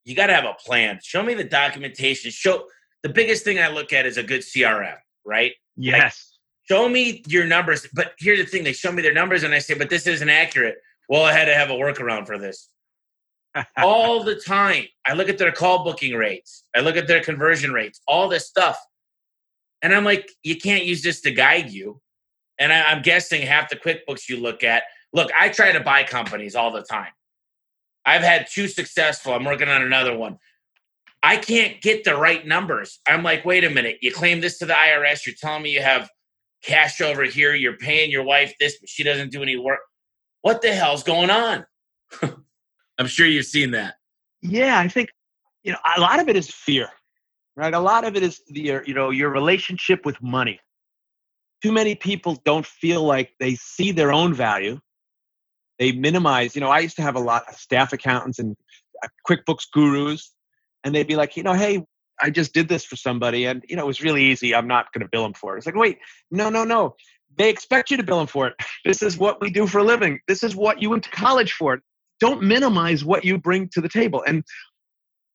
you 0.05 0.14
got 0.14 0.29
to 0.29 0.35
have 0.35 0.44
a 0.44 0.55
plan. 0.64 1.01
Show 1.03 1.22
me 1.22 1.35
the 1.35 1.44
documentation. 1.44 2.31
Show 2.31 2.68
the 3.03 3.09
biggest 3.09 3.42
thing 3.42 3.59
I 3.59 3.68
look 3.68 3.92
at 3.92 4.07
is 4.07 4.16
a 4.16 4.22
good 4.22 4.42
CRM, 4.42 4.96
right? 5.25 5.53
Yes." 5.77 6.01
Like, 6.01 6.79
show 6.79 6.88
me 6.88 7.25
your 7.27 7.46
numbers. 7.46 7.88
But 7.92 8.12
here's 8.18 8.38
the 8.38 8.46
thing: 8.46 8.62
they 8.62 8.72
show 8.72 8.92
me 8.92 9.03
their 9.03 9.12
numbers, 9.12 9.42
and 9.42 9.53
I 9.53 9.59
say, 9.59 9.75
"But 9.75 9.90
this 9.90 10.07
isn't 10.07 10.31
accurate." 10.31 10.77
Well, 11.08 11.24
I 11.24 11.32
had 11.32 11.46
to 11.46 11.54
have 11.54 11.70
a 11.70 11.74
workaround 11.74 12.26
for 12.26 12.38
this. 12.38 12.68
all 13.76 14.22
the 14.24 14.36
time. 14.36 14.84
I 15.06 15.12
look 15.12 15.28
at 15.28 15.38
their 15.38 15.52
call 15.52 15.84
booking 15.84 16.14
rates, 16.14 16.64
I 16.74 16.80
look 16.80 16.96
at 16.96 17.06
their 17.06 17.22
conversion 17.22 17.72
rates, 17.72 18.00
all 18.06 18.28
this 18.28 18.46
stuff. 18.46 18.78
And 19.82 19.94
I'm 19.94 20.04
like, 20.04 20.30
you 20.42 20.56
can't 20.56 20.84
use 20.84 21.02
this 21.02 21.20
to 21.22 21.32
guide 21.32 21.70
you. 21.70 22.00
And 22.58 22.72
I, 22.72 22.92
am 22.92 23.02
guessing 23.02 23.42
half 23.42 23.68
the 23.68 23.76
QuickBooks 23.76 24.28
you 24.28 24.36
look 24.36 24.62
at. 24.62 24.84
Look, 25.12 25.30
I 25.38 25.48
try 25.48 25.72
to 25.72 25.80
buy 25.80 26.04
companies 26.04 26.54
all 26.54 26.70
the 26.70 26.82
time. 26.82 27.10
I've 28.04 28.22
had 28.22 28.46
two 28.50 28.68
successful. 28.68 29.34
I'm 29.34 29.44
working 29.44 29.68
on 29.68 29.82
another 29.82 30.16
one. 30.16 30.38
I 31.22 31.36
can't 31.36 31.80
get 31.80 32.04
the 32.04 32.16
right 32.16 32.46
numbers. 32.46 33.00
I'm 33.06 33.22
like, 33.22 33.44
wait 33.44 33.64
a 33.64 33.70
minute. 33.70 33.98
You 34.02 34.12
claim 34.12 34.40
this 34.40 34.58
to 34.58 34.66
the 34.66 34.74
IRS. 34.74 35.26
You're 35.26 35.36
telling 35.40 35.62
me 35.62 35.70
you 35.70 35.82
have 35.82 36.10
cash 36.62 37.00
over 37.00 37.24
here. 37.24 37.54
You're 37.54 37.76
paying 37.76 38.10
your 38.10 38.24
wife 38.24 38.54
this, 38.58 38.78
but 38.78 38.88
she 38.88 39.02
doesn't 39.02 39.30
do 39.32 39.42
any 39.42 39.56
work. 39.56 39.80
What 40.42 40.62
the 40.62 40.72
hell's 40.72 41.02
going 41.02 41.31
on? 41.31 41.64
I'm 42.98 43.07
sure 43.07 43.26
you've 43.26 43.46
seen 43.46 43.72
that. 43.72 43.94
Yeah, 44.42 44.78
I 44.78 44.88
think 44.88 45.11
you 45.62 45.72
know 45.72 45.78
a 45.96 46.00
lot 46.00 46.20
of 46.20 46.28
it 46.28 46.37
is 46.37 46.50
fear, 46.50 46.88
right? 47.57 47.72
A 47.72 47.81
lot 47.81 48.05
of 48.05 48.16
it 48.16 48.22
is 48.22 48.40
the 48.48 48.81
you 48.85 48.94
know 48.94 49.11
your 49.11 49.31
relationship 49.31 50.05
with 50.05 50.20
money. 50.22 50.61
Too 51.62 51.72
many 51.72 51.94
people 51.94 52.42
don't 52.44 52.66
feel 52.66 53.05
like 53.05 53.33
they 53.38 53.55
see 53.55 53.92
their 53.92 54.12
own 54.12 54.35
value. 54.35 54.81
They 55.78 55.92
minimize. 55.92 56.55
You 56.55 56.61
know, 56.61 56.70
I 56.70 56.81
used 56.81 56.96
to 56.96 57.02
have 57.02 57.14
a 57.14 57.20
lot 57.20 57.44
of 57.48 57.55
staff 57.55 57.92
accountants 57.92 58.38
and 58.38 58.57
uh, 59.02 59.09
QuickBooks 59.28 59.70
gurus 59.72 60.33
and 60.85 60.94
they'd 60.94 61.07
be 61.07 61.16
like, 61.16 61.37
you 61.37 61.42
know, 61.42 61.55
hey, 61.55 61.85
I 62.20 62.31
just 62.31 62.52
did 62.52 62.68
this 62.68 62.85
for 62.85 62.96
somebody, 62.96 63.46
and 63.46 63.64
you 63.68 63.76
know, 63.76 63.83
it 63.83 63.87
was 63.87 64.02
really 64.02 64.24
easy. 64.24 64.55
I'm 64.55 64.68
not 64.68 64.92
going 64.92 65.02
to 65.02 65.09
bill 65.11 65.22
them 65.22 65.35
for 65.35 65.55
it. 65.55 65.59
It's 65.59 65.66
like, 65.66 65.74
wait, 65.74 65.98
no, 66.31 66.50
no, 66.50 66.64
no. 66.64 66.94
They 67.38 67.48
expect 67.48 67.90
you 67.90 67.96
to 67.96 68.02
bill 68.02 68.18
them 68.18 68.26
for 68.26 68.48
it. 68.48 68.54
This 68.84 69.02
is 69.02 69.16
what 69.16 69.40
we 69.40 69.50
do 69.50 69.66
for 69.66 69.78
a 69.78 69.84
living. 69.84 70.20
This 70.28 70.42
is 70.42 70.54
what 70.56 70.82
you 70.82 70.90
went 70.90 71.04
to 71.04 71.10
college 71.10 71.52
for. 71.52 71.80
Don't 72.20 72.42
minimize 72.42 73.04
what 73.04 73.24
you 73.24 73.38
bring 73.38 73.68
to 73.70 73.80
the 73.80 73.88
table. 73.88 74.22
And 74.26 74.44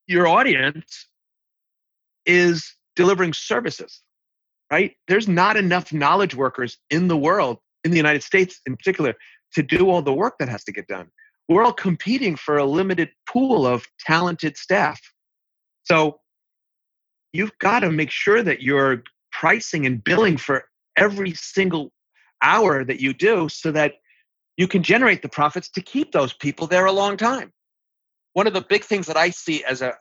your 0.07 0.27
audience 0.27 1.07
is 2.25 2.75
delivering 2.95 3.33
services, 3.33 4.01
right? 4.71 4.95
There's 5.07 5.27
not 5.27 5.57
enough 5.57 5.91
knowledge 5.91 6.35
workers 6.35 6.77
in 6.89 7.07
the 7.07 7.17
world, 7.17 7.57
in 7.83 7.91
the 7.91 7.97
United 7.97 8.23
States 8.23 8.59
in 8.65 8.75
particular, 8.75 9.15
to 9.53 9.63
do 9.63 9.89
all 9.89 10.01
the 10.01 10.13
work 10.13 10.35
that 10.39 10.49
has 10.49 10.63
to 10.65 10.71
get 10.71 10.87
done. 10.87 11.07
We're 11.49 11.63
all 11.63 11.73
competing 11.73 12.35
for 12.35 12.57
a 12.57 12.65
limited 12.65 13.09
pool 13.27 13.65
of 13.65 13.85
talented 14.05 14.57
staff 14.57 14.99
so 15.87 16.19
you've 17.31 17.57
got 17.59 17.79
to 17.79 17.91
make 17.91 18.11
sure 18.11 18.43
that 18.43 18.61
you're 18.61 19.03
pricing 19.31 19.85
and 19.85 20.03
billing 20.03 20.35
for 20.35 20.65
every 20.97 21.33
single 21.33 21.91
hour 22.41 22.83
that 22.83 22.99
you 22.99 23.13
do 23.13 23.47
so 23.49 23.71
that 23.71 23.93
you 24.57 24.67
can 24.67 24.83
generate 24.83 25.21
the 25.21 25.29
profits 25.29 25.69
to 25.69 25.81
keep 25.81 26.11
those 26.11 26.33
people 26.33 26.67
there 26.67 26.85
a 26.85 26.91
long 26.91 27.15
time. 27.15 27.53
One 28.33 28.47
of 28.47 28.53
the 28.53 28.61
big 28.61 28.83
things 28.83 29.07
that 29.07 29.17
I 29.17 29.29
see 29.29 29.63
as 29.63 29.81
a 29.81 29.93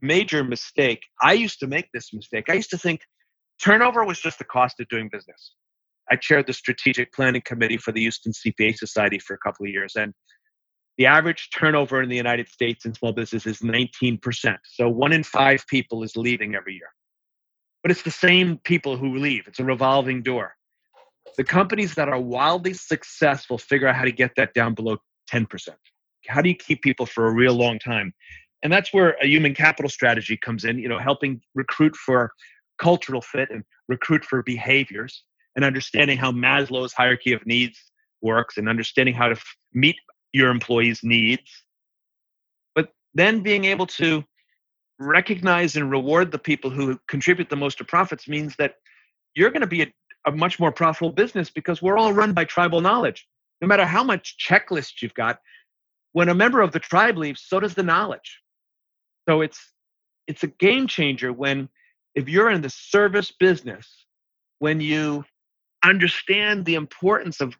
major 0.00 0.44
mistake, 0.44 1.02
I 1.22 1.32
used 1.32 1.58
to 1.60 1.66
make 1.66 1.88
this 1.92 2.12
mistake. 2.12 2.44
I 2.48 2.54
used 2.54 2.70
to 2.70 2.78
think 2.78 3.00
turnover 3.62 4.04
was 4.04 4.20
just 4.20 4.38
the 4.38 4.44
cost 4.44 4.80
of 4.80 4.88
doing 4.88 5.08
business. 5.12 5.54
I 6.10 6.16
chaired 6.16 6.46
the 6.46 6.52
strategic 6.52 7.12
planning 7.12 7.42
committee 7.44 7.78
for 7.78 7.92
the 7.92 8.00
Houston 8.00 8.32
CPA 8.32 8.76
Society 8.76 9.18
for 9.18 9.34
a 9.34 9.38
couple 9.38 9.66
of 9.66 9.72
years. 9.72 9.94
And 9.96 10.12
the 10.98 11.06
average 11.06 11.48
turnover 11.56 12.02
in 12.02 12.08
the 12.08 12.16
United 12.16 12.48
States 12.48 12.84
in 12.84 12.94
small 12.94 13.12
business 13.12 13.46
is 13.46 13.60
19%. 13.60 14.56
So 14.64 14.88
one 14.88 15.12
in 15.12 15.24
five 15.24 15.66
people 15.66 16.02
is 16.02 16.16
leaving 16.16 16.54
every 16.54 16.74
year. 16.74 16.90
But 17.84 17.90
it's 17.90 18.02
the 18.02 18.10
same 18.10 18.58
people 18.64 18.96
who 18.96 19.18
leave, 19.18 19.46
it's 19.46 19.60
a 19.60 19.64
revolving 19.64 20.22
door. 20.22 20.56
The 21.36 21.44
companies 21.44 21.94
that 21.94 22.08
are 22.08 22.18
wildly 22.18 22.72
successful 22.72 23.58
figure 23.58 23.86
out 23.86 23.94
how 23.94 24.04
to 24.04 24.12
get 24.12 24.34
that 24.36 24.54
down 24.54 24.74
below 24.74 24.96
10%. 25.30 25.68
How 26.26 26.40
do 26.40 26.48
you 26.48 26.54
keep 26.54 26.80
people 26.80 27.04
for 27.04 27.26
a 27.26 27.32
real 27.32 27.52
long 27.52 27.78
time? 27.78 28.14
And 28.62 28.72
that's 28.72 28.94
where 28.94 29.16
a 29.20 29.26
human 29.26 29.54
capital 29.54 29.90
strategy 29.90 30.38
comes 30.38 30.64
in, 30.64 30.78
you 30.78 30.88
know, 30.88 30.98
helping 30.98 31.42
recruit 31.54 31.94
for 31.94 32.32
cultural 32.78 33.20
fit 33.20 33.50
and 33.50 33.62
recruit 33.88 34.24
for 34.24 34.42
behaviors 34.42 35.22
and 35.54 35.62
understanding 35.62 36.16
how 36.16 36.32
Maslow's 36.32 36.94
hierarchy 36.94 37.34
of 37.34 37.44
needs 37.44 37.78
works 38.22 38.56
and 38.56 38.66
understanding 38.66 39.14
how 39.14 39.28
to 39.28 39.34
f- 39.34 39.56
meet 39.74 39.96
your 40.32 40.50
employees' 40.50 41.00
needs, 41.02 41.64
but 42.74 42.88
then 43.12 43.40
being 43.40 43.66
able 43.66 43.86
to 43.86 44.24
recognize 44.98 45.76
and 45.76 45.90
reward 45.90 46.30
the 46.30 46.38
people 46.38 46.70
who 46.70 46.98
contribute 47.08 47.48
the 47.50 47.56
most 47.56 47.78
to 47.78 47.84
profits 47.84 48.28
means 48.28 48.54
that 48.56 48.76
you're 49.34 49.50
going 49.50 49.60
to 49.60 49.66
be 49.66 49.82
a, 49.82 49.92
a 50.26 50.32
much 50.32 50.60
more 50.60 50.72
profitable 50.72 51.12
business 51.12 51.50
because 51.50 51.82
we're 51.82 51.98
all 51.98 52.12
run 52.12 52.32
by 52.32 52.44
tribal 52.44 52.80
knowledge. 52.80 53.26
No 53.60 53.68
matter 53.68 53.84
how 53.84 54.04
much 54.04 54.36
checklist 54.38 55.02
you've 55.02 55.14
got, 55.14 55.38
when 56.12 56.28
a 56.28 56.34
member 56.34 56.60
of 56.60 56.72
the 56.72 56.78
tribe 56.78 57.18
leaves, 57.18 57.42
so 57.44 57.60
does 57.60 57.74
the 57.74 57.82
knowledge. 57.82 58.40
So 59.28 59.40
it's 59.40 59.72
it's 60.26 60.42
a 60.42 60.48
game 60.48 60.86
changer 60.86 61.32
when 61.32 61.68
if 62.14 62.28
you're 62.28 62.50
in 62.50 62.62
the 62.62 62.70
service 62.70 63.32
business, 63.32 64.06
when 64.58 64.80
you 64.80 65.24
understand 65.84 66.64
the 66.64 66.76
importance 66.76 67.40
of 67.40 67.56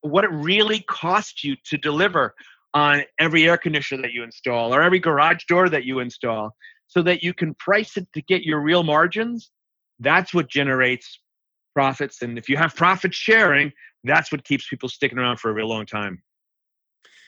what 0.00 0.24
it 0.24 0.30
really 0.30 0.80
costs 0.80 1.44
you 1.44 1.56
to 1.64 1.76
deliver 1.76 2.34
on 2.74 3.02
every 3.18 3.48
air 3.48 3.56
conditioner 3.56 4.02
that 4.02 4.12
you 4.12 4.22
install 4.24 4.74
or 4.74 4.82
every 4.82 4.98
garage 4.98 5.44
door 5.48 5.68
that 5.68 5.84
you 5.84 6.00
install 6.00 6.54
so 6.86 7.00
that 7.02 7.22
you 7.22 7.32
can 7.32 7.54
price 7.54 7.96
it 7.96 8.06
to 8.12 8.20
get 8.22 8.42
your 8.42 8.60
real 8.60 8.82
margins 8.82 9.50
that's 10.00 10.34
what 10.34 10.48
generates 10.48 11.20
profits. 11.72 12.22
And 12.22 12.36
if 12.36 12.48
you 12.48 12.56
have 12.56 12.74
profit 12.74 13.14
sharing 13.14 13.72
that's 14.02 14.30
what 14.30 14.44
keeps 14.44 14.68
people 14.68 14.88
sticking 14.88 15.18
around 15.18 15.38
for 15.38 15.50
a 15.50 15.54
real 15.54 15.68
long 15.68 15.86
time. 15.86 16.22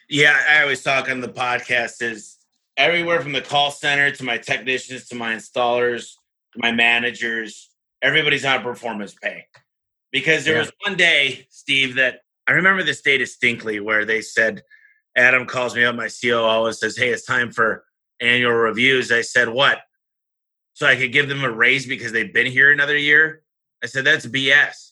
Yeah 0.09 0.39
i 0.51 0.63
always 0.63 0.83
talk 0.83 1.09
on 1.09 1.21
the 1.21 1.29
podcast 1.29 2.03
is 2.03 2.39
everywhere 2.77 3.21
from 3.21 3.33
the 3.33 3.41
call 3.41 3.71
center 3.71 4.11
to 4.11 4.25
my 4.25 4.37
technicians 4.37 5.09
to 5.09 5.15
my 5.15 5.35
installers 5.35 6.13
to 6.53 6.59
my 6.59 6.71
managers 6.71 7.71
everybody's 8.03 8.45
on 8.45 8.61
a 8.61 8.63
performance 8.63 9.15
pay. 9.15 9.47
Because 10.13 10.45
there 10.45 10.55
yeah. 10.55 10.61
was 10.61 10.73
one 10.85 10.97
day 10.97 11.47
steve 11.51 11.95
that 11.97 12.21
I 12.47 12.53
remember 12.53 12.83
this 12.83 13.03
day 13.03 13.19
distinctly 13.19 13.81
where 13.81 14.05
they 14.05 14.21
said, 14.21 14.63
Adam 15.17 15.47
calls 15.47 15.75
me 15.75 15.85
up, 15.85 15.97
my 15.97 16.09
COO, 16.09 16.67
and 16.67 16.77
says, 16.77 16.97
Hey, 16.97 17.09
it's 17.09 17.25
time 17.25 17.51
for 17.51 17.85
annual 18.21 18.53
reviews. 18.53 19.11
I 19.11 19.23
said, 19.23 19.49
What? 19.49 19.79
So 20.75 20.87
I 20.87 20.97
could 20.97 21.13
give 21.13 21.29
them 21.29 21.43
a 21.43 21.51
raise 21.51 21.87
because 21.87 22.13
they've 22.13 22.33
been 22.33 22.47
here 22.47 22.71
another 22.71 22.97
year? 22.97 23.43
I 23.83 23.87
said, 23.87 24.05
That's 24.05 24.27
BS. 24.27 24.91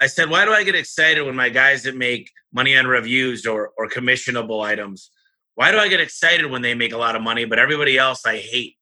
I 0.00 0.06
said, 0.06 0.30
Why 0.30 0.44
do 0.44 0.52
I 0.52 0.62
get 0.62 0.76
excited 0.76 1.22
when 1.22 1.34
my 1.34 1.48
guys 1.48 1.82
that 1.82 1.96
make 1.96 2.30
money 2.52 2.76
on 2.76 2.86
reviews 2.86 3.44
or, 3.44 3.72
or 3.76 3.88
commissionable 3.88 4.64
items? 4.64 5.10
Why 5.56 5.72
do 5.72 5.78
I 5.78 5.88
get 5.88 6.00
excited 6.00 6.50
when 6.50 6.62
they 6.62 6.74
make 6.74 6.92
a 6.92 6.98
lot 6.98 7.16
of 7.16 7.22
money, 7.22 7.44
but 7.44 7.58
everybody 7.58 7.98
else 7.98 8.24
I 8.24 8.36
hate? 8.36 8.76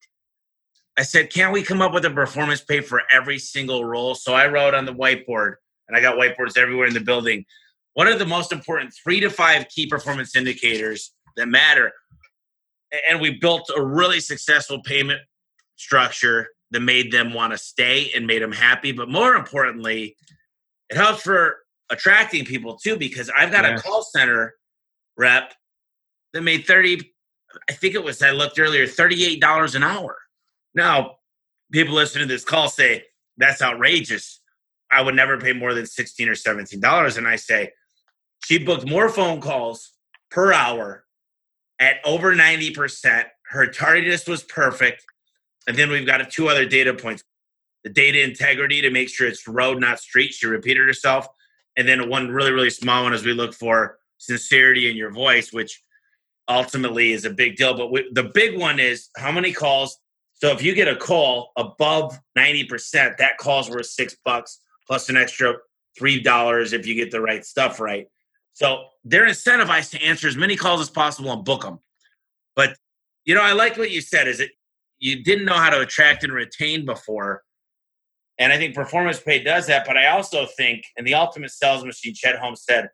I 0.97 1.01
said, 1.01 1.33
Can't 1.33 1.51
we 1.51 1.63
come 1.63 1.81
up 1.81 1.93
with 1.93 2.05
a 2.05 2.11
performance 2.11 2.61
pay 2.61 2.81
for 2.81 3.01
every 3.11 3.39
single 3.39 3.83
role? 3.83 4.13
So 4.13 4.35
I 4.35 4.47
wrote 4.47 4.75
on 4.75 4.85
the 4.85 4.93
whiteboard, 4.93 5.55
and 5.87 5.97
I 5.97 6.01
got 6.01 6.17
whiteboards 6.17 6.57
everywhere 6.57 6.87
in 6.87 6.93
the 6.93 6.99
building 6.99 7.45
what 7.95 8.07
are 8.07 8.17
the 8.17 8.25
most 8.25 8.51
important 8.51 8.93
three 8.93 9.19
to 9.21 9.29
five 9.29 9.67
key 9.69 9.87
performance 9.87 10.35
indicators 10.35 11.13
that 11.37 11.47
matter? 11.47 11.91
And 13.09 13.19
we 13.19 13.31
built 13.31 13.69
a 13.75 13.83
really 13.83 14.19
successful 14.19 14.81
payment 14.83 15.21
structure 15.77 16.49
that 16.71 16.81
made 16.81 17.11
them 17.11 17.33
want 17.33 17.53
to 17.53 17.57
stay 17.57 18.11
and 18.13 18.27
made 18.27 18.41
them 18.41 18.51
happy. 18.51 18.91
But 18.91 19.09
more 19.09 19.35
importantly, 19.35 20.17
it 20.89 20.97
helps 20.97 21.21
for 21.21 21.55
attracting 21.89 22.43
people 22.43 22.77
too, 22.77 22.97
because 22.97 23.31
I've 23.35 23.51
got 23.51 23.63
yeah. 23.63 23.75
a 23.75 23.79
call 23.79 24.03
center 24.03 24.55
rep 25.17 25.53
that 26.33 26.41
made 26.41 26.67
30, 26.67 27.13
I 27.69 27.73
think 27.73 27.95
it 27.95 28.03
was, 28.03 28.21
I 28.21 28.31
looked 28.31 28.59
earlier, 28.59 28.85
$38 28.85 29.75
an 29.75 29.83
hour. 29.83 30.17
Now, 30.73 31.15
people 31.71 31.95
listening 31.95 32.27
to 32.27 32.33
this 32.33 32.43
call 32.43 32.67
say, 32.67 33.05
that's 33.37 33.61
outrageous. 33.61 34.41
I 34.91 35.01
would 35.01 35.15
never 35.15 35.37
pay 35.39 35.53
more 35.53 35.73
than 35.73 35.85
16 35.85 36.27
or 36.27 36.33
$17. 36.33 37.17
And 37.17 37.27
I 37.27 37.37
say, 37.37 37.71
she 38.45 38.59
booked 38.59 38.87
more 38.87 39.09
phone 39.09 39.41
calls 39.41 39.93
per 40.29 40.53
hour 40.53 41.03
at 41.79 41.95
over 42.05 42.35
90%. 42.35 43.25
Her 43.47 43.65
tardiness 43.65 44.27
was 44.27 44.43
perfect. 44.43 45.03
And 45.67 45.75
then 45.75 45.89
we've 45.89 46.05
got 46.05 46.29
two 46.29 46.47
other 46.47 46.65
data 46.65 46.93
points 46.93 47.23
the 47.83 47.89
data 47.89 48.23
integrity 48.23 48.81
to 48.81 48.89
make 48.89 49.09
sure 49.09 49.27
it's 49.27 49.47
road, 49.47 49.79
not 49.79 49.99
street. 49.99 50.33
She 50.33 50.47
repeated 50.47 50.87
herself. 50.87 51.27
And 51.75 51.87
then 51.87 52.07
one 52.09 52.29
really, 52.29 52.51
really 52.51 52.69
small 52.69 53.03
one 53.03 53.13
as 53.13 53.23
we 53.23 53.33
look 53.33 53.53
for 53.53 53.97
sincerity 54.17 54.89
in 54.89 54.95
your 54.95 55.11
voice, 55.11 55.51
which 55.51 55.83
ultimately 56.47 57.13
is 57.13 57.25
a 57.25 57.31
big 57.31 57.55
deal. 57.55 57.75
But 57.75 57.91
we, 57.91 58.09
the 58.11 58.23
big 58.23 58.59
one 58.59 58.79
is 58.79 59.09
how 59.17 59.31
many 59.31 59.53
calls. 59.53 59.97
So 60.33 60.51
if 60.51 60.63
you 60.63 60.73
get 60.75 60.87
a 60.87 60.95
call 60.95 61.51
above 61.57 62.19
90%, 62.37 63.17
that 63.17 63.37
call's 63.39 63.69
worth 63.69 63.87
six 63.87 64.15
bucks 64.23 64.59
plus 64.87 65.09
an 65.09 65.17
extra 65.17 65.55
$3 65.99 66.73
if 66.73 66.85
you 66.85 66.93
get 66.95 67.09
the 67.09 67.21
right 67.21 67.43
stuff 67.43 67.79
right. 67.79 68.07
So 68.55 68.85
they're 69.03 69.27
incentivized 69.27 69.91
to 69.91 70.01
answer 70.03 70.27
as 70.27 70.35
many 70.35 70.55
calls 70.55 70.81
as 70.81 70.89
possible 70.89 71.31
and 71.31 71.45
book 71.45 71.61
them. 71.61 71.79
But 72.55 72.75
you 73.23 73.35
know, 73.35 73.41
I 73.41 73.53
like 73.53 73.77
what 73.77 73.91
you 73.91 74.01
said. 74.01 74.27
Is 74.27 74.39
it 74.39 74.51
you 74.97 75.23
didn't 75.23 75.45
know 75.45 75.53
how 75.53 75.69
to 75.69 75.81
attract 75.81 76.23
and 76.23 76.33
retain 76.33 76.85
before, 76.85 77.43
and 78.39 78.51
I 78.51 78.57
think 78.57 78.73
performance 78.73 79.19
pay 79.19 79.43
does 79.43 79.67
that. 79.67 79.85
But 79.85 79.97
I 79.97 80.07
also 80.07 80.47
think, 80.57 80.83
in 80.97 81.05
the 81.05 81.13
ultimate 81.13 81.51
sales 81.51 81.85
machine, 81.85 82.13
Chet 82.15 82.37
Holmes 82.37 82.63
said, 82.63 82.89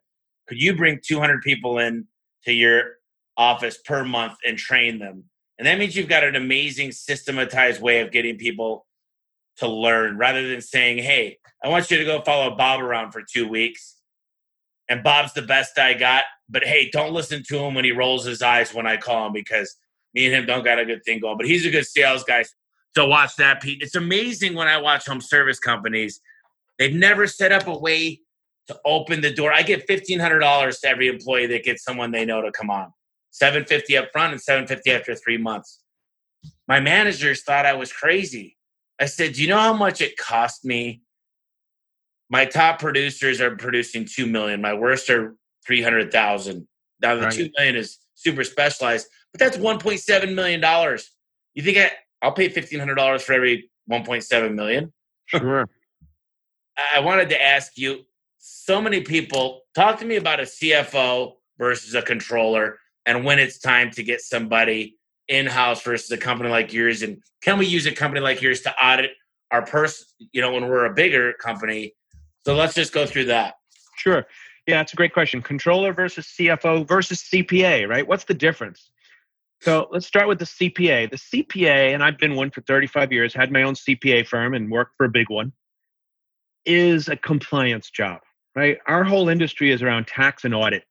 could 0.48 0.62
you 0.62 0.76
bring 0.76 1.00
200 1.02 1.42
people 1.42 1.80
in 1.80 2.08
to 2.46 2.54
your 2.54 2.96
office 3.38 3.78
per 3.78 4.04
month 4.04 4.34
and 4.46 4.58
train 4.58 5.00
them. 5.00 5.24
And 5.58 5.68
that 5.68 5.78
means 5.78 5.96
you've 5.96 6.10
got 6.10 6.24
an 6.24 6.36
amazing 6.36 6.92
systematized 6.92 7.82
way 7.82 8.02
of 8.02 8.12
getting 8.12 8.38
people 8.38 8.86
to 9.58 9.68
learn 9.68 10.18
rather 10.18 10.48
than 10.48 10.62
saying, 10.62 11.00
hey, 11.00 11.38
I 11.64 11.70
want 11.70 11.92
you 11.92 11.98
to 11.98 12.06
go 12.06 12.22
follow 12.22 12.56
Bob 12.56 12.82
around 12.82 13.12
for 13.12 13.22
two 13.22 13.48
weeks. 13.48 13.98
And 14.92 15.02
Bob's 15.04 15.32
the 15.32 15.42
best 15.42 15.80
I 15.80 15.94
got. 15.94 16.26
But 16.50 16.66
hey, 16.66 16.90
don't 16.92 17.14
listen 17.14 17.44
to 17.48 17.58
him 17.58 17.76
when 17.76 17.86
he 17.86 17.94
rolls 17.94 18.26
his 18.26 18.42
eyes 18.42 18.74
when 18.74 18.86
I 18.86 18.98
call 18.98 19.28
him 19.28 19.32
because 19.32 19.78
me 20.14 20.26
and 20.26 20.36
him 20.36 20.46
don't 20.46 20.66
got 20.66 20.80
a 20.80 20.86
good 20.86 21.02
thing 21.06 21.22
going. 21.22 21.38
But 21.38 21.46
he's 21.46 21.66
a 21.66 21.72
good 21.72 21.86
sales 21.86 22.26
guy. 22.26 22.44
So 22.94 23.08
watch 23.08 23.38
that, 23.38 23.62
Pete. 23.62 23.82
It's 23.82 23.96
amazing 23.96 24.54
when 24.54 24.68
I 24.68 24.82
watch 24.82 25.06
home 25.08 25.22
service 25.22 25.60
companies. 25.60 26.20
They've 26.78 26.94
never 26.94 27.26
set 27.26 27.54
up 27.54 27.68
a 27.68 27.78
way 27.78 28.20
to 28.68 28.78
open 28.84 29.22
the 29.22 29.34
door. 29.34 29.54
I 29.54 29.62
get 29.62 29.88
fifteen 29.88 30.20
hundred 30.20 30.40
dollars 30.40 30.80
to 30.82 30.90
every 30.90 31.08
employee 31.08 31.48
that 31.48 31.64
gets 31.64 31.86
someone 31.86 32.12
they 32.12 32.26
know 32.26 32.42
to 32.42 32.52
come 32.52 32.70
on. 32.70 32.92
Seven 33.30 33.64
fifty 33.64 33.96
up 33.96 34.10
front 34.12 34.34
and 34.34 34.42
seven 34.42 34.68
fifty 34.68 34.92
after 34.92 35.16
three 35.16 35.38
months. 35.38 35.84
My 36.68 36.82
managers 36.82 37.44
thought 37.44 37.66
I 37.66 37.76
was 37.76 37.94
crazy. 37.94 38.58
I 39.00 39.06
said, 39.06 39.34
"Do 39.34 39.42
you 39.42 39.48
know 39.48 39.58
how 39.58 39.74
much 39.74 40.02
it 40.02 40.18
cost 40.18 40.66
me? 40.66 41.02
My 42.32 42.46
top 42.46 42.80
producers 42.80 43.42
are 43.42 43.56
producing 43.58 44.06
two 44.06 44.26
million. 44.26 44.62
My 44.62 44.74
worst 44.74 45.10
are 45.10 45.36
three 45.68 45.82
hundred 45.82 46.12
thousand. 46.12 46.68
Now 47.02 47.16
the 47.16 47.24
right. 47.24 47.34
two 47.34 47.50
million 47.58 47.76
is 47.76 48.00
super 48.16 48.46
specialized, 48.46 49.08
but 49.34 49.40
that's 49.40 49.58
one 49.58 49.80
point 49.80 50.00
seven 50.00 50.34
million 50.34 50.62
dollars. 50.62 51.12
You 51.54 51.62
think 51.62 51.78
I, 51.78 51.92
I'll 52.22 52.32
pay 52.32 52.48
fifteen 52.48 52.80
hundred 52.80 52.96
dollars 52.96 53.22
for 53.22 53.34
every 53.34 53.70
one 53.86 54.06
point 54.06 54.24
seven 54.24 54.56
million? 54.56 54.94
Sure. 55.26 55.68
I 56.94 57.00
wanted 57.00 57.30
to 57.30 57.42
ask 57.42 57.78
you 57.78 58.06
so 58.38 58.82
many 58.82 59.02
people 59.02 59.62
talk 59.76 60.00
to 60.00 60.06
me 60.06 60.16
about 60.16 60.40
a 60.40 60.44
CFO 60.44 61.34
versus 61.60 61.94
a 61.94 62.02
controller 62.02 62.80
and 63.06 63.26
when 63.26 63.40
it's 63.40 63.60
time 63.60 63.92
to 63.92 64.04
get 64.04 64.22
somebody 64.22 64.98
in 65.28 65.46
house 65.46 65.82
versus 65.84 66.10
a 66.12 66.18
company 66.18 66.50
like 66.50 66.74
yours. 66.74 67.02
And 67.02 67.22
can 67.42 67.60
we 67.60 67.66
use 67.66 67.86
a 67.86 67.92
company 67.92 68.22
like 68.22 68.42
yours 68.42 68.62
to 68.62 68.74
audit 68.84 69.12
our 69.52 69.66
person, 69.66 70.08
you 70.32 70.42
know, 70.42 70.54
when 70.54 70.68
we're 70.68 70.86
a 70.86 70.94
bigger 70.94 71.34
company? 71.34 71.94
So 72.46 72.56
let's 72.56 72.74
just 72.74 72.94
go 72.94 73.06
through 73.06 73.26
that. 73.26 73.56
Sure. 73.98 74.26
Yeah, 74.68 74.78
that's 74.78 74.94
a 74.94 74.96
great 74.96 75.14
question. 75.14 75.42
Controller 75.42 75.94
versus 75.94 76.34
CFO 76.40 76.88
versus 76.88 77.24
CPA, 77.24 77.88
right? 77.88 78.08
What's 78.08 78.26
the 78.26 78.34
difference? 78.34 78.92
So 79.60 79.88
let's 79.92 80.08
start 80.08 80.28
with 80.28 80.40
the 80.40 80.46
CPA. 80.46 81.12
The 81.12 81.18
CPA, 81.18 81.94
and 81.94 82.04
I've 82.04 82.18
been 82.18 82.36
one 82.36 82.50
for 82.50 82.62
35 82.62 83.12
years, 83.12 83.34
had 83.34 83.52
my 83.52 83.64
own 83.64 83.76
CPA 83.76 84.28
firm 84.28 84.54
and 84.54 84.72
worked 84.72 84.96
for 84.98 85.06
a 85.06 85.10
big 85.10 85.30
one 85.30 85.54
is 86.66 87.08
a 87.08 87.16
compliance 87.16 87.90
job, 87.90 88.22
right? 88.56 88.78
Our 88.88 89.04
whole 89.04 89.30
industry 89.30 89.72
is 89.72 89.82
around 89.82 90.08
tax 90.08 90.46
and 90.46 90.54
audit. 90.54 90.84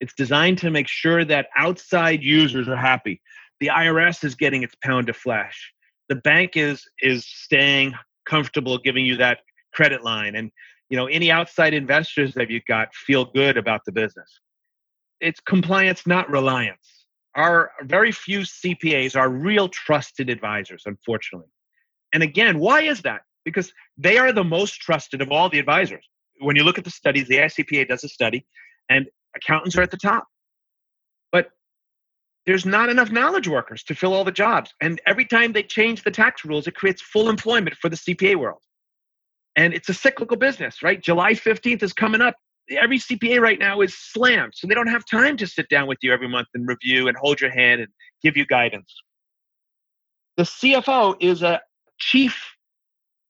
It's 0.00 0.14
designed 0.14 0.58
to 0.58 0.70
make 0.70 0.88
sure 0.88 1.24
that 1.26 1.48
outside 1.56 2.22
users 2.22 2.68
are 2.68 2.76
happy. 2.76 3.20
The 3.60 3.68
IRS 3.68 4.24
is 4.24 4.34
getting 4.34 4.62
its 4.62 4.74
pound 4.82 5.10
of 5.10 5.16
flesh. 5.16 5.72
The 6.08 6.16
bank 6.16 6.56
is 6.56 6.88
is 7.00 7.26
staying 7.26 7.92
comfortable 8.26 8.78
giving 8.78 9.04
you 9.04 9.16
that 9.16 9.40
credit 9.74 10.02
line 10.02 10.34
and 10.34 10.50
you 10.90 10.96
know 10.96 11.06
any 11.06 11.30
outside 11.30 11.72
investors 11.72 12.34
that 12.34 12.50
you've 12.50 12.66
got 12.66 12.94
feel 12.94 13.24
good 13.24 13.56
about 13.56 13.80
the 13.86 13.92
business. 13.92 14.40
It's 15.20 15.40
compliance 15.40 16.06
not 16.06 16.28
reliance. 16.30 17.06
Our 17.36 17.70
very 17.84 18.12
few 18.12 18.40
CPAs 18.40 19.16
are 19.16 19.30
real 19.30 19.68
trusted 19.68 20.28
advisors 20.28 20.82
unfortunately. 20.86 21.48
And 22.12 22.22
again, 22.22 22.58
why 22.58 22.82
is 22.82 23.02
that? 23.02 23.22
because 23.44 23.72
they 23.96 24.18
are 24.18 24.32
the 24.32 24.44
most 24.44 24.80
trusted 24.80 25.20
of 25.20 25.30
all 25.30 25.48
the 25.48 25.58
advisors. 25.58 26.06
When 26.40 26.56
you 26.56 26.64
look 26.64 26.78
at 26.78 26.84
the 26.84 26.90
studies, 26.90 27.28
the 27.28 27.36
icpa 27.36 27.88
does 27.88 28.04
a 28.04 28.08
study, 28.08 28.46
and 28.88 29.06
accountants 29.36 29.76
are 29.76 29.82
at 29.82 29.90
the 29.90 29.96
top. 29.96 30.26
But 31.32 31.50
there's 32.46 32.66
not 32.66 32.88
enough 32.88 33.10
knowledge 33.10 33.48
workers 33.48 33.82
to 33.84 33.94
fill 33.94 34.14
all 34.14 34.24
the 34.24 34.32
jobs. 34.32 34.72
And 34.80 35.00
every 35.06 35.24
time 35.24 35.52
they 35.52 35.62
change 35.62 36.02
the 36.02 36.10
tax 36.10 36.44
rules, 36.44 36.66
it 36.66 36.74
creates 36.74 37.02
full 37.02 37.28
employment 37.28 37.76
for 37.76 37.88
the 37.88 37.96
CPA 37.96 38.36
world. 38.36 38.60
And 39.56 39.74
it's 39.74 39.88
a 39.88 39.94
cyclical 39.94 40.36
business, 40.36 40.82
right? 40.82 41.02
July 41.02 41.32
15th 41.32 41.82
is 41.82 41.92
coming 41.92 42.20
up. 42.20 42.34
Every 42.70 42.98
CPA 42.98 43.40
right 43.40 43.58
now 43.58 43.80
is 43.80 43.94
slammed. 43.96 44.52
So 44.54 44.66
they 44.66 44.74
don't 44.74 44.86
have 44.86 45.04
time 45.04 45.36
to 45.38 45.46
sit 45.46 45.68
down 45.68 45.88
with 45.88 45.98
you 46.02 46.12
every 46.12 46.28
month 46.28 46.48
and 46.54 46.68
review 46.68 47.08
and 47.08 47.16
hold 47.16 47.40
your 47.40 47.50
hand 47.50 47.80
and 47.80 47.90
give 48.22 48.36
you 48.36 48.46
guidance. 48.46 48.94
The 50.36 50.44
CFO 50.44 51.16
is 51.20 51.42
a 51.42 51.60
chief 51.98 52.40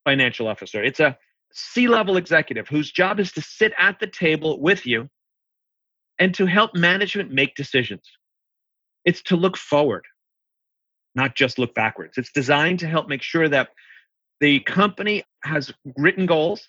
financial 0.04 0.46
officer. 0.46 0.82
It's 0.82 1.00
a 1.00 1.16
C 1.52 1.88
level 1.88 2.16
executive 2.16 2.68
whose 2.68 2.92
job 2.92 3.18
is 3.18 3.32
to 3.32 3.40
sit 3.42 3.72
at 3.78 3.98
the 3.98 4.06
table 4.06 4.60
with 4.60 4.86
you 4.86 5.08
and 6.18 6.34
to 6.34 6.46
help 6.46 6.74
management 6.76 7.32
make 7.32 7.54
decisions. 7.54 8.02
It's 9.04 9.22
to 9.22 9.36
look 9.36 9.56
forward, 9.56 10.04
not 11.14 11.34
just 11.34 11.58
look 11.58 11.74
backwards. 11.74 12.18
It's 12.18 12.30
designed 12.32 12.78
to 12.80 12.86
help 12.86 13.08
make 13.08 13.22
sure 13.22 13.48
that 13.48 13.70
the 14.40 14.60
company 14.60 15.22
has 15.44 15.72
written 15.96 16.26
goals, 16.26 16.66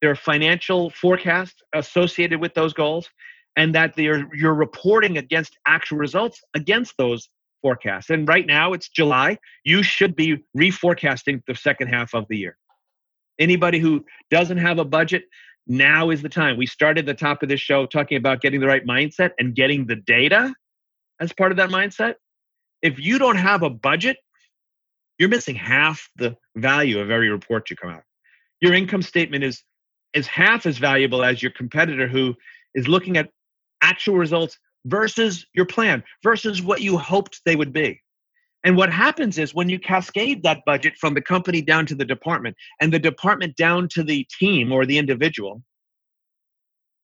there 0.00 0.10
are 0.10 0.16
financial 0.16 0.90
forecasts 0.90 1.62
associated 1.74 2.40
with 2.40 2.54
those 2.54 2.72
goals, 2.72 3.08
and 3.56 3.74
that 3.74 3.96
you're 3.96 4.54
reporting 4.54 5.18
against 5.18 5.58
actual 5.66 5.98
results 5.98 6.40
against 6.54 6.96
those 6.96 7.28
forecasts. 7.60 8.10
And 8.10 8.26
right 8.26 8.46
now 8.46 8.72
it's 8.72 8.88
July. 8.88 9.38
You 9.64 9.82
should 9.82 10.16
be 10.16 10.42
reforecasting 10.56 11.42
the 11.46 11.54
second 11.54 11.88
half 11.88 12.14
of 12.14 12.26
the 12.28 12.36
year. 12.36 12.56
Anybody 13.38 13.78
who 13.78 14.04
doesn't 14.30 14.58
have 14.58 14.78
a 14.78 14.84
budget, 14.84 15.24
now 15.68 16.10
is 16.10 16.22
the 16.22 16.28
time. 16.28 16.56
We 16.56 16.66
started 16.66 17.06
the 17.06 17.14
top 17.14 17.42
of 17.42 17.48
this 17.48 17.60
show 17.60 17.86
talking 17.86 18.16
about 18.16 18.40
getting 18.40 18.58
the 18.58 18.66
right 18.66 18.84
mindset 18.84 19.30
and 19.38 19.54
getting 19.54 19.86
the 19.86 19.96
data 19.96 20.52
as 21.20 21.32
part 21.32 21.52
of 21.52 21.58
that 21.58 21.70
mindset. 21.70 22.14
If 22.82 22.98
you 22.98 23.18
don't 23.18 23.36
have 23.36 23.62
a 23.62 23.70
budget, 23.70 24.16
you're 25.18 25.28
missing 25.28 25.54
half 25.54 26.08
the 26.16 26.36
value 26.56 26.98
of 26.98 27.10
every 27.10 27.30
report 27.30 27.70
you 27.70 27.76
come 27.76 27.90
out. 27.90 28.02
Your 28.60 28.74
income 28.74 29.02
statement 29.02 29.44
is 29.44 29.62
is 30.14 30.26
half 30.26 30.66
as 30.66 30.78
valuable 30.78 31.24
as 31.24 31.42
your 31.42 31.52
competitor 31.52 32.06
who 32.06 32.34
is 32.74 32.86
looking 32.86 33.16
at 33.16 33.30
actual 33.82 34.16
results 34.16 34.58
versus 34.84 35.46
your 35.54 35.64
plan 35.64 36.02
versus 36.22 36.60
what 36.60 36.82
you 36.82 36.98
hoped 36.98 37.40
they 37.46 37.56
would 37.56 37.72
be. 37.72 38.00
And 38.64 38.76
what 38.76 38.92
happens 38.92 39.38
is 39.38 39.54
when 39.54 39.68
you 39.68 39.78
cascade 39.78 40.42
that 40.42 40.60
budget 40.66 40.94
from 40.98 41.14
the 41.14 41.22
company 41.22 41.62
down 41.62 41.86
to 41.86 41.94
the 41.94 42.04
department 42.04 42.56
and 42.80 42.92
the 42.92 42.98
department 42.98 43.56
down 43.56 43.88
to 43.88 44.04
the 44.04 44.26
team 44.38 44.70
or 44.70 44.86
the 44.86 44.98
individual, 44.98 45.62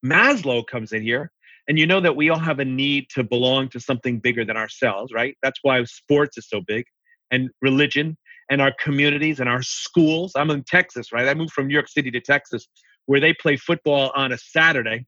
Maslow 0.04 0.64
comes 0.66 0.92
in 0.92 1.02
here. 1.02 1.32
And 1.66 1.78
you 1.78 1.86
know 1.86 2.00
that 2.00 2.16
we 2.16 2.30
all 2.30 2.38
have 2.38 2.60
a 2.60 2.64
need 2.64 3.08
to 3.14 3.24
belong 3.24 3.68
to 3.70 3.80
something 3.80 4.20
bigger 4.20 4.44
than 4.44 4.56
ourselves, 4.56 5.12
right? 5.12 5.36
That's 5.42 5.58
why 5.62 5.82
sports 5.84 6.38
is 6.38 6.48
so 6.48 6.62
big 6.66 6.84
and 7.30 7.50
religion 7.60 8.16
and 8.50 8.60
our 8.60 8.72
communities 8.82 9.40
and 9.40 9.48
our 9.48 9.62
schools. 9.62 10.32
I'm 10.34 10.50
in 10.50 10.64
Texas, 10.64 11.12
right? 11.12 11.28
I 11.28 11.34
moved 11.34 11.52
from 11.52 11.68
New 11.68 11.74
York 11.74 11.88
City 11.88 12.10
to 12.10 12.20
Texas 12.20 12.66
where 13.06 13.20
they 13.20 13.32
play 13.34 13.56
football 13.56 14.12
on 14.14 14.32
a 14.32 14.38
Saturday 14.38 15.06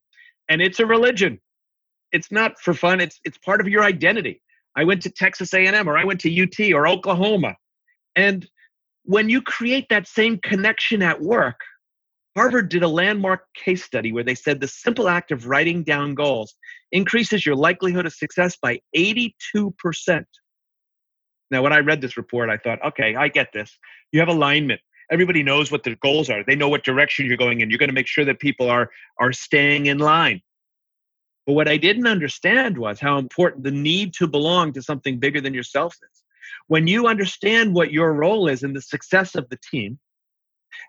and 0.48 0.60
it's 0.60 0.80
a 0.80 0.86
religion. 0.86 1.38
It's 2.12 2.32
not 2.32 2.58
for 2.60 2.74
fun, 2.74 3.00
it's 3.00 3.20
it's 3.24 3.38
part 3.38 3.60
of 3.60 3.68
your 3.68 3.84
identity. 3.84 4.42
I 4.76 4.84
went 4.84 5.02
to 5.02 5.10
Texas 5.10 5.54
A&M 5.54 5.88
or 5.88 5.96
I 5.96 6.04
went 6.04 6.20
to 6.20 6.42
UT 6.42 6.72
or 6.72 6.88
Oklahoma. 6.88 7.54
And 8.16 8.46
when 9.04 9.28
you 9.28 9.42
create 9.42 9.86
that 9.90 10.06
same 10.06 10.38
connection 10.38 11.02
at 11.02 11.20
work, 11.20 11.60
Harvard 12.36 12.68
did 12.68 12.82
a 12.82 12.88
landmark 12.88 13.42
case 13.54 13.82
study 13.84 14.12
where 14.12 14.24
they 14.24 14.34
said 14.34 14.60
the 14.60 14.68
simple 14.68 15.08
act 15.08 15.32
of 15.32 15.46
writing 15.46 15.82
down 15.82 16.14
goals 16.14 16.54
increases 16.92 17.44
your 17.44 17.56
likelihood 17.56 18.06
of 18.06 18.12
success 18.12 18.56
by 18.62 18.80
82%. 18.96 19.32
Now, 21.50 21.62
when 21.62 21.72
I 21.72 21.78
read 21.78 22.00
this 22.00 22.16
report, 22.16 22.48
I 22.48 22.56
thought, 22.56 22.84
okay, 22.84 23.16
I 23.16 23.28
get 23.28 23.52
this. 23.52 23.76
You 24.12 24.20
have 24.20 24.28
alignment. 24.28 24.80
Everybody 25.10 25.42
knows 25.42 25.72
what 25.72 25.82
their 25.82 25.96
goals 25.96 26.30
are. 26.30 26.44
They 26.44 26.54
know 26.54 26.68
what 26.68 26.84
direction 26.84 27.26
you're 27.26 27.36
going 27.36 27.60
in. 27.60 27.70
You're 27.70 27.78
going 27.78 27.88
to 27.88 27.94
make 27.94 28.06
sure 28.06 28.24
that 28.24 28.38
people 28.38 28.70
are, 28.70 28.90
are 29.18 29.32
staying 29.32 29.86
in 29.86 29.98
line. 29.98 30.40
But 31.46 31.54
what 31.54 31.66
I 31.66 31.76
didn't 31.76 32.06
understand 32.06 32.78
was 32.78 33.00
how 33.00 33.18
important 33.18 33.64
the 33.64 33.72
need 33.72 34.14
to 34.14 34.28
belong 34.28 34.72
to 34.74 34.82
something 34.82 35.18
bigger 35.18 35.40
than 35.40 35.52
yourself 35.52 35.94
is. 35.94 36.22
When 36.68 36.86
you 36.86 37.08
understand 37.08 37.74
what 37.74 37.90
your 37.90 38.12
role 38.12 38.46
is 38.46 38.62
in 38.62 38.72
the 38.72 38.80
success 38.80 39.34
of 39.34 39.48
the 39.48 39.58
team, 39.70 39.98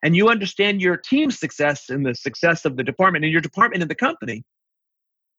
and 0.04 0.16
you 0.16 0.30
understand 0.30 0.82
your 0.82 0.98
team's 0.98 1.40
success 1.40 1.90
and 1.90 2.06
the 2.06 2.14
success 2.14 2.66
of 2.66 2.78
the 2.78 2.84
department 2.84 3.26
and 3.26 3.32
your 3.32 3.42
department 3.42 3.82
in 3.82 3.88
the 3.88 3.96
company, 3.96 4.44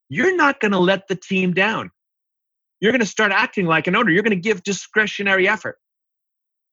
you're 0.09 0.35
not 0.35 0.59
going 0.59 0.73
to 0.73 0.79
let 0.79 1.07
the 1.07 1.15
team 1.15 1.53
down. 1.53 1.91
You're 2.83 2.91
going 2.91 2.99
to 2.99 3.05
start 3.05 3.31
acting 3.31 3.65
like 3.65 3.87
an 3.87 3.95
owner. 3.95 4.11
You're 4.11 4.23
going 4.23 4.31
to 4.31 4.49
give 4.49 4.61
discretionary 4.61 5.47
effort. 5.47 5.77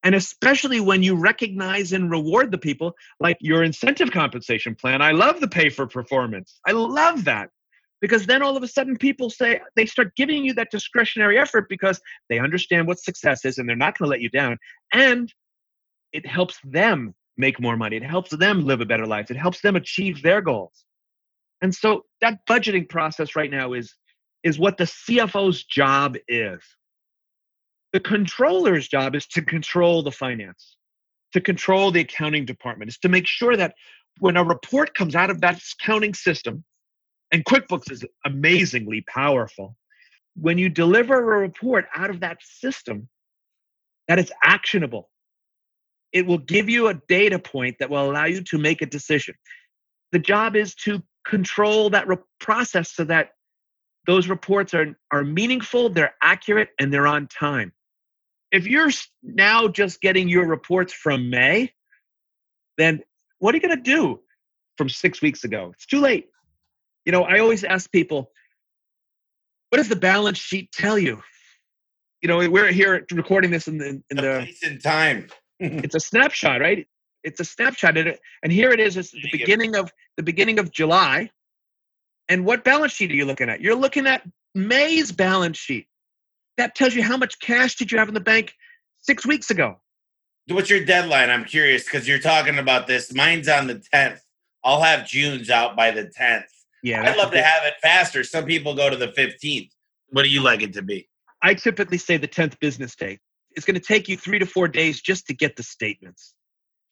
And 0.02 0.12
especially 0.12 0.80
when 0.80 1.04
you 1.04 1.14
recognize 1.14 1.92
and 1.92 2.10
reward 2.10 2.50
the 2.50 2.58
people, 2.58 2.94
like 3.20 3.36
your 3.40 3.62
incentive 3.62 4.10
compensation 4.10 4.74
plan. 4.74 5.02
I 5.02 5.12
love 5.12 5.40
the 5.40 5.46
pay 5.46 5.68
for 5.68 5.86
performance. 5.86 6.58
I 6.66 6.72
love 6.72 7.26
that 7.26 7.50
because 8.00 8.26
then 8.26 8.42
all 8.42 8.56
of 8.56 8.64
a 8.64 8.66
sudden 8.66 8.96
people 8.96 9.30
say 9.30 9.60
they 9.76 9.86
start 9.86 10.16
giving 10.16 10.44
you 10.44 10.52
that 10.54 10.72
discretionary 10.72 11.38
effort 11.38 11.68
because 11.68 12.00
they 12.28 12.40
understand 12.40 12.88
what 12.88 12.98
success 12.98 13.44
is 13.44 13.58
and 13.58 13.68
they're 13.68 13.76
not 13.76 13.96
going 13.96 14.08
to 14.08 14.10
let 14.10 14.20
you 14.20 14.30
down 14.30 14.58
and 14.92 15.32
it 16.12 16.26
helps 16.26 16.58
them 16.64 17.14
make 17.36 17.60
more 17.60 17.76
money 17.76 17.96
it 17.96 18.02
helps 18.02 18.30
them 18.30 18.64
live 18.64 18.80
a 18.80 18.86
better 18.86 19.06
life 19.06 19.30
it 19.30 19.36
helps 19.36 19.60
them 19.60 19.76
achieve 19.76 20.22
their 20.22 20.40
goals 20.40 20.84
and 21.62 21.74
so 21.74 22.04
that 22.20 22.38
budgeting 22.48 22.88
process 22.88 23.36
right 23.36 23.50
now 23.50 23.74
is 23.74 23.94
is 24.42 24.58
what 24.58 24.76
the 24.76 24.84
CFO's 24.84 25.64
job 25.64 26.16
is. 26.28 26.60
The 27.92 28.00
controller's 28.00 28.88
job 28.88 29.14
is 29.14 29.26
to 29.28 29.42
control 29.42 30.02
the 30.02 30.12
finance, 30.12 30.76
to 31.32 31.40
control 31.40 31.90
the 31.90 32.00
accounting 32.00 32.44
department, 32.44 32.88
is 32.88 32.98
to 32.98 33.08
make 33.08 33.26
sure 33.26 33.56
that 33.56 33.74
when 34.20 34.36
a 34.36 34.44
report 34.44 34.94
comes 34.94 35.14
out 35.14 35.30
of 35.30 35.40
that 35.40 35.60
accounting 35.80 36.14
system, 36.14 36.64
and 37.32 37.44
QuickBooks 37.44 37.90
is 37.90 38.04
amazingly 38.24 39.02
powerful, 39.02 39.76
when 40.34 40.58
you 40.58 40.68
deliver 40.68 41.34
a 41.34 41.38
report 41.38 41.86
out 41.94 42.10
of 42.10 42.20
that 42.20 42.38
system, 42.42 43.08
that 44.08 44.18
is 44.18 44.32
actionable. 44.42 45.08
It 46.12 46.26
will 46.26 46.38
give 46.38 46.68
you 46.68 46.88
a 46.88 46.94
data 47.08 47.38
point 47.38 47.76
that 47.78 47.90
will 47.90 48.10
allow 48.10 48.24
you 48.24 48.42
to 48.42 48.58
make 48.58 48.82
a 48.82 48.86
decision. 48.86 49.34
The 50.12 50.18
job 50.18 50.56
is 50.56 50.74
to 50.76 51.02
control 51.24 51.90
that 51.90 52.08
re- 52.08 52.16
process 52.40 52.92
so 52.92 53.04
that 53.04 53.30
those 54.06 54.28
reports 54.28 54.74
are, 54.74 54.96
are 55.10 55.24
meaningful, 55.24 55.90
they're 55.90 56.14
accurate, 56.22 56.70
and 56.78 56.92
they're 56.92 57.06
on 57.06 57.26
time. 57.26 57.72
If 58.50 58.66
you're 58.66 58.90
now 59.22 59.68
just 59.68 60.00
getting 60.00 60.28
your 60.28 60.46
reports 60.46 60.92
from 60.92 61.30
May, 61.30 61.72
then 62.78 63.02
what 63.38 63.54
are 63.54 63.58
you 63.58 63.62
going 63.62 63.76
to 63.76 63.82
do 63.82 64.20
from 64.76 64.88
six 64.88 65.22
weeks 65.22 65.44
ago? 65.44 65.70
It's 65.74 65.86
too 65.86 66.00
late. 66.00 66.28
You 67.04 67.12
know, 67.12 67.22
I 67.22 67.38
always 67.38 67.64
ask 67.64 67.90
people, 67.90 68.30
what 69.68 69.78
does 69.78 69.88
the 69.88 69.96
balance 69.96 70.38
sheet 70.38 70.72
tell 70.72 70.98
you? 70.98 71.22
You 72.22 72.28
know, 72.28 72.50
we're 72.50 72.72
here 72.72 73.06
recording 73.12 73.50
this 73.50 73.66
in 73.66 73.78
the 73.78 74.02
in 74.10 74.16
the 74.16 74.46
in 74.62 74.78
time. 74.78 75.28
it's 75.60 75.94
a 75.94 76.00
snapshot, 76.00 76.60
right? 76.60 76.86
It's 77.22 77.40
a 77.40 77.44
snapshot, 77.44 77.96
and, 77.96 78.16
and 78.42 78.52
here 78.52 78.70
it 78.70 78.80
is. 78.80 78.96
It's 78.96 79.10
the 79.10 79.28
beginning 79.32 79.76
of 79.76 79.90
the 80.16 80.22
beginning 80.22 80.58
of 80.58 80.70
July. 80.70 81.30
And 82.30 82.44
what 82.46 82.62
balance 82.62 82.92
sheet 82.92 83.10
are 83.10 83.14
you 83.14 83.24
looking 83.24 83.50
at? 83.50 83.60
You're 83.60 83.74
looking 83.74 84.06
at 84.06 84.22
May's 84.54 85.10
balance 85.10 85.58
sheet. 85.58 85.88
That 86.56 86.76
tells 86.76 86.94
you 86.94 87.02
how 87.02 87.16
much 87.16 87.40
cash 87.40 87.74
did 87.74 87.90
you 87.90 87.98
have 87.98 88.06
in 88.06 88.14
the 88.14 88.20
bank 88.20 88.54
six 89.02 89.26
weeks 89.26 89.50
ago. 89.50 89.80
What's 90.48 90.70
your 90.70 90.84
deadline? 90.84 91.28
I'm 91.28 91.44
curious 91.44 91.84
because 91.84 92.06
you're 92.06 92.20
talking 92.20 92.58
about 92.58 92.86
this. 92.86 93.12
Mine's 93.12 93.48
on 93.48 93.66
the 93.66 93.82
10th. 93.92 94.20
I'll 94.64 94.80
have 94.80 95.06
June's 95.08 95.50
out 95.50 95.76
by 95.76 95.90
the 95.90 96.04
10th. 96.04 96.44
Yeah, 96.82 97.02
I'd 97.02 97.16
love 97.16 97.32
to 97.32 97.42
have 97.42 97.64
it 97.64 97.74
faster. 97.82 98.22
Some 98.22 98.44
people 98.44 98.74
go 98.74 98.88
to 98.88 98.96
the 98.96 99.08
15th. 99.08 99.70
What 100.10 100.22
do 100.22 100.28
you 100.28 100.40
like 100.40 100.62
it 100.62 100.72
to 100.74 100.82
be? 100.82 101.08
I 101.42 101.54
typically 101.54 101.98
say 101.98 102.16
the 102.16 102.28
10th 102.28 102.58
business 102.60 102.94
day. 102.94 103.18
It's 103.52 103.66
going 103.66 103.74
to 103.74 103.80
take 103.80 104.08
you 104.08 104.16
three 104.16 104.38
to 104.38 104.46
four 104.46 104.68
days 104.68 105.00
just 105.00 105.26
to 105.26 105.34
get 105.34 105.56
the 105.56 105.62
statements. 105.62 106.34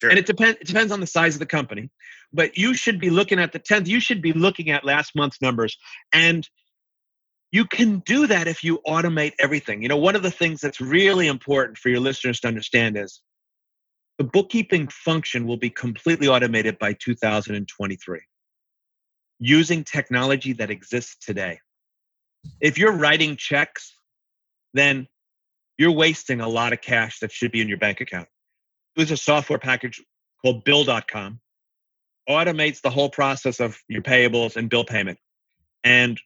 Sure. 0.00 0.10
And 0.10 0.18
it 0.18 0.26
depends. 0.26 0.58
It 0.60 0.66
depends 0.66 0.92
on 0.92 1.00
the 1.00 1.06
size 1.06 1.34
of 1.34 1.40
the 1.40 1.46
company, 1.46 1.90
but 2.32 2.56
you 2.56 2.74
should 2.74 3.00
be 3.00 3.10
looking 3.10 3.40
at 3.40 3.52
the 3.52 3.58
10th. 3.58 3.88
You 3.88 4.00
should 4.00 4.22
be 4.22 4.32
looking 4.32 4.70
at 4.70 4.84
last 4.84 5.14
month's 5.16 5.42
numbers, 5.42 5.76
and 6.12 6.48
you 7.50 7.64
can 7.64 8.00
do 8.00 8.26
that 8.26 8.46
if 8.46 8.62
you 8.62 8.80
automate 8.86 9.32
everything. 9.40 9.82
You 9.82 9.88
know, 9.88 9.96
one 9.96 10.14
of 10.14 10.22
the 10.22 10.30
things 10.30 10.60
that's 10.60 10.80
really 10.80 11.26
important 11.26 11.78
for 11.78 11.88
your 11.88 12.00
listeners 12.00 12.40
to 12.40 12.48
understand 12.48 12.96
is 12.96 13.22
the 14.18 14.24
bookkeeping 14.24 14.88
function 14.88 15.46
will 15.46 15.56
be 15.56 15.70
completely 15.70 16.28
automated 16.28 16.78
by 16.78 16.92
2023 16.92 18.20
using 19.40 19.84
technology 19.84 20.52
that 20.54 20.70
exists 20.70 21.16
today. 21.24 21.60
If 22.60 22.76
you're 22.78 22.92
writing 22.92 23.36
checks, 23.36 23.94
then 24.74 25.06
you're 25.78 25.92
wasting 25.92 26.40
a 26.40 26.48
lot 26.48 26.72
of 26.72 26.80
cash 26.80 27.20
that 27.20 27.32
should 27.32 27.52
be 27.52 27.60
in 27.60 27.68
your 27.68 27.78
bank 27.78 28.00
account. 28.00 28.28
There's 28.98 29.10
a 29.10 29.16
software 29.16 29.58
package 29.58 30.02
called 30.42 30.64
Bill.com, 30.64 31.40
automates 32.28 32.82
the 32.82 32.90
whole 32.90 33.08
process 33.08 33.60
of 33.60 33.78
your 33.88 34.02
payables 34.02 34.56
and 34.56 34.68
bill 34.68 34.84
payment. 34.84 35.18
And 35.82 36.20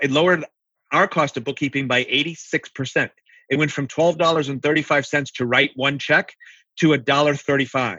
it 0.00 0.10
lowered 0.10 0.44
our 0.90 1.06
cost 1.06 1.36
of 1.36 1.44
bookkeeping 1.44 1.86
by 1.86 2.02
86%. 2.02 3.10
It 3.48 3.56
went 3.56 3.70
from 3.70 3.86
$12.35 3.86 5.32
to 5.34 5.46
write 5.46 5.70
one 5.76 6.00
check 6.00 6.32
to 6.80 6.88
$1.35. 6.88 7.98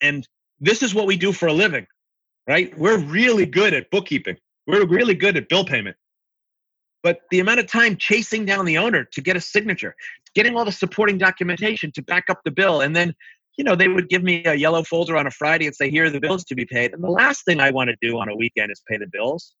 And 0.00 0.26
this 0.58 0.82
is 0.82 0.92
what 0.92 1.06
we 1.06 1.16
do 1.16 1.30
for 1.30 1.46
a 1.46 1.52
living 1.52 1.86
right? 2.46 2.76
We're 2.78 2.98
really 2.98 3.46
good 3.46 3.74
at 3.74 3.90
bookkeeping. 3.90 4.36
We're 4.66 4.86
really 4.86 5.14
good 5.14 5.36
at 5.36 5.48
bill 5.48 5.64
payment. 5.64 5.96
But 7.02 7.20
the 7.30 7.40
amount 7.40 7.60
of 7.60 7.66
time 7.66 7.96
chasing 7.96 8.44
down 8.44 8.64
the 8.64 8.78
owner 8.78 9.04
to 9.12 9.20
get 9.20 9.36
a 9.36 9.40
signature, 9.40 9.94
getting 10.36 10.56
all 10.56 10.66
the 10.66 10.70
supporting 10.70 11.16
documentation 11.16 11.90
to 11.92 12.02
back 12.02 12.24
up 12.28 12.40
the 12.44 12.50
bill, 12.50 12.82
and 12.82 12.94
then, 12.94 13.14
you 13.56 13.64
know, 13.64 13.74
they 13.74 13.88
would 13.88 14.10
give 14.10 14.22
me 14.22 14.44
a 14.44 14.54
yellow 14.54 14.84
folder 14.84 15.16
on 15.16 15.26
a 15.26 15.30
Friday 15.30 15.66
and 15.66 15.74
say, 15.74 15.90
here 15.90 16.04
are 16.04 16.10
the 16.10 16.20
bills 16.20 16.44
to 16.44 16.54
be 16.54 16.66
paid. 16.66 16.92
And 16.92 17.02
the 17.02 17.10
last 17.10 17.46
thing 17.46 17.58
I 17.58 17.70
want 17.70 17.88
to 17.88 17.96
do 18.06 18.18
on 18.18 18.28
a 18.28 18.36
weekend 18.36 18.70
is 18.70 18.82
pay 18.86 18.98
the 18.98 19.08
bills. 19.10 19.54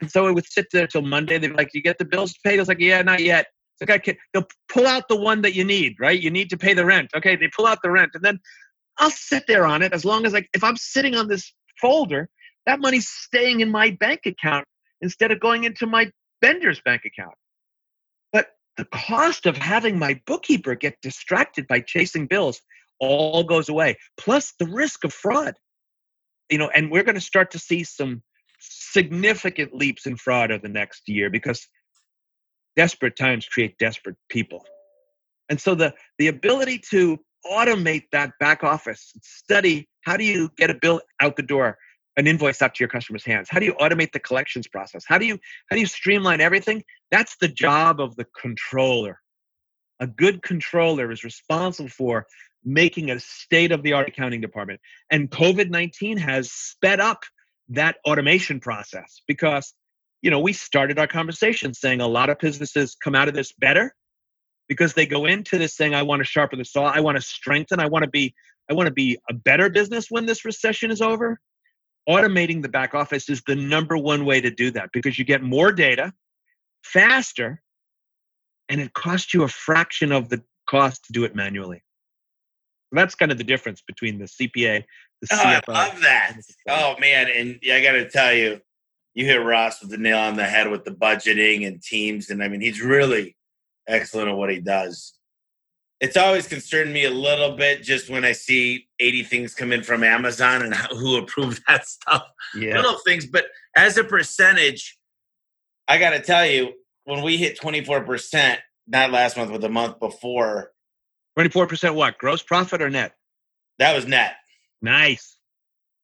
And 0.00 0.08
so 0.08 0.28
it 0.28 0.32
would 0.32 0.46
sit 0.46 0.66
there 0.72 0.86
till 0.86 1.02
Monday. 1.02 1.36
They'd 1.38 1.48
be 1.48 1.54
like, 1.54 1.70
you 1.74 1.82
get 1.82 1.98
the 1.98 2.04
bills 2.04 2.34
paid? 2.44 2.54
I 2.54 2.62
was 2.62 2.68
like, 2.68 2.78
yeah, 2.78 3.02
not 3.02 3.20
yet. 3.20 3.46
It's 3.74 3.88
like, 3.88 3.90
I 3.90 3.98
can, 3.98 4.16
they'll 4.32 4.46
pull 4.68 4.86
out 4.86 5.08
the 5.08 5.16
one 5.16 5.42
that 5.42 5.54
you 5.54 5.64
need, 5.64 5.96
right? 5.98 6.20
You 6.20 6.30
need 6.30 6.48
to 6.50 6.56
pay 6.56 6.74
the 6.74 6.84
rent. 6.84 7.10
Okay, 7.16 7.34
they 7.34 7.48
pull 7.48 7.66
out 7.66 7.78
the 7.82 7.90
rent. 7.90 8.12
And 8.14 8.24
then 8.24 8.38
I'll 8.98 9.10
sit 9.10 9.44
there 9.48 9.66
on 9.66 9.82
it 9.82 9.92
as 9.92 10.04
long 10.04 10.24
as 10.26 10.32
like 10.32 10.48
if 10.54 10.62
I'm 10.62 10.76
sitting 10.76 11.16
on 11.16 11.26
this 11.26 11.52
folder, 11.80 12.28
that 12.66 12.78
money's 12.78 13.08
staying 13.08 13.60
in 13.60 13.70
my 13.70 13.90
bank 13.90 14.20
account 14.26 14.64
instead 15.00 15.32
of 15.32 15.40
going 15.40 15.64
into 15.64 15.88
my 15.88 16.08
vendor's 16.40 16.80
bank 16.84 17.02
account. 17.04 17.34
The 18.76 18.86
cost 18.86 19.46
of 19.46 19.56
having 19.56 19.98
my 19.98 20.20
bookkeeper 20.26 20.74
get 20.74 21.00
distracted 21.00 21.66
by 21.68 21.80
chasing 21.80 22.26
bills 22.26 22.60
all 22.98 23.44
goes 23.44 23.68
away, 23.68 23.96
plus 24.18 24.52
the 24.58 24.66
risk 24.66 25.04
of 25.04 25.12
fraud. 25.12 25.54
You 26.50 26.58
know, 26.58 26.70
and 26.74 26.90
we're 26.90 27.04
going 27.04 27.14
to 27.14 27.20
start 27.20 27.50
to 27.52 27.58
see 27.58 27.84
some 27.84 28.22
significant 28.58 29.74
leaps 29.74 30.06
in 30.06 30.16
fraud 30.16 30.50
over 30.50 30.62
the 30.62 30.68
next 30.68 31.08
year 31.08 31.30
because 31.30 31.66
desperate 32.76 33.16
times 33.16 33.46
create 33.46 33.78
desperate 33.78 34.16
people. 34.28 34.64
And 35.48 35.60
so 35.60 35.74
the 35.74 35.94
the 36.18 36.28
ability 36.28 36.82
to 36.90 37.18
automate 37.46 38.04
that 38.12 38.32
back 38.40 38.64
office, 38.64 39.12
study 39.22 39.88
how 40.04 40.16
do 40.16 40.24
you 40.24 40.50
get 40.56 40.70
a 40.70 40.74
bill 40.74 41.00
out 41.20 41.36
the 41.36 41.42
door, 41.42 41.78
an 42.16 42.26
invoice 42.26 42.62
out 42.62 42.74
to 42.74 42.82
your 42.82 42.88
customer's 42.88 43.24
hands? 43.24 43.48
How 43.50 43.58
do 43.58 43.66
you 43.66 43.74
automate 43.74 44.12
the 44.12 44.20
collections 44.20 44.68
process? 44.68 45.04
How 45.06 45.18
do 45.18 45.26
you 45.26 45.38
how 45.68 45.76
do 45.76 45.80
you 45.80 45.86
streamline 45.86 46.40
everything? 46.40 46.82
That's 47.10 47.36
the 47.40 47.48
job 47.48 48.00
of 48.00 48.16
the 48.16 48.26
controller. 48.40 49.20
A 50.00 50.06
good 50.06 50.42
controller 50.42 51.10
is 51.10 51.24
responsible 51.24 51.88
for 51.88 52.26
making 52.64 53.10
a 53.10 53.20
state 53.20 53.72
of 53.72 53.82
the 53.82 53.92
art 53.92 54.08
accounting 54.08 54.40
department. 54.40 54.80
And 55.10 55.30
COVID 55.30 55.70
19 55.70 56.16
has 56.18 56.50
sped 56.50 57.00
up 57.00 57.22
that 57.68 57.96
automation 58.06 58.60
process 58.60 59.22
because 59.26 59.72
you 60.22 60.30
know 60.30 60.40
we 60.40 60.52
started 60.52 60.98
our 60.98 61.06
conversation 61.06 61.74
saying 61.74 62.00
a 62.00 62.08
lot 62.08 62.30
of 62.30 62.38
businesses 62.38 62.96
come 63.02 63.14
out 63.14 63.28
of 63.28 63.34
this 63.34 63.52
better 63.52 63.94
because 64.68 64.94
they 64.94 65.06
go 65.06 65.24
into 65.24 65.56
this 65.56 65.74
saying 65.74 65.94
i 65.94 66.02
want 66.02 66.20
to 66.20 66.24
sharpen 66.24 66.58
the 66.58 66.64
saw 66.66 66.84
i 66.84 67.00
want 67.00 67.16
to 67.16 67.22
strengthen 67.22 67.80
i 67.80 67.86
want 67.86 68.02
to 68.02 68.10
be 68.10 68.34
I 68.70 68.74
want 68.74 68.86
to 68.86 68.92
be 68.92 69.18
a 69.28 69.34
better 69.34 69.68
business 69.68 70.06
when 70.10 70.26
this 70.26 70.44
recession 70.44 70.90
is 70.90 71.02
over. 71.02 71.40
Automating 72.08 72.62
the 72.62 72.68
back 72.68 72.94
office 72.94 73.30
is 73.30 73.42
the 73.46 73.56
number 73.56 73.96
one 73.96 74.24
way 74.24 74.40
to 74.40 74.50
do 74.50 74.70
that 74.72 74.90
because 74.92 75.18
you 75.18 75.24
get 75.24 75.42
more 75.42 75.72
data 75.72 76.12
faster 76.82 77.62
and 78.68 78.80
it 78.80 78.92
costs 78.92 79.32
you 79.32 79.42
a 79.42 79.48
fraction 79.48 80.12
of 80.12 80.28
the 80.28 80.42
cost 80.68 81.04
to 81.06 81.12
do 81.12 81.24
it 81.24 81.34
manually. 81.34 81.82
That's 82.92 83.14
kind 83.14 83.32
of 83.32 83.38
the 83.38 83.44
difference 83.44 83.82
between 83.82 84.18
the 84.18 84.26
CPA, 84.26 84.84
the 85.20 85.28
oh, 85.32 85.36
CFO. 85.36 85.62
I 85.68 85.88
love 85.88 86.00
that. 86.02 86.36
Oh 86.68 86.94
man, 87.00 87.28
and 87.28 87.58
I 87.72 87.82
got 87.82 87.92
to 87.92 88.08
tell 88.08 88.32
you, 88.32 88.60
you 89.14 89.24
hit 89.24 89.42
Ross 89.42 89.80
with 89.80 89.90
the 89.90 89.96
nail 89.96 90.18
on 90.18 90.36
the 90.36 90.44
head 90.44 90.70
with 90.70 90.84
the 90.84 90.90
budgeting 90.90 91.66
and 91.66 91.82
teams, 91.82 92.30
and 92.30 92.42
I 92.42 92.48
mean 92.48 92.60
he's 92.60 92.80
really 92.80 93.36
excellent 93.88 94.28
at 94.28 94.36
what 94.36 94.50
he 94.50 94.60
does 94.60 95.14
it's 96.04 96.18
always 96.18 96.46
concerned 96.46 96.92
me 96.92 97.06
a 97.06 97.10
little 97.10 97.56
bit 97.56 97.82
just 97.82 98.10
when 98.10 98.26
I 98.26 98.32
see 98.32 98.88
80 99.00 99.22
things 99.22 99.54
come 99.54 99.72
in 99.72 99.82
from 99.82 100.04
Amazon 100.04 100.60
and 100.60 100.74
who 100.90 101.16
approved 101.16 101.62
that 101.66 101.88
stuff. 101.88 102.24
Yeah. 102.54 102.76
Little 102.76 102.98
things, 103.06 103.24
but 103.24 103.46
as 103.74 103.96
a 103.96 104.04
percentage, 104.04 104.98
I 105.88 105.98
got 105.98 106.10
to 106.10 106.20
tell 106.20 106.44
you, 106.44 106.74
when 107.04 107.22
we 107.22 107.38
hit 107.38 107.58
24%, 107.58 108.58
not 108.86 109.12
last 109.12 109.38
month, 109.38 109.50
but 109.50 109.62
the 109.62 109.70
month 109.70 109.98
before. 109.98 110.72
24% 111.38 111.94
what? 111.94 112.18
Gross 112.18 112.42
profit 112.42 112.82
or 112.82 112.90
net? 112.90 113.14
That 113.78 113.94
was 113.94 114.06
net. 114.06 114.34
Nice. 114.82 115.38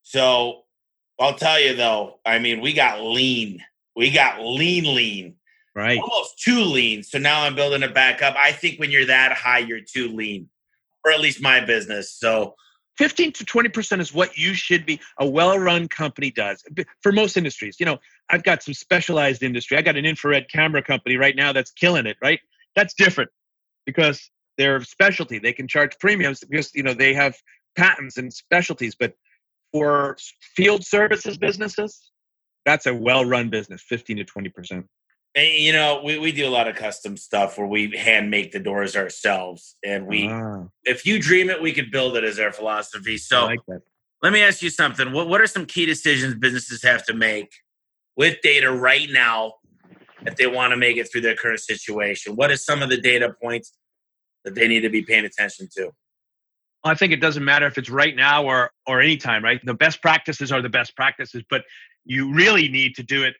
So 0.03 0.63
I'll 1.19 1.37
tell 1.37 1.61
you 1.61 1.77
though, 1.77 2.21
I 2.25 2.39
mean, 2.39 2.63
we 2.63 2.73
got 2.73 3.03
lean. 3.03 3.63
We 3.95 4.11
got 4.11 4.41
lean, 4.41 4.95
lean 4.95 5.37
right. 5.81 5.99
Almost 5.99 6.39
too 6.39 6.61
lean. 6.61 7.03
So 7.03 7.19
now 7.19 7.43
i'm 7.43 7.55
building 7.55 7.83
it 7.83 7.95
back 7.95 8.23
up. 8.23 8.35
I 8.39 8.53
think 8.53 8.79
when 8.79 8.91
you're 8.91 9.07
that 9.07 9.33
high 9.33 9.59
you're 9.59 9.81
too 9.81 10.09
lean 10.09 10.49
or 11.05 11.13
at 11.13 11.21
least 11.21 11.41
my 11.41 11.61
business. 11.61 12.13
So 12.13 12.55
15 12.99 13.33
to 13.33 13.45
20% 13.45 14.01
is 14.01 14.13
what 14.13 14.37
you 14.37 14.53
should 14.53 14.85
be 14.85 15.01
a 15.19 15.27
well-run 15.27 15.89
company 15.89 16.31
does 16.31 16.63
for 17.03 17.13
most 17.13 17.37
industries. 17.37 17.77
You 17.81 17.87
know 17.87 17.99
i've 18.29 18.43
got 18.43 18.63
some 18.63 18.75
specialized 18.75 19.43
industry. 19.43 19.77
I 19.77 19.83
got 19.83 19.97
an 19.97 20.07
infrared 20.07 20.51
camera 20.51 20.83
company 20.83 21.17
right 21.17 21.37
now 21.37 21.53
that's 21.53 21.73
killing 21.73 22.07
it 22.07 22.17
right? 22.23 22.41
That's 22.77 22.95
different 22.95 23.31
because 23.87 24.31
they're 24.59 24.81
specialty. 24.83 25.39
They 25.39 25.53
can 25.53 25.67
charge 25.67 25.99
premiums 25.99 26.41
because 26.41 26.71
you 26.75 26.83
know 26.83 26.95
they 26.95 27.15
have 27.15 27.37
patents 27.77 28.19
and 28.19 28.33
specialties. 28.33 28.95
But 28.99 29.15
for 29.73 30.17
field 30.57 30.85
services 30.85 31.39
businesses 31.39 32.11
that's 32.67 32.87
a 32.87 32.95
well-run 32.95 33.51
business 33.51 33.83
15 33.83 34.19
to 34.19 34.25
20% 34.25 34.85
And, 35.35 35.49
you 35.49 35.73
know, 35.73 36.03
we, 36.05 36.19
we 36.19 36.33
do 36.33 36.47
a 36.47 36.51
lot 36.51 36.67
of 36.67 36.75
custom 36.75 37.17
stuff 37.17 37.57
where 37.57 37.67
we 37.67 37.97
hand 37.97 38.31
make 38.31 38.51
the 38.51 38.59
doors 38.59 38.97
ourselves. 38.97 39.77
And 39.85 40.07
we, 40.07 40.29
ah. 40.29 40.65
if 40.85 41.07
you 41.07 41.21
dream 41.21 41.51
it, 41.51 41.63
we 41.63 41.73
can 41.73 41.89
build 41.91 42.17
it 42.17 42.25
as 42.25 42.41
our 42.41 42.53
philosophy. 42.53 43.17
So 43.17 43.47
like 43.47 43.61
let 44.23 44.33
me 44.33 44.43
ask 44.43 44.63
you 44.63 44.71
something. 44.71 45.13
What, 45.13 45.29
what 45.29 45.41
are 45.41 45.47
some 45.47 45.67
key 45.67 45.87
decisions 45.87 46.35
businesses 46.35 46.83
have 46.83 47.05
to 47.07 47.15
make 47.15 47.53
with 48.17 48.39
data 48.43 48.71
right 48.71 49.09
now 49.11 49.55
if 50.27 50.37
they 50.37 50.47
want 50.47 50.73
to 50.73 50.77
make 50.77 50.97
it 50.97 51.11
through 51.11 51.23
their 51.23 51.37
current 51.37 51.61
situation? 51.61 52.37
What 52.37 52.51
are 52.51 52.57
some 52.57 52.83
of 52.83 52.91
the 52.91 53.01
data 53.01 53.35
points 53.41 53.73
that 54.45 54.55
they 54.55 54.69
need 54.69 54.81
to 54.81 54.91
be 54.91 55.03
paying 55.03 55.25
attention 55.25 55.69
to? 55.77 55.91
I 56.83 56.95
think 56.95 57.13
it 57.13 57.21
doesn't 57.21 57.45
matter 57.45 57.67
if 57.67 57.77
it's 57.77 57.91
right 57.91 58.17
now 58.17 58.45
or 58.45 58.71
or 58.87 59.01
anytime, 59.01 59.45
right? 59.45 59.61
The 59.65 59.75
best 59.75 60.01
practices 60.01 60.51
are 60.51 60.63
the 60.63 60.71
best 60.71 60.97
practices, 60.97 61.43
but 61.49 61.63
you 62.05 62.33
really 62.33 62.69
need 62.69 62.95
to 62.97 63.03
do 63.03 63.23
it. 63.23 63.37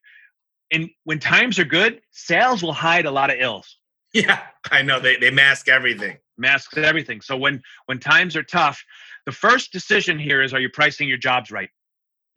And 0.73 0.89
when 1.05 1.19
times 1.19 1.59
are 1.59 1.65
good, 1.65 2.01
sales 2.13 2.63
will 2.63 2.73
hide 2.73 3.07
a 3.07 3.11
lot 3.11 3.31
of 3.31 3.37
ills. 3.41 3.77
Yeah, 4.13 4.41
I 4.71 4.83
know 4.83 5.01
they 5.01 5.17
they 5.17 5.31
mask 5.31 5.69
everything. 5.69 6.19
Masks 6.37 6.77
everything. 6.77 7.21
So 7.21 7.37
when 7.37 7.63
when 7.87 7.99
times 7.99 8.37
are 8.37 8.43
tough, 8.43 8.83
the 9.27 9.33
first 9.33 9.73
decision 9.73 10.19
here 10.19 10.43
is 10.43 10.53
are 10.53 10.61
you 10.61 10.69
pricing 10.69 11.09
your 11.09 11.19
jobs 11.19 11.51
right? 11.51 11.69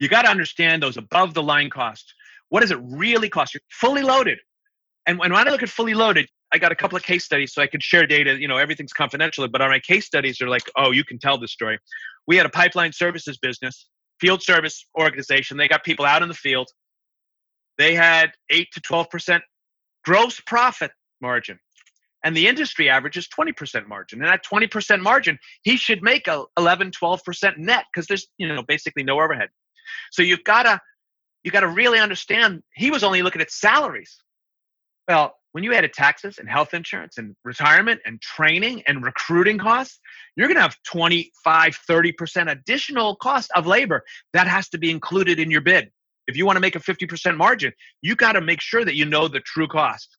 You 0.00 0.08
got 0.08 0.22
to 0.22 0.30
understand 0.30 0.82
those 0.82 0.96
above 0.96 1.34
the 1.34 1.42
line 1.42 1.70
costs. 1.70 2.12
What 2.48 2.60
does 2.60 2.70
it 2.70 2.78
really 2.82 3.28
cost? 3.28 3.54
You're 3.54 3.62
fully 3.70 4.02
loaded. 4.02 4.38
And 5.06 5.18
when 5.18 5.32
I 5.32 5.42
look 5.44 5.62
at 5.62 5.68
fully 5.68 5.94
loaded, 5.94 6.28
I 6.52 6.58
got 6.58 6.72
a 6.72 6.76
couple 6.76 6.96
of 6.96 7.02
case 7.02 7.24
studies 7.24 7.52
so 7.52 7.62
I 7.62 7.66
could 7.66 7.82
share 7.82 8.06
data. 8.06 8.38
You 8.38 8.48
know, 8.48 8.56
everything's 8.56 8.92
confidential, 8.92 9.46
but 9.48 9.60
on 9.60 9.70
my 9.70 9.80
case 9.80 10.06
studies, 10.06 10.36
they're 10.38 10.48
like, 10.48 10.70
oh, 10.76 10.92
you 10.92 11.04
can 11.04 11.18
tell 11.18 11.36
this 11.38 11.52
story. 11.52 11.78
We 12.26 12.36
had 12.36 12.46
a 12.46 12.50
pipeline 12.50 12.92
services 12.92 13.38
business, 13.38 13.88
field 14.20 14.42
service 14.42 14.86
organization. 14.98 15.56
They 15.56 15.68
got 15.68 15.84
people 15.84 16.04
out 16.04 16.22
in 16.22 16.28
the 16.28 16.34
field. 16.34 16.68
They 17.78 17.94
had 17.94 18.32
8 18.50 18.68
to 18.72 18.80
12% 18.80 19.40
gross 20.04 20.40
profit 20.40 20.92
margin. 21.20 21.58
And 22.24 22.34
the 22.34 22.48
industry 22.48 22.88
average 22.88 23.18
is 23.18 23.28
20% 23.28 23.86
margin. 23.86 24.22
And 24.22 24.30
at 24.30 24.44
20% 24.44 25.00
margin, 25.00 25.38
he 25.62 25.76
should 25.76 26.02
make 26.02 26.26
a 26.26 26.44
11, 26.56 26.92
12% 26.92 27.58
net 27.58 27.84
because 27.92 28.06
there's, 28.06 28.26
you 28.38 28.48
know, 28.48 28.62
basically 28.62 29.02
no 29.02 29.20
overhead. 29.20 29.50
So 30.10 30.22
you've 30.22 30.44
got 30.44 30.62
to 30.62 30.80
you 31.44 31.50
got 31.50 31.60
to 31.60 31.68
really 31.68 32.00
understand 32.00 32.62
he 32.74 32.90
was 32.90 33.04
only 33.04 33.22
looking 33.22 33.42
at 33.42 33.50
salaries. 33.50 34.16
Well, 35.06 35.34
when 35.52 35.62
you 35.62 35.74
add 35.74 35.88
taxes 35.92 36.38
and 36.38 36.48
health 36.48 36.74
insurance 36.74 37.18
and 37.18 37.36
retirement 37.44 38.00
and 38.06 38.20
training 38.20 38.82
and 38.86 39.04
recruiting 39.04 39.58
costs, 39.58 40.00
you're 40.34 40.48
going 40.48 40.56
to 40.56 40.62
have 40.62 40.76
25, 40.84 41.78
30% 41.88 42.50
additional 42.50 43.14
cost 43.16 43.52
of 43.54 43.66
labor 43.66 44.02
that 44.32 44.48
has 44.48 44.68
to 44.70 44.78
be 44.78 44.90
included 44.90 45.38
in 45.38 45.50
your 45.50 45.60
bid. 45.60 45.92
If 46.26 46.36
you 46.36 46.46
want 46.46 46.56
to 46.56 46.60
make 46.60 46.76
a 46.76 46.80
50% 46.80 47.36
margin, 47.36 47.72
you 48.02 48.16
got 48.16 48.32
to 48.32 48.40
make 48.40 48.60
sure 48.60 48.84
that 48.84 48.94
you 48.94 49.04
know 49.04 49.28
the 49.28 49.40
true 49.40 49.68
cost. 49.68 50.16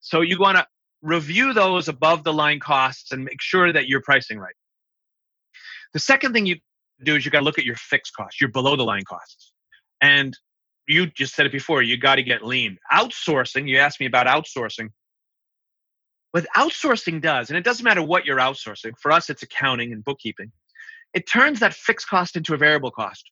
So 0.00 0.20
you 0.20 0.38
want 0.38 0.58
to 0.58 0.66
review 1.02 1.52
those 1.52 1.88
above 1.88 2.24
the 2.24 2.32
line 2.32 2.60
costs 2.60 3.12
and 3.12 3.24
make 3.24 3.40
sure 3.40 3.72
that 3.72 3.88
you're 3.88 4.02
pricing 4.02 4.38
right. 4.38 4.54
The 5.92 5.98
second 5.98 6.32
thing 6.32 6.46
you 6.46 6.56
do 7.04 7.16
is 7.16 7.24
you 7.24 7.30
got 7.30 7.40
to 7.40 7.44
look 7.44 7.58
at 7.58 7.64
your 7.64 7.76
fixed 7.76 8.14
costs, 8.14 8.40
your 8.40 8.50
below 8.50 8.76
the 8.76 8.84
line 8.84 9.04
costs. 9.04 9.52
And 10.00 10.36
you 10.88 11.06
just 11.06 11.34
said 11.34 11.46
it 11.46 11.52
before, 11.52 11.82
you 11.82 11.96
got 11.96 12.16
to 12.16 12.22
get 12.22 12.44
lean. 12.44 12.78
Outsourcing, 12.92 13.68
you 13.68 13.78
asked 13.78 14.00
me 14.00 14.06
about 14.06 14.26
outsourcing. 14.26 14.88
What 16.32 16.46
outsourcing 16.56 17.20
does, 17.20 17.50
and 17.50 17.58
it 17.58 17.64
doesn't 17.64 17.84
matter 17.84 18.02
what 18.02 18.24
you're 18.24 18.38
outsourcing, 18.38 18.92
for 19.00 19.12
us 19.12 19.28
it's 19.28 19.42
accounting 19.42 19.92
and 19.92 20.04
bookkeeping, 20.04 20.50
it 21.12 21.28
turns 21.28 21.60
that 21.60 21.74
fixed 21.74 22.08
cost 22.08 22.36
into 22.36 22.54
a 22.54 22.56
variable 22.56 22.90
cost. 22.90 23.30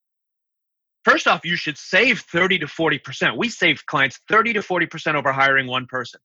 First 1.05 1.27
off, 1.27 1.45
you 1.45 1.57
should 1.57 1.79
save 1.79 2.21
30 2.21 2.59
to 2.61 2.67
40%. 2.67 3.37
We 3.37 3.49
save 3.49 3.87
clients 3.87 4.21
30 4.29 4.55
to 4.55 4.61
40% 4.61 5.15
over 5.15 5.33
hiring 5.33 5.67
one 5.67 5.87
person. 5.87 6.21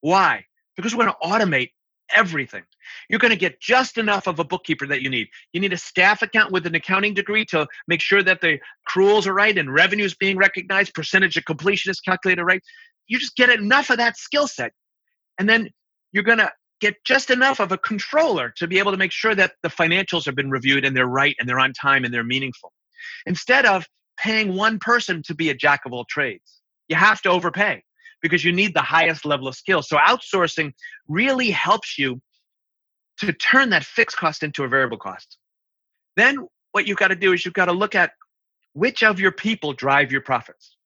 Why? 0.00 0.44
Because 0.76 0.94
we're 0.94 1.04
going 1.04 1.14
to 1.20 1.26
automate 1.26 1.70
everything. 2.14 2.62
You're 3.08 3.18
going 3.18 3.30
to 3.30 3.38
get 3.38 3.60
just 3.60 3.96
enough 3.96 4.26
of 4.26 4.38
a 4.38 4.44
bookkeeper 4.44 4.86
that 4.86 5.00
you 5.00 5.08
need. 5.08 5.28
You 5.54 5.60
need 5.60 5.72
a 5.72 5.78
staff 5.78 6.20
account 6.20 6.52
with 6.52 6.66
an 6.66 6.74
accounting 6.74 7.14
degree 7.14 7.46
to 7.46 7.66
make 7.88 8.02
sure 8.02 8.22
that 8.22 8.42
the 8.42 8.58
accruals 8.86 9.26
are 9.26 9.32
right 9.32 9.56
and 9.56 9.72
revenue 9.72 10.04
is 10.04 10.14
being 10.14 10.36
recognized, 10.36 10.92
percentage 10.92 11.38
of 11.38 11.46
completion 11.46 11.90
is 11.90 12.00
calculated 12.00 12.44
right. 12.44 12.62
You 13.06 13.18
just 13.18 13.36
get 13.36 13.48
enough 13.48 13.88
of 13.88 13.96
that 13.96 14.18
skill 14.18 14.46
set. 14.46 14.72
And 15.38 15.48
then 15.48 15.70
you're 16.12 16.24
going 16.24 16.38
to 16.38 16.52
get 16.80 17.02
just 17.04 17.30
enough 17.30 17.60
of 17.60 17.72
a 17.72 17.78
controller 17.78 18.52
to 18.58 18.66
be 18.66 18.78
able 18.78 18.90
to 18.90 18.98
make 18.98 19.12
sure 19.12 19.34
that 19.34 19.52
the 19.62 19.70
financials 19.70 20.26
have 20.26 20.34
been 20.34 20.50
reviewed 20.50 20.84
and 20.84 20.94
they're 20.94 21.06
right 21.06 21.34
and 21.38 21.48
they're 21.48 21.58
on 21.58 21.72
time 21.72 22.04
and 22.04 22.12
they're 22.12 22.22
meaningful. 22.22 22.73
Instead 23.26 23.66
of 23.66 23.86
paying 24.16 24.54
one 24.54 24.78
person 24.78 25.22
to 25.24 25.34
be 25.34 25.50
a 25.50 25.54
jack 25.54 25.82
of 25.86 25.92
all 25.92 26.04
trades, 26.04 26.60
you 26.88 26.96
have 26.96 27.20
to 27.22 27.30
overpay 27.30 27.82
because 28.22 28.44
you 28.44 28.52
need 28.52 28.74
the 28.74 28.82
highest 28.82 29.24
level 29.24 29.48
of 29.48 29.54
skill. 29.54 29.82
So 29.82 29.96
outsourcing 29.96 30.72
really 31.08 31.50
helps 31.50 31.98
you 31.98 32.20
to 33.18 33.32
turn 33.32 33.70
that 33.70 33.84
fixed 33.84 34.16
cost 34.16 34.42
into 34.42 34.64
a 34.64 34.68
variable 34.68 34.98
cost. 34.98 35.38
Then 36.16 36.48
what 36.72 36.86
you've 36.86 36.98
got 36.98 37.08
to 37.08 37.16
do 37.16 37.32
is 37.32 37.44
you've 37.44 37.54
got 37.54 37.66
to 37.66 37.72
look 37.72 37.94
at 37.94 38.12
which 38.72 39.02
of 39.02 39.20
your 39.20 39.32
people 39.32 39.72
drive 39.72 40.10
your 40.10 40.20
profits. 40.20 40.76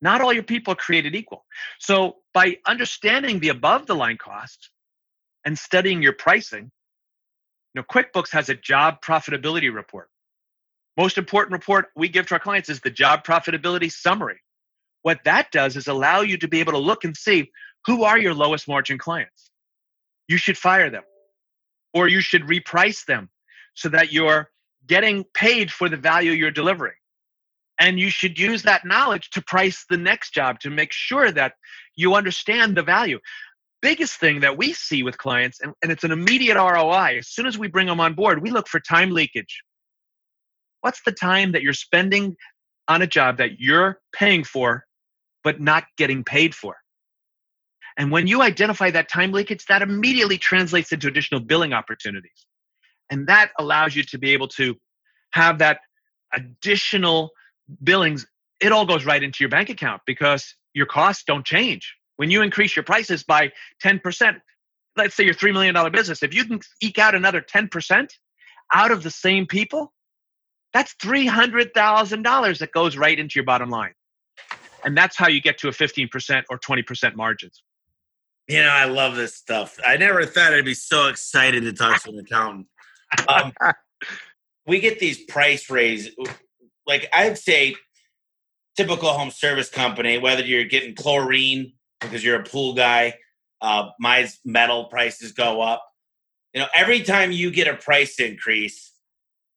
Not 0.00 0.20
all 0.20 0.32
your 0.32 0.44
people 0.44 0.72
are 0.72 0.76
created 0.76 1.16
equal. 1.16 1.44
So 1.80 2.16
by 2.32 2.58
understanding 2.66 3.40
the 3.40 3.48
above 3.48 3.86
the 3.86 3.96
line 3.96 4.16
cost 4.16 4.70
and 5.44 5.58
studying 5.58 6.02
your 6.02 6.12
pricing, 6.12 6.70
you 7.74 7.80
know, 7.80 7.82
QuickBooks 7.82 8.30
has 8.32 8.48
a 8.48 8.54
job 8.54 9.02
profitability 9.02 9.74
report. 9.74 10.08
Most 10.98 11.16
important 11.16 11.52
report 11.52 11.86
we 11.94 12.08
give 12.08 12.26
to 12.26 12.34
our 12.34 12.40
clients 12.40 12.68
is 12.68 12.80
the 12.80 12.90
job 12.90 13.24
profitability 13.24 13.90
summary. 13.90 14.40
What 15.02 15.20
that 15.24 15.52
does 15.52 15.76
is 15.76 15.86
allow 15.86 16.22
you 16.22 16.36
to 16.38 16.48
be 16.48 16.58
able 16.58 16.72
to 16.72 16.78
look 16.78 17.04
and 17.04 17.16
see 17.16 17.52
who 17.86 18.02
are 18.02 18.18
your 18.18 18.34
lowest 18.34 18.66
margin 18.66 18.98
clients. 18.98 19.52
You 20.26 20.38
should 20.38 20.58
fire 20.58 20.90
them 20.90 21.04
or 21.94 22.08
you 22.08 22.20
should 22.20 22.42
reprice 22.42 23.06
them 23.06 23.30
so 23.74 23.88
that 23.90 24.12
you're 24.12 24.50
getting 24.88 25.24
paid 25.34 25.70
for 25.70 25.88
the 25.88 25.96
value 25.96 26.32
you're 26.32 26.50
delivering. 26.50 26.94
And 27.78 28.00
you 28.00 28.10
should 28.10 28.36
use 28.36 28.64
that 28.64 28.84
knowledge 28.84 29.30
to 29.30 29.42
price 29.42 29.84
the 29.88 29.96
next 29.96 30.34
job 30.34 30.58
to 30.60 30.70
make 30.70 30.92
sure 30.92 31.30
that 31.30 31.52
you 31.94 32.16
understand 32.16 32.76
the 32.76 32.82
value. 32.82 33.20
Biggest 33.80 34.18
thing 34.18 34.40
that 34.40 34.58
we 34.58 34.72
see 34.72 35.04
with 35.04 35.16
clients, 35.16 35.60
and, 35.60 35.74
and 35.80 35.92
it's 35.92 36.02
an 36.02 36.10
immediate 36.10 36.56
ROI, 36.56 37.18
as 37.18 37.28
soon 37.28 37.46
as 37.46 37.56
we 37.56 37.68
bring 37.68 37.86
them 37.86 38.00
on 38.00 38.14
board, 38.14 38.42
we 38.42 38.50
look 38.50 38.66
for 38.66 38.80
time 38.80 39.12
leakage. 39.12 39.62
What's 40.80 41.02
the 41.02 41.12
time 41.12 41.52
that 41.52 41.62
you're 41.62 41.72
spending 41.72 42.36
on 42.88 43.02
a 43.02 43.06
job 43.06 43.38
that 43.38 43.60
you're 43.60 44.00
paying 44.12 44.44
for 44.44 44.84
but 45.44 45.60
not 45.60 45.84
getting 45.96 46.24
paid 46.24 46.54
for. 46.54 46.76
And 47.96 48.10
when 48.10 48.26
you 48.26 48.42
identify 48.42 48.90
that 48.90 49.08
time 49.08 49.32
leakage, 49.32 49.64
that 49.66 49.82
immediately 49.82 50.38
translates 50.38 50.92
into 50.92 51.08
additional 51.08 51.40
billing 51.40 51.72
opportunities. 51.72 52.46
And 53.10 53.26
that 53.28 53.50
allows 53.58 53.96
you 53.96 54.02
to 54.04 54.18
be 54.18 54.32
able 54.32 54.48
to 54.48 54.76
have 55.30 55.58
that 55.58 55.80
additional 56.34 57.30
billings. 57.82 58.26
It 58.60 58.72
all 58.72 58.86
goes 58.86 59.04
right 59.04 59.22
into 59.22 59.38
your 59.40 59.48
bank 59.48 59.70
account 59.70 60.02
because 60.06 60.54
your 60.74 60.86
costs 60.86 61.24
don't 61.26 61.44
change. 61.44 61.96
When 62.16 62.30
you 62.30 62.42
increase 62.42 62.76
your 62.76 62.82
prices 62.84 63.24
by 63.24 63.52
10%, 63.82 64.40
let's 64.96 65.14
say 65.14 65.24
you're 65.24 65.34
$3 65.34 65.52
million 65.52 65.92
business, 65.92 66.22
if 66.22 66.34
you 66.34 66.44
can 66.44 66.60
eke 66.82 66.98
out 66.98 67.14
another 67.14 67.40
10% 67.40 68.10
out 68.72 68.90
of 68.90 69.02
the 69.02 69.10
same 69.10 69.46
people, 69.46 69.92
that's 70.72 70.94
$300,000 70.96 72.58
that 72.58 72.72
goes 72.72 72.96
right 72.96 73.18
into 73.18 73.34
your 73.36 73.44
bottom 73.44 73.70
line. 73.70 73.94
And 74.84 74.96
that's 74.96 75.16
how 75.16 75.28
you 75.28 75.40
get 75.40 75.58
to 75.58 75.68
a 75.68 75.72
15% 75.72 76.44
or 76.50 76.58
20% 76.58 77.14
margins. 77.16 77.62
You 78.48 78.62
know, 78.62 78.68
I 78.68 78.84
love 78.84 79.16
this 79.16 79.34
stuff. 79.34 79.78
I 79.86 79.96
never 79.96 80.24
thought 80.24 80.54
I'd 80.54 80.64
be 80.64 80.74
so 80.74 81.08
excited 81.08 81.62
to 81.64 81.72
talk 81.72 82.02
to 82.04 82.10
an 82.10 82.18
accountant. 82.20 82.66
Um, 83.28 83.52
we 84.66 84.80
get 84.80 84.98
these 84.98 85.24
price 85.24 85.68
raises. 85.70 86.14
Like 86.86 87.08
I'd 87.12 87.36
say, 87.36 87.74
typical 88.76 89.12
home 89.12 89.30
service 89.30 89.68
company, 89.68 90.18
whether 90.18 90.44
you're 90.44 90.64
getting 90.64 90.94
chlorine 90.94 91.72
because 92.00 92.24
you're 92.24 92.40
a 92.40 92.44
pool 92.44 92.74
guy, 92.74 93.14
uh, 93.60 93.88
my 93.98 94.28
metal 94.44 94.84
prices 94.84 95.32
go 95.32 95.60
up. 95.60 95.84
You 96.54 96.60
know, 96.60 96.68
every 96.74 97.02
time 97.02 97.32
you 97.32 97.50
get 97.50 97.66
a 97.66 97.74
price 97.74 98.20
increase, 98.20 98.92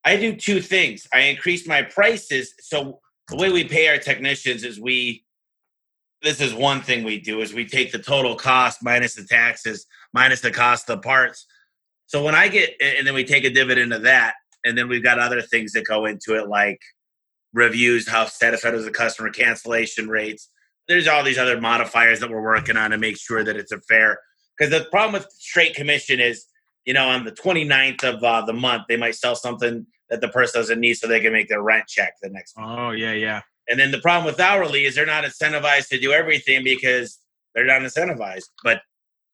I 0.03 0.17
do 0.17 0.35
two 0.35 0.61
things. 0.61 1.07
I 1.13 1.21
increase 1.21 1.67
my 1.67 1.83
prices. 1.83 2.53
So 2.59 2.99
the 3.27 3.35
way 3.35 3.51
we 3.51 3.63
pay 3.63 3.87
our 3.87 3.97
technicians 3.97 4.63
is 4.63 4.79
we 4.79 5.23
this 6.21 6.39
is 6.39 6.53
one 6.53 6.81
thing 6.81 7.03
we 7.03 7.19
do 7.19 7.41
is 7.41 7.51
we 7.51 7.65
take 7.65 7.91
the 7.91 7.97
total 7.97 8.35
cost 8.35 8.83
minus 8.83 9.15
the 9.15 9.23
taxes 9.23 9.87
minus 10.13 10.41
the 10.41 10.51
cost 10.51 10.87
of 10.89 10.97
the 10.97 11.01
parts. 11.01 11.47
So 12.05 12.23
when 12.23 12.35
i 12.35 12.47
get 12.47 12.71
and 12.81 13.07
then 13.07 13.13
we 13.13 13.23
take 13.23 13.43
a 13.43 13.49
dividend 13.49 13.93
of 13.93 14.03
that 14.03 14.35
and 14.63 14.77
then 14.77 14.87
we've 14.87 15.03
got 15.03 15.19
other 15.19 15.41
things 15.41 15.71
that 15.73 15.85
go 15.85 16.05
into 16.05 16.37
it 16.37 16.47
like 16.47 16.79
reviews 17.53 18.07
how 18.07 18.25
satisfied 18.25 18.73
is 18.75 18.85
the 18.85 18.91
customer 18.91 19.29
cancellation 19.29 20.07
rates. 20.07 20.49
There's 20.87 21.07
all 21.07 21.23
these 21.23 21.37
other 21.37 21.59
modifiers 21.59 22.19
that 22.19 22.29
we're 22.29 22.41
working 22.41 22.77
on 22.77 22.91
to 22.91 22.97
make 22.97 23.17
sure 23.17 23.43
that 23.43 23.55
it's 23.55 23.71
a 23.71 23.79
fair 23.81 24.19
because 24.57 24.71
the 24.71 24.85
problem 24.89 25.13
with 25.13 25.31
straight 25.31 25.75
commission 25.75 26.19
is 26.19 26.45
you 26.85 26.93
know 26.93 27.07
on 27.07 27.23
the 27.23 27.31
29th 27.31 28.03
of 28.03 28.23
uh, 28.23 28.45
the 28.45 28.53
month 28.53 28.83
they 28.87 28.97
might 28.97 29.15
sell 29.15 29.35
something 29.35 29.85
that 30.11 30.21
the 30.21 30.27
person 30.27 30.59
doesn't 30.59 30.79
need 30.79 30.93
so 30.95 31.07
they 31.07 31.21
can 31.21 31.33
make 31.33 31.47
their 31.47 31.63
rent 31.63 31.87
check 31.87 32.13
the 32.21 32.29
next 32.29 32.55
month. 32.57 32.79
Oh, 32.79 32.91
yeah, 32.91 33.13
yeah. 33.13 33.41
And 33.69 33.79
then 33.79 33.91
the 33.91 33.99
problem 33.99 34.25
with 34.25 34.39
hourly 34.39 34.83
is 34.83 34.93
they're 34.93 35.05
not 35.05 35.23
incentivized 35.23 35.87
to 35.87 35.99
do 35.99 36.11
everything 36.11 36.63
because 36.63 37.17
they're 37.55 37.65
not 37.65 37.81
incentivized. 37.81 38.49
But 38.63 38.81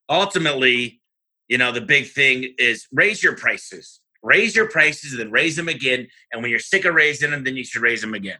ultimately, 0.07 1.01
you 1.47 1.57
know, 1.57 1.71
the 1.71 1.81
big 1.81 2.11
thing 2.11 2.53
is 2.59 2.87
raise 2.93 3.23
your 3.23 3.35
prices. 3.35 3.99
Raise 4.21 4.55
your 4.55 4.69
prices 4.69 5.13
and 5.13 5.19
then 5.19 5.31
raise 5.31 5.55
them 5.55 5.67
again. 5.67 6.07
And 6.31 6.41
when 6.41 6.51
you're 6.51 6.59
sick 6.59 6.85
of 6.85 6.93
raising 6.93 7.31
them, 7.31 7.43
then 7.43 7.57
you 7.57 7.63
should 7.63 7.81
raise 7.81 8.01
them 8.01 8.13
again. 8.13 8.37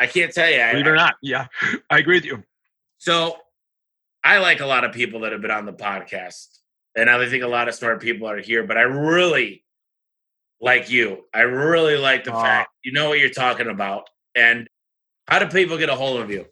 I 0.00 0.06
can't 0.06 0.32
tell 0.32 0.50
you. 0.50 0.58
Believe 0.58 0.86
it 0.86 0.90
or 0.90 0.96
not. 0.96 1.14
Yeah, 1.22 1.46
I 1.90 1.98
agree 1.98 2.16
with 2.16 2.24
you. 2.24 2.42
So 2.98 3.36
I 4.24 4.38
like 4.38 4.60
a 4.60 4.66
lot 4.66 4.84
of 4.84 4.92
people 4.92 5.20
that 5.20 5.32
have 5.32 5.42
been 5.42 5.50
on 5.50 5.66
the 5.66 5.72
podcast. 5.72 6.57
And 6.96 7.08
I 7.08 7.28
think 7.28 7.42
a 7.42 7.48
lot 7.48 7.68
of 7.68 7.74
smart 7.74 8.00
people 8.00 8.28
are 8.28 8.38
here, 8.38 8.64
but 8.64 8.76
I 8.76 8.82
really 8.82 9.64
like 10.60 10.90
you. 10.90 11.24
I 11.32 11.42
really 11.42 11.96
like 11.96 12.24
the 12.24 12.32
fact 12.32 12.70
you 12.82 12.92
know 12.92 13.08
what 13.10 13.18
you're 13.18 13.30
talking 13.30 13.68
about. 13.68 14.08
And 14.34 14.68
how 15.28 15.38
do 15.38 15.46
people 15.46 15.78
get 15.78 15.88
a 15.88 15.94
hold 15.94 16.20
of 16.20 16.30
you? 16.30 16.46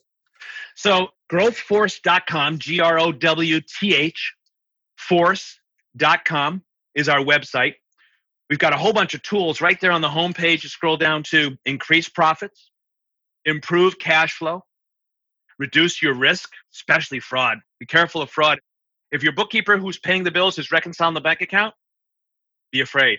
So 0.75 1.09
growthforce.com, 1.33 2.59
G 2.59 2.81
R 2.81 2.99
O 2.99 3.13
W 3.13 3.61
T 3.61 3.95
H, 3.95 4.35
force.com 4.99 6.63
is 6.95 7.09
our 7.09 7.21
website. 7.21 7.75
We've 8.49 8.59
got 8.59 8.73
a 8.73 8.77
whole 8.77 8.93
bunch 8.93 9.15
of 9.15 9.23
tools 9.23 9.61
right 9.61 9.81
there 9.81 9.91
on 9.91 10.03
the 10.03 10.09
homepage. 10.09 10.63
You 10.63 10.69
scroll 10.69 10.97
down 10.97 11.23
to 11.25 11.57
increase 11.65 12.09
profits, 12.09 12.71
improve 13.45 13.99
cash 13.99 14.35
flow, 14.35 14.63
reduce 15.59 16.01
your 16.01 16.15
risk, 16.15 16.51
especially 16.75 17.21
fraud. 17.21 17.59
Be 17.81 17.87
careful 17.87 18.23
of 18.23 18.31
fraud. 18.31 18.61
If 19.17 19.23
your 19.23 19.33
bookkeeper 19.33 19.79
who's 19.79 19.99
paying 19.99 20.25
the 20.25 20.31
bills 20.31 20.59
is 20.59 20.71
reconciling 20.71 21.15
the 21.15 21.23
bank 21.23 21.41
account, 21.41 21.75
be 22.71 22.83
afraid. 22.83 23.19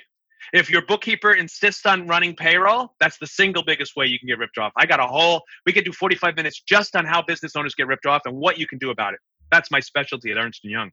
If 0.53 0.69
your 0.69 0.83
bookkeeper 0.83 1.33
insists 1.33 1.87
on 1.87 2.05
running 2.05 2.35
payroll, 2.35 2.93
that's 2.99 3.17
the 3.17 3.25
single 3.25 3.63
biggest 3.63 3.95
way 3.95 4.05
you 4.05 4.19
can 4.19 4.27
get 4.27 4.37
ripped 4.37 4.59
off. 4.59 4.71
I 4.77 4.85
got 4.85 4.99
a 4.99 5.07
whole, 5.07 5.41
we 5.65 5.73
could 5.73 5.85
do 5.85 5.91
45 5.91 6.35
minutes 6.35 6.61
just 6.61 6.95
on 6.95 7.03
how 7.03 7.23
business 7.23 7.55
owners 7.55 7.73
get 7.73 7.87
ripped 7.87 8.05
off 8.05 8.21
and 8.25 8.37
what 8.37 8.59
you 8.59 8.67
can 8.67 8.77
do 8.77 8.91
about 8.91 9.15
it. 9.15 9.19
That's 9.51 9.71
my 9.71 9.79
specialty 9.79 10.29
at 10.29 10.37
Ernst 10.37 10.61
& 10.61 10.63
Young. 10.63 10.91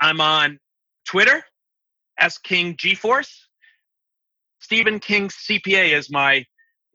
I'm 0.00 0.22
on 0.22 0.60
Twitter, 1.06 1.44
S 2.18 2.38
King 2.38 2.74
GrowthForce. 2.74 3.30
Stephen 4.60 4.98
King 4.98 5.28
CPA 5.28 5.94
is 5.94 6.10
my 6.10 6.46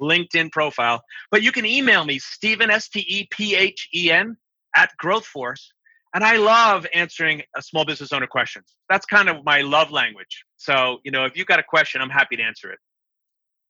LinkedIn 0.01 0.51
profile. 0.51 1.03
But 1.29 1.43
you 1.43 1.51
can 1.51 1.67
email 1.67 2.03
me, 2.03 2.17
Stephen, 2.17 2.71
S 2.71 2.89
T 2.89 3.05
E 3.07 3.27
P 3.29 3.55
H 3.55 3.89
E 3.93 4.09
N, 4.09 4.37
at 4.75 4.89
GrowthForce. 4.99 5.61
And 6.13 6.23
I 6.23 6.37
love 6.37 6.85
answering 6.93 7.41
a 7.55 7.61
small 7.61 7.85
business 7.85 8.11
owner 8.11 8.27
questions. 8.27 8.75
That's 8.89 9.05
kind 9.05 9.29
of 9.29 9.45
my 9.45 9.61
love 9.61 9.91
language. 9.91 10.43
So, 10.57 10.99
you 11.03 11.11
know, 11.11 11.25
if 11.25 11.37
you've 11.37 11.47
got 11.47 11.59
a 11.59 11.63
question, 11.63 12.01
I'm 12.01 12.09
happy 12.09 12.35
to 12.35 12.43
answer 12.43 12.71
it. 12.71 12.79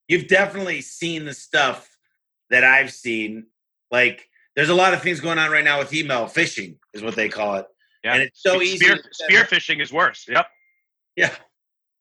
You've 0.08 0.28
definitely 0.28 0.82
seen 0.82 1.26
the 1.26 1.34
stuff 1.34 1.88
that 2.50 2.64
I've 2.64 2.92
seen. 2.92 3.46
Like, 3.92 4.28
there's 4.56 4.70
a 4.70 4.74
lot 4.74 4.94
of 4.94 5.02
things 5.02 5.20
going 5.20 5.38
on 5.38 5.52
right 5.52 5.64
now 5.64 5.80
with 5.80 5.94
email 5.94 6.26
phishing, 6.26 6.78
is 6.94 7.04
what 7.04 7.16
they 7.16 7.30
call 7.30 7.56
it. 7.56 7.68
Yeah. 8.04 8.14
And 8.14 8.24
it's 8.24 8.42
so 8.42 8.60
Spear, 8.60 8.96
easy. 8.96 9.02
spear 9.12 9.44
phishing 9.44 9.82
is 9.82 9.94
worse. 9.94 10.26
Yep. 10.28 10.48
Yeah. 11.16 11.34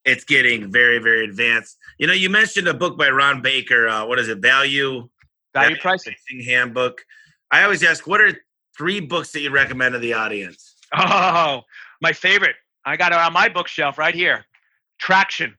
It's 0.03 0.23
getting 0.23 0.71
very, 0.71 0.97
very 0.97 1.25
advanced. 1.25 1.77
You 1.99 2.07
know, 2.07 2.13
you 2.13 2.31
mentioned 2.31 2.67
a 2.67 2.73
book 2.73 2.97
by 2.97 3.09
Ron 3.11 3.43
Baker. 3.43 3.87
Uh, 3.87 4.07
what 4.07 4.17
is 4.17 4.27
it? 4.27 4.39
Value 4.39 5.07
Value 5.53 5.75
pricing. 5.79 6.15
Pricing 6.27 6.43
Handbook. 6.45 7.03
I 7.51 7.63
always 7.63 7.83
ask, 7.83 8.07
what 8.07 8.19
are 8.19 8.33
three 8.81 8.99
books 8.99 9.31
that 9.31 9.41
you 9.41 9.51
recommend 9.51 9.93
to 9.93 9.99
the 9.99 10.11
audience? 10.11 10.75
Oh, 10.97 11.61
my 12.01 12.13
favorite. 12.13 12.55
I 12.83 12.97
got 12.97 13.11
it 13.11 13.19
on 13.19 13.31
my 13.31 13.47
bookshelf 13.47 13.99
right 13.99 14.15
here. 14.15 14.43
Traction. 14.99 15.55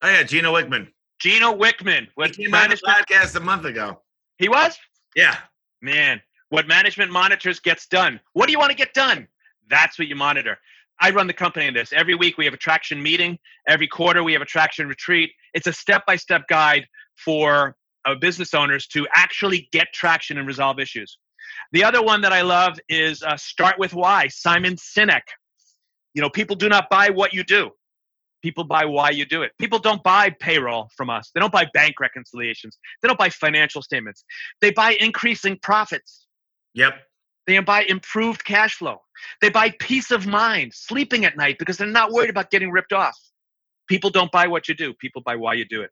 Oh 0.00 0.08
yeah, 0.08 0.22
Gino 0.22 0.54
Wickman. 0.54 0.88
Gino 1.20 1.54
Wickman. 1.54 2.04
He 2.04 2.10
What 2.14 2.34
came 2.34 2.54
on 2.54 2.70
the 2.70 2.76
podcast 2.76 3.36
a 3.36 3.40
month 3.40 3.66
ago. 3.66 4.00
He 4.38 4.48
was? 4.48 4.78
Yeah. 5.14 5.36
Man, 5.82 6.18
what 6.48 6.66
management 6.66 7.12
monitors 7.12 7.60
gets 7.60 7.86
done. 7.86 8.18
What 8.32 8.46
do 8.46 8.52
you 8.52 8.58
want 8.58 8.70
to 8.70 8.76
get 8.76 8.94
done? 8.94 9.28
That's 9.68 9.98
what 9.98 10.08
you 10.08 10.16
monitor. 10.16 10.56
I 11.00 11.10
run 11.10 11.26
the 11.26 11.34
company 11.34 11.66
in 11.66 11.74
this. 11.74 11.92
Every 11.92 12.14
week 12.14 12.38
we 12.38 12.46
have 12.46 12.54
a 12.54 12.58
traction 12.58 13.02
meeting. 13.02 13.38
Every 13.68 13.86
quarter 13.86 14.24
we 14.24 14.32
have 14.32 14.40
a 14.40 14.46
traction 14.46 14.88
retreat. 14.88 15.30
It's 15.52 15.66
a 15.66 15.74
step 15.74 16.06
by 16.06 16.16
step 16.16 16.48
guide 16.48 16.86
for 17.22 17.76
uh, 18.06 18.14
business 18.14 18.54
owners 18.54 18.86
to 18.88 19.06
actually 19.12 19.68
get 19.72 19.88
traction 19.92 20.38
and 20.38 20.46
resolve 20.46 20.80
issues. 20.80 21.18
The 21.72 21.84
other 21.84 22.02
one 22.02 22.20
that 22.22 22.32
I 22.32 22.42
love 22.42 22.78
is 22.88 23.22
uh, 23.22 23.36
Start 23.36 23.78
with 23.78 23.94
Why, 23.94 24.28
Simon 24.28 24.76
Sinek. 24.76 25.22
You 26.14 26.22
know, 26.22 26.30
people 26.30 26.56
do 26.56 26.68
not 26.68 26.88
buy 26.90 27.10
what 27.10 27.32
you 27.32 27.44
do. 27.44 27.70
People 28.42 28.64
buy 28.64 28.84
why 28.84 29.08
you 29.10 29.24
do 29.24 29.42
it. 29.42 29.52
People 29.58 29.78
don't 29.78 30.02
buy 30.02 30.28
payroll 30.38 30.90
from 30.96 31.08
us. 31.08 31.30
They 31.34 31.40
don't 31.40 31.52
buy 31.52 31.66
bank 31.72 31.98
reconciliations. 31.98 32.78
They 33.00 33.08
don't 33.08 33.18
buy 33.18 33.30
financial 33.30 33.80
statements. 33.80 34.22
They 34.60 34.70
buy 34.70 34.98
increasing 35.00 35.58
profits. 35.58 36.26
Yep. 36.74 36.94
They 37.46 37.58
buy 37.60 37.84
improved 37.84 38.44
cash 38.44 38.74
flow. 38.76 38.98
They 39.40 39.48
buy 39.48 39.70
peace 39.78 40.10
of 40.10 40.26
mind, 40.26 40.72
sleeping 40.74 41.24
at 41.24 41.36
night 41.36 41.58
because 41.58 41.76
they're 41.76 41.86
not 41.86 42.12
worried 42.12 42.30
about 42.30 42.50
getting 42.50 42.70
ripped 42.70 42.92
off. 42.92 43.18
People 43.88 44.10
don't 44.10 44.30
buy 44.30 44.46
what 44.46 44.68
you 44.68 44.74
do, 44.74 44.94
people 44.94 45.22
buy 45.24 45.36
why 45.36 45.54
you 45.54 45.64
do 45.64 45.82
it. 45.82 45.90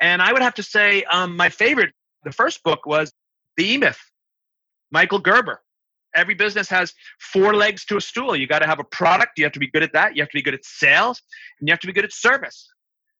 And 0.00 0.20
I 0.20 0.32
would 0.32 0.42
have 0.42 0.54
to 0.54 0.62
say, 0.62 1.04
um, 1.04 1.36
my 1.36 1.48
favorite, 1.48 1.92
the 2.24 2.32
first 2.32 2.62
book 2.62 2.86
was 2.86 3.12
The 3.56 3.72
E 3.72 3.78
Myth, 3.78 4.00
Michael 4.96 5.18
Gerber. 5.18 5.60
Every 6.14 6.34
business 6.34 6.70
has 6.70 6.94
four 7.18 7.54
legs 7.54 7.84
to 7.86 7.98
a 7.98 8.00
stool. 8.00 8.34
You 8.34 8.46
got 8.46 8.60
to 8.60 8.66
have 8.66 8.80
a 8.80 8.84
product, 8.84 9.32
you 9.36 9.44
have 9.44 9.52
to 9.52 9.60
be 9.60 9.70
good 9.70 9.82
at 9.82 9.92
that, 9.92 10.16
you 10.16 10.22
have 10.22 10.30
to 10.30 10.38
be 10.38 10.42
good 10.42 10.54
at 10.54 10.64
sales, 10.64 11.20
and 11.60 11.68
you 11.68 11.72
have 11.72 11.80
to 11.80 11.86
be 11.86 11.92
good 11.92 12.06
at 12.06 12.12
service. 12.12 12.66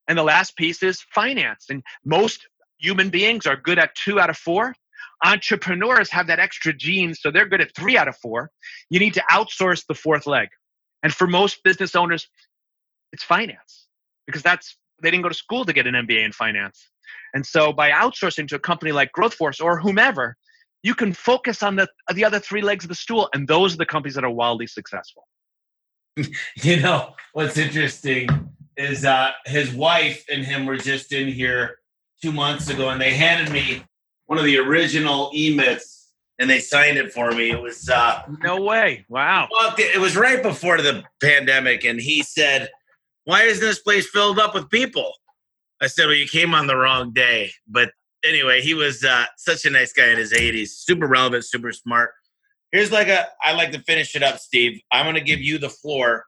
And 0.07 0.17
the 0.17 0.23
last 0.23 0.57
piece 0.57 0.81
is 0.81 1.05
finance. 1.13 1.65
And 1.69 1.83
most 2.03 2.47
human 2.79 3.09
beings 3.09 3.45
are 3.45 3.55
good 3.55 3.77
at 3.77 3.93
two 3.93 4.19
out 4.19 4.31
of 4.31 4.37
four 4.37 4.73
entrepreneurs 5.23 6.11
have 6.11 6.27
that 6.27 6.39
extra 6.39 6.73
gene, 6.73 7.13
so 7.13 7.31
they're 7.31 7.47
good 7.47 7.61
at 7.61 7.75
three 7.75 7.97
out 7.97 8.07
of 8.07 8.15
four. 8.17 8.51
You 8.89 8.99
need 8.99 9.13
to 9.15 9.23
outsource 9.31 9.85
the 9.87 9.95
fourth 9.95 10.27
leg. 10.27 10.49
And 11.03 11.13
for 11.13 11.27
most 11.27 11.63
business 11.63 11.95
owners, 11.95 12.27
it's 13.11 13.23
finance 13.23 13.87
because 14.25 14.43
that's 14.43 14.77
they 15.01 15.11
didn't 15.11 15.23
go 15.23 15.29
to 15.29 15.35
school 15.35 15.63
to 15.65 15.73
get 15.73 15.87
an 15.87 15.93
MBA 15.93 16.25
in 16.25 16.31
finance. 16.31 16.89
And 17.33 17.45
so 17.45 17.71
by 17.71 17.91
outsourcing 17.91 18.47
to 18.49 18.55
a 18.55 18.59
company 18.59 18.91
like 18.91 19.11
GrowthForce 19.17 19.63
or 19.63 19.79
whomever, 19.79 20.35
you 20.83 20.95
can 20.95 21.13
focus 21.13 21.63
on 21.63 21.75
the 21.75 21.87
the 22.13 22.23
other 22.25 22.39
three 22.39 22.61
legs 22.61 22.85
of 22.85 22.89
the 22.89 22.95
stool, 22.95 23.29
and 23.33 23.47
those 23.47 23.73
are 23.73 23.77
the 23.77 23.85
companies 23.85 24.15
that 24.15 24.23
are 24.23 24.29
wildly 24.31 24.67
successful. 24.67 25.27
You 26.63 26.77
know 26.81 27.13
what's 27.33 27.57
interesting 27.57 28.27
is 28.75 29.05
uh, 29.05 29.31
his 29.45 29.71
wife 29.73 30.23
and 30.31 30.43
him 30.43 30.65
were 30.65 30.77
just 30.77 31.11
in 31.11 31.27
here 31.27 31.77
two 32.21 32.31
months 32.31 32.69
ago, 32.69 32.89
and 32.89 32.99
they 33.01 33.13
handed 33.13 33.51
me 33.53 33.83
one 34.25 34.37
of 34.39 34.45
the 34.45 34.57
original 34.57 35.31
e-myths, 35.33 36.11
and 36.39 36.49
they 36.49 36.59
signed 36.59 36.97
it 36.97 37.11
for 37.11 37.31
me. 37.31 37.51
It 37.51 37.61
was 37.61 37.89
uh, 37.89 38.23
No 38.43 38.61
way! 38.61 39.05
Wow. 39.09 39.47
well, 39.51 39.73
it 39.77 39.99
was 39.99 40.15
right 40.15 40.41
before 40.41 40.77
the 40.81 41.03
pandemic, 41.21 41.83
and 41.85 41.99
he 41.99 42.23
said, 42.23 42.69
"Why 43.25 43.43
isn't 43.43 43.61
this 43.63 43.79
place 43.79 44.09
filled 44.09 44.39
up 44.39 44.53
with 44.55 44.69
people?" 44.69 45.11
I 45.81 45.87
said, 45.87 46.05
"Well, 46.07 46.15
you 46.15 46.27
came 46.27 46.53
on 46.55 46.65
the 46.67 46.75
wrong 46.77 47.13
day." 47.13 47.51
But 47.67 47.91
anyway, 48.25 48.61
he 48.61 48.73
was 48.73 49.03
uh, 49.03 49.25
such 49.37 49.65
a 49.65 49.69
nice 49.69 49.93
guy 49.93 50.09
in 50.09 50.17
his 50.17 50.33
80s, 50.33 50.69
super 50.69 51.07
relevant, 51.07 51.45
super 51.45 51.71
smart. 51.71 52.11
Here's 52.71 52.91
like 52.91 53.07
a 53.07 53.27
I 53.43 53.53
like 53.53 53.71
to 53.71 53.79
finish 53.83 54.15
it 54.15 54.23
up, 54.23 54.39
Steve. 54.39 54.81
I'm 54.91 55.05
going 55.05 55.15
to 55.15 55.21
give 55.21 55.39
you 55.39 55.57
the 55.57 55.69
floor 55.69 56.25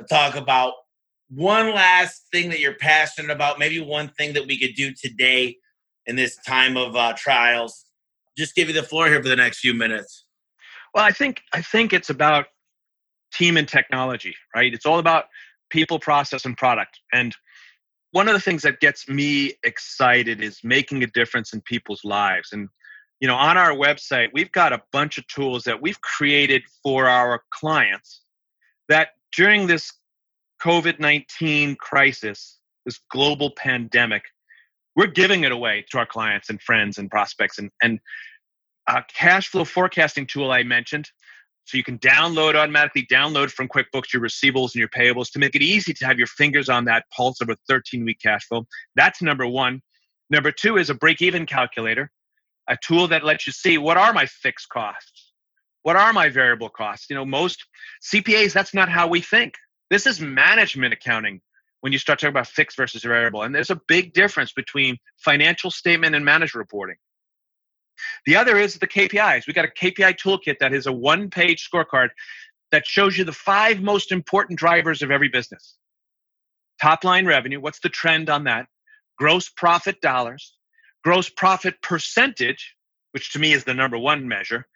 to 0.00 0.06
talk 0.06 0.36
about 0.36 0.74
one 1.28 1.74
last 1.74 2.26
thing 2.32 2.50
that 2.50 2.60
you're 2.60 2.74
passionate 2.74 3.30
about, 3.30 3.58
maybe 3.58 3.80
one 3.80 4.08
thing 4.10 4.32
that 4.34 4.46
we 4.46 4.58
could 4.58 4.74
do 4.74 4.92
today 4.92 5.56
in 6.06 6.16
this 6.16 6.36
time 6.46 6.76
of 6.76 6.94
uh, 6.96 7.14
trials. 7.16 7.84
Just 8.36 8.54
give 8.54 8.68
you 8.68 8.74
the 8.74 8.82
floor 8.82 9.06
here 9.06 9.22
for 9.22 9.28
the 9.28 9.36
next 9.36 9.60
few 9.60 9.74
minutes. 9.74 10.24
Well, 10.94 11.04
I 11.04 11.10
think 11.10 11.42
I 11.52 11.62
think 11.62 11.92
it's 11.92 12.10
about 12.10 12.46
team 13.32 13.56
and 13.56 13.68
technology, 13.68 14.34
right? 14.54 14.72
It's 14.72 14.86
all 14.86 14.98
about 14.98 15.26
people, 15.70 15.98
process, 15.98 16.44
and 16.44 16.56
product. 16.56 17.00
And 17.12 17.34
one 18.16 18.28
of 18.28 18.32
the 18.32 18.40
things 18.40 18.62
that 18.62 18.80
gets 18.80 19.10
me 19.10 19.52
excited 19.62 20.40
is 20.40 20.60
making 20.64 21.02
a 21.02 21.06
difference 21.08 21.52
in 21.52 21.60
people's 21.60 22.02
lives. 22.02 22.48
And 22.50 22.70
you 23.20 23.28
know, 23.28 23.34
on 23.34 23.58
our 23.58 23.72
website, 23.72 24.30
we've 24.32 24.50
got 24.52 24.72
a 24.72 24.80
bunch 24.90 25.18
of 25.18 25.26
tools 25.26 25.64
that 25.64 25.82
we've 25.82 26.00
created 26.00 26.62
for 26.82 27.08
our 27.10 27.42
clients 27.50 28.22
that 28.88 29.08
during 29.36 29.66
this 29.66 29.92
COVID 30.62 30.98
19 30.98 31.76
crisis, 31.76 32.58
this 32.86 32.98
global 33.10 33.50
pandemic, 33.50 34.22
we're 34.96 35.08
giving 35.08 35.44
it 35.44 35.52
away 35.52 35.84
to 35.90 35.98
our 35.98 36.06
clients 36.06 36.48
and 36.48 36.58
friends 36.62 36.96
and 36.96 37.10
prospects. 37.10 37.58
And, 37.58 37.70
and 37.82 38.00
a 38.88 39.04
cash 39.14 39.48
flow 39.48 39.66
forecasting 39.66 40.26
tool 40.26 40.50
I 40.50 40.62
mentioned. 40.62 41.10
So 41.66 41.76
you 41.76 41.82
can 41.82 41.98
download 41.98 42.54
automatically 42.54 43.06
download 43.10 43.50
from 43.50 43.68
QuickBooks 43.68 44.12
your 44.12 44.22
receivables 44.22 44.74
and 44.74 44.76
your 44.76 44.88
payables 44.88 45.32
to 45.32 45.40
make 45.40 45.56
it 45.56 45.62
easy 45.62 45.92
to 45.94 46.06
have 46.06 46.16
your 46.16 46.28
fingers 46.28 46.68
on 46.68 46.84
that 46.84 47.04
pulse 47.14 47.40
of 47.40 47.50
a 47.50 47.56
13 47.68 48.04
week 48.04 48.20
cash 48.22 48.46
flow. 48.46 48.66
That's 48.94 49.20
number 49.20 49.48
one. 49.48 49.82
Number 50.30 50.52
two 50.52 50.76
is 50.76 50.90
a 50.90 50.94
break 50.94 51.20
even 51.20 51.44
calculator, 51.44 52.12
a 52.68 52.78
tool 52.80 53.08
that 53.08 53.24
lets 53.24 53.48
you 53.48 53.52
see 53.52 53.78
what 53.78 53.96
are 53.96 54.12
my 54.12 54.26
fixed 54.26 54.68
costs? 54.68 55.32
What 55.82 55.96
are 55.96 56.12
my 56.12 56.28
variable 56.28 56.68
costs? 56.68 57.06
You 57.10 57.16
know, 57.16 57.24
most 57.24 57.64
CPAs, 58.12 58.52
that's 58.52 58.72
not 58.72 58.88
how 58.88 59.08
we 59.08 59.20
think. 59.20 59.54
This 59.90 60.06
is 60.06 60.20
management 60.20 60.92
accounting 60.92 61.40
when 61.80 61.92
you 61.92 61.98
start 61.98 62.20
talking 62.20 62.30
about 62.30 62.46
fixed 62.46 62.76
versus 62.76 63.02
variable. 63.02 63.42
And 63.42 63.52
there's 63.52 63.70
a 63.70 63.80
big 63.88 64.12
difference 64.12 64.52
between 64.52 64.98
financial 65.18 65.72
statement 65.72 66.14
and 66.14 66.24
management 66.24 66.60
reporting. 66.60 66.96
The 68.24 68.36
other 68.36 68.58
is 68.58 68.74
the 68.74 68.86
KPIs. 68.86 69.46
We 69.46 69.52
got 69.52 69.64
a 69.64 69.68
KPI 69.68 70.18
toolkit 70.18 70.58
that 70.60 70.72
is 70.72 70.86
a 70.86 70.92
one 70.92 71.30
page 71.30 71.68
scorecard 71.68 72.08
that 72.72 72.86
shows 72.86 73.16
you 73.16 73.24
the 73.24 73.32
five 73.32 73.80
most 73.80 74.12
important 74.12 74.58
drivers 74.58 75.02
of 75.02 75.10
every 75.10 75.28
business 75.28 75.76
top 76.80 77.04
line 77.04 77.26
revenue, 77.26 77.60
what's 77.60 77.80
the 77.80 77.88
trend 77.88 78.30
on 78.30 78.44
that? 78.44 78.66
Gross 79.18 79.48
profit 79.48 80.00
dollars, 80.00 80.54
gross 81.04 81.28
profit 81.28 81.80
percentage, 81.82 82.74
which 83.12 83.32
to 83.32 83.38
me 83.38 83.52
is 83.52 83.64
the 83.64 83.74
number 83.74 83.98
one 83.98 84.28
measure, 84.28 84.66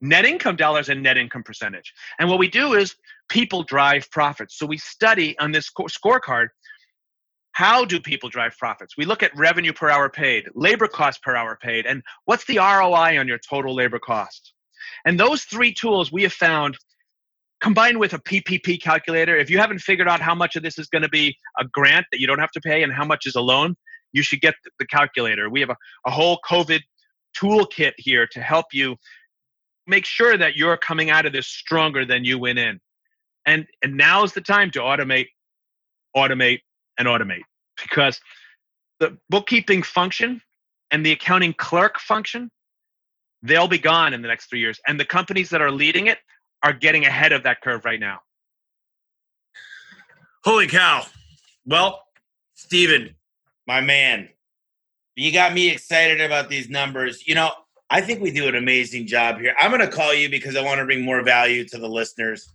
net 0.00 0.24
income 0.24 0.56
dollars 0.56 0.88
and 0.88 1.02
net 1.02 1.16
income 1.16 1.42
percentage. 1.42 1.92
And 2.18 2.28
what 2.28 2.38
we 2.38 2.48
do 2.48 2.74
is 2.74 2.96
people 3.28 3.62
drive 3.62 4.10
profits. 4.10 4.58
So 4.58 4.66
we 4.66 4.78
study 4.78 5.38
on 5.38 5.52
this 5.52 5.70
scorecard 5.70 6.48
how 7.54 7.84
do 7.84 8.00
people 8.00 8.28
drive 8.28 8.56
profits? 8.58 8.96
We 8.96 9.04
look 9.04 9.22
at 9.22 9.34
revenue 9.36 9.72
per 9.72 9.88
hour 9.88 10.10
paid, 10.10 10.48
labor 10.54 10.88
cost 10.88 11.22
per 11.22 11.36
hour 11.36 11.56
paid, 11.60 11.86
and 11.86 12.02
what's 12.24 12.44
the 12.46 12.58
ROI 12.58 13.18
on 13.18 13.28
your 13.28 13.38
total 13.38 13.74
labor 13.74 14.00
cost? 14.00 14.52
And 15.06 15.18
those 15.18 15.44
three 15.44 15.72
tools 15.72 16.12
we 16.12 16.24
have 16.24 16.32
found 16.32 16.76
combined 17.60 17.98
with 17.98 18.12
a 18.12 18.18
PPP 18.18 18.82
calculator, 18.82 19.36
if 19.36 19.48
you 19.48 19.58
haven't 19.58 19.78
figured 19.78 20.08
out 20.08 20.20
how 20.20 20.34
much 20.34 20.56
of 20.56 20.62
this 20.62 20.78
is 20.78 20.88
going 20.88 21.02
to 21.02 21.08
be 21.08 21.36
a 21.58 21.64
grant 21.64 22.06
that 22.10 22.20
you 22.20 22.26
don't 22.26 22.40
have 22.40 22.50
to 22.50 22.60
pay 22.60 22.82
and 22.82 22.92
how 22.92 23.04
much 23.04 23.24
is 23.24 23.36
a 23.36 23.40
loan, 23.40 23.76
you 24.12 24.22
should 24.22 24.40
get 24.40 24.54
the 24.78 24.86
calculator. 24.86 25.48
We 25.48 25.60
have 25.60 25.70
a, 25.70 25.76
a 26.06 26.10
whole 26.10 26.40
COVID 26.48 26.80
toolkit 27.40 27.92
here 27.98 28.26
to 28.32 28.40
help 28.40 28.66
you 28.72 28.96
make 29.86 30.06
sure 30.06 30.36
that 30.36 30.56
you're 30.56 30.76
coming 30.76 31.10
out 31.10 31.24
of 31.24 31.32
this 31.32 31.46
stronger 31.46 32.04
than 32.04 32.24
you 32.24 32.38
went 32.38 32.58
in. 32.58 32.80
And 33.46 33.66
and 33.82 33.96
now's 33.96 34.32
the 34.32 34.40
time 34.40 34.70
to 34.72 34.80
automate, 34.80 35.28
automate, 36.16 36.60
and 36.98 37.08
automate 37.08 37.42
because 37.82 38.20
the 39.00 39.16
bookkeeping 39.28 39.82
function 39.82 40.40
and 40.90 41.04
the 41.04 41.12
accounting 41.12 41.52
clerk 41.54 41.98
function 41.98 42.50
they'll 43.42 43.68
be 43.68 43.78
gone 43.78 44.14
in 44.14 44.22
the 44.22 44.28
next 44.28 44.46
three 44.46 44.60
years 44.60 44.80
and 44.86 44.98
the 44.98 45.04
companies 45.04 45.50
that 45.50 45.60
are 45.60 45.70
leading 45.70 46.06
it 46.06 46.18
are 46.62 46.72
getting 46.72 47.04
ahead 47.04 47.32
of 47.32 47.42
that 47.42 47.60
curve 47.60 47.84
right 47.84 48.00
now. 48.00 48.18
Holy 50.44 50.66
cow. 50.66 51.04
Well 51.66 52.02
stephen 52.56 53.14
my 53.66 53.80
man 53.80 54.28
you 55.16 55.32
got 55.32 55.52
me 55.52 55.70
excited 55.70 56.20
about 56.20 56.48
these 56.48 56.68
numbers. 56.68 57.26
You 57.26 57.34
know 57.34 57.50
i 57.90 58.00
think 58.00 58.20
we 58.20 58.30
do 58.30 58.48
an 58.48 58.54
amazing 58.54 59.06
job 59.06 59.38
here. 59.38 59.54
I'm 59.58 59.70
going 59.70 59.80
to 59.80 59.94
call 59.94 60.14
you 60.14 60.28
because 60.28 60.56
i 60.56 60.62
want 60.62 60.78
to 60.78 60.84
bring 60.84 61.02
more 61.02 61.22
value 61.22 61.64
to 61.68 61.78
the 61.78 61.88
listeners. 61.88 62.48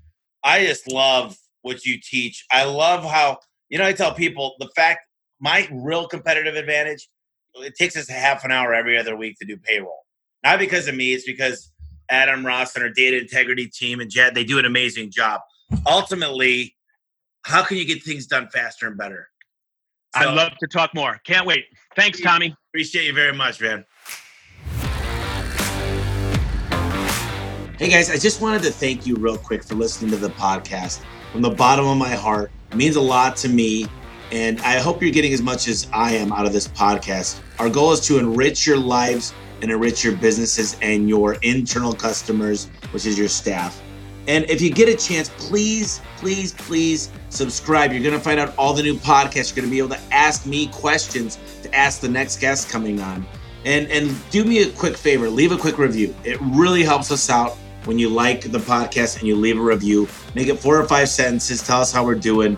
I 0.43 0.65
just 0.65 0.87
love 0.87 1.37
what 1.61 1.85
you 1.85 1.99
teach. 2.01 2.45
I 2.51 2.63
love 2.63 3.03
how 3.03 3.39
you 3.69 3.77
know, 3.77 3.85
I 3.85 3.93
tell 3.93 4.13
people 4.13 4.55
the 4.59 4.69
fact 4.75 5.01
my 5.39 5.67
real 5.71 6.07
competitive 6.07 6.55
advantage, 6.55 7.07
it 7.55 7.75
takes 7.75 7.95
us 7.95 8.09
a 8.09 8.13
half 8.13 8.43
an 8.43 8.51
hour 8.51 8.73
every 8.73 8.97
other 8.97 9.15
week 9.15 9.37
to 9.39 9.45
do 9.45 9.57
payroll. 9.57 10.05
Not 10.43 10.59
because 10.59 10.87
of 10.87 10.95
me, 10.95 11.13
it's 11.13 11.25
because 11.25 11.71
Adam 12.09 12.45
Ross 12.45 12.75
and 12.75 12.83
our 12.83 12.89
data 12.89 13.17
integrity 13.17 13.67
team 13.67 13.99
and 13.99 14.09
Jed, 14.09 14.33
they 14.33 14.43
do 14.43 14.57
an 14.57 14.65
amazing 14.65 15.11
job. 15.11 15.41
Ultimately, 15.87 16.75
how 17.43 17.63
can 17.63 17.77
you 17.77 17.85
get 17.85 18.03
things 18.03 18.25
done 18.25 18.49
faster 18.49 18.87
and 18.87 18.97
better? 18.97 19.29
So, 20.15 20.21
I'd 20.21 20.35
love 20.35 20.53
to 20.59 20.67
talk 20.67 20.95
more. 20.95 21.19
Can't 21.23 21.45
wait. 21.45 21.65
Thanks, 21.95 22.19
Tommy. 22.19 22.55
Appreciate 22.71 23.05
you 23.05 23.13
very 23.13 23.33
much, 23.33 23.61
man. 23.61 23.85
Hey 27.77 27.89
guys, 27.89 28.09
I 28.09 28.17
just 28.17 28.41
wanted 28.41 28.63
to 28.63 28.71
thank 28.71 29.05
you 29.07 29.15
real 29.15 29.37
quick 29.37 29.63
for 29.63 29.75
listening 29.75 30.11
to 30.11 30.17
the 30.17 30.29
podcast. 30.31 31.01
From 31.31 31.41
the 31.41 31.51
bottom 31.51 31.85
of 31.85 31.97
my 31.97 32.09
heart, 32.09 32.51
means 32.75 32.95
a 32.95 33.01
lot 33.01 33.35
to 33.37 33.49
me. 33.49 33.87
And 34.31 34.59
I 34.61 34.79
hope 34.79 35.01
you're 35.01 35.11
getting 35.11 35.33
as 35.33 35.41
much 35.41 35.67
as 35.67 35.87
I 35.91 36.13
am 36.13 36.31
out 36.31 36.45
of 36.45 36.53
this 36.53 36.67
podcast. 36.67 37.41
Our 37.57 37.69
goal 37.69 37.91
is 37.91 37.99
to 38.01 38.19
enrich 38.19 38.67
your 38.67 38.77
lives 38.77 39.33
and 39.61 39.71
enrich 39.71 40.03
your 40.03 40.15
businesses 40.15 40.77
and 40.81 41.09
your 41.09 41.33
internal 41.41 41.93
customers, 41.93 42.69
which 42.91 43.05
is 43.05 43.17
your 43.17 43.27
staff. 43.27 43.81
And 44.27 44.47
if 44.47 44.61
you 44.61 44.69
get 44.69 44.87
a 44.87 44.95
chance, 44.95 45.29
please, 45.37 46.01
please, 46.17 46.53
please 46.53 47.11
subscribe. 47.29 47.91
You're 47.91 48.03
going 48.03 48.13
to 48.13 48.19
find 48.19 48.39
out 48.39 48.55
all 48.57 48.73
the 48.73 48.83
new 48.83 48.95
podcasts. 48.95 49.55
You're 49.55 49.63
going 49.63 49.69
to 49.69 49.71
be 49.71 49.79
able 49.79 49.89
to 49.89 50.13
ask 50.13 50.45
me 50.45 50.67
questions 50.67 51.39
to 51.63 51.75
ask 51.75 51.99
the 51.99 52.09
next 52.09 52.39
guest 52.39 52.69
coming 52.69 53.01
on. 53.01 53.25
And 53.65 53.87
and 53.87 54.15
do 54.29 54.45
me 54.45 54.61
a 54.61 54.69
quick 54.69 54.95
favor, 54.95 55.29
leave 55.29 55.51
a 55.51 55.57
quick 55.57 55.77
review. 55.77 56.15
It 56.23 56.39
really 56.41 56.83
helps 56.83 57.11
us 57.11 57.29
out 57.29 57.57
when 57.85 57.97
you 57.99 58.09
like 58.09 58.51
the 58.51 58.59
podcast 58.59 59.19
and 59.19 59.27
you 59.27 59.35
leave 59.35 59.57
a 59.57 59.61
review. 59.61 60.07
Make 60.35 60.47
it 60.47 60.59
four 60.59 60.79
or 60.79 60.87
five 60.87 61.09
sentences. 61.09 61.61
Tell 61.61 61.81
us 61.81 61.91
how 61.91 62.05
we're 62.05 62.15
doing. 62.15 62.57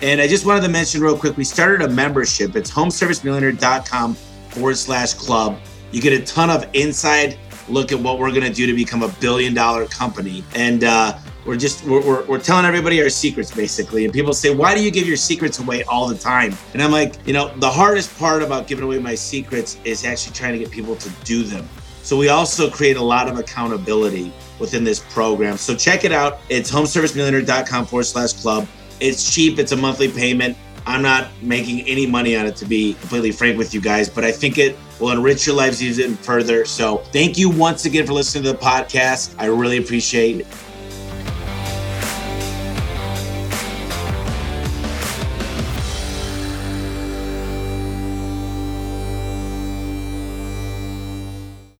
And 0.00 0.20
I 0.20 0.26
just 0.26 0.44
wanted 0.44 0.62
to 0.62 0.68
mention 0.68 1.00
real 1.00 1.16
quick, 1.16 1.36
we 1.36 1.44
started 1.44 1.82
a 1.82 1.88
membership. 1.88 2.56
It's 2.56 2.70
homeservicemillionaire.com 2.70 4.14
forward 4.14 4.76
slash 4.76 5.14
club. 5.14 5.58
You 5.92 6.00
get 6.00 6.12
a 6.12 6.24
ton 6.24 6.50
of 6.50 6.68
inside 6.74 7.38
look 7.68 7.92
at 7.92 7.98
what 7.98 8.18
we're 8.18 8.30
going 8.30 8.42
to 8.42 8.52
do 8.52 8.66
to 8.66 8.74
become 8.74 9.02
a 9.02 9.08
billion 9.20 9.54
dollar 9.54 9.86
company. 9.86 10.44
And 10.54 10.84
uh, 10.84 11.18
we're 11.44 11.56
just, 11.56 11.84
we're, 11.84 12.04
we're, 12.04 12.24
we're 12.26 12.40
telling 12.40 12.64
everybody 12.64 13.02
our 13.02 13.08
secrets 13.08 13.54
basically. 13.54 14.04
And 14.04 14.12
people 14.12 14.32
say, 14.32 14.54
why 14.54 14.74
do 14.74 14.82
you 14.82 14.90
give 14.90 15.06
your 15.06 15.16
secrets 15.16 15.58
away 15.58 15.84
all 15.84 16.08
the 16.08 16.16
time? 16.16 16.54
And 16.72 16.82
I'm 16.82 16.92
like, 16.92 17.14
you 17.26 17.32
know, 17.32 17.54
the 17.56 17.70
hardest 17.70 18.16
part 18.18 18.42
about 18.42 18.66
giving 18.66 18.84
away 18.84 18.98
my 18.98 19.14
secrets 19.14 19.78
is 19.84 20.04
actually 20.04 20.34
trying 20.34 20.52
to 20.52 20.58
get 20.58 20.70
people 20.70 20.96
to 20.96 21.10
do 21.24 21.42
them. 21.42 21.68
So 22.02 22.16
we 22.16 22.28
also 22.28 22.68
create 22.68 22.96
a 22.96 23.02
lot 23.02 23.28
of 23.28 23.38
accountability 23.38 24.32
within 24.62 24.84
this 24.84 25.00
program. 25.00 25.58
So 25.58 25.76
check 25.76 26.04
it 26.04 26.12
out. 26.12 26.38
It's 26.48 26.70
homeservicemillionaire.com 26.70 27.84
forward 27.84 28.04
slash 28.04 28.32
club. 28.32 28.66
It's 29.00 29.34
cheap, 29.34 29.58
it's 29.58 29.72
a 29.72 29.76
monthly 29.76 30.10
payment. 30.10 30.56
I'm 30.86 31.02
not 31.02 31.28
making 31.42 31.82
any 31.82 32.06
money 32.06 32.34
on 32.34 32.46
it 32.46 32.56
to 32.56 32.64
be 32.64 32.94
completely 32.94 33.30
frank 33.30 33.58
with 33.58 33.74
you 33.74 33.80
guys, 33.80 34.08
but 34.08 34.24
I 34.24 34.32
think 34.32 34.58
it 34.58 34.76
will 34.98 35.10
enrich 35.10 35.46
your 35.46 35.54
lives 35.54 35.82
even 35.82 36.16
further. 36.16 36.64
So 36.64 36.98
thank 37.12 37.36
you 37.36 37.50
once 37.50 37.84
again 37.84 38.06
for 38.06 38.14
listening 38.14 38.44
to 38.44 38.52
the 38.52 38.58
podcast. 38.58 39.34
I 39.38 39.46
really 39.46 39.76
appreciate 39.76 40.46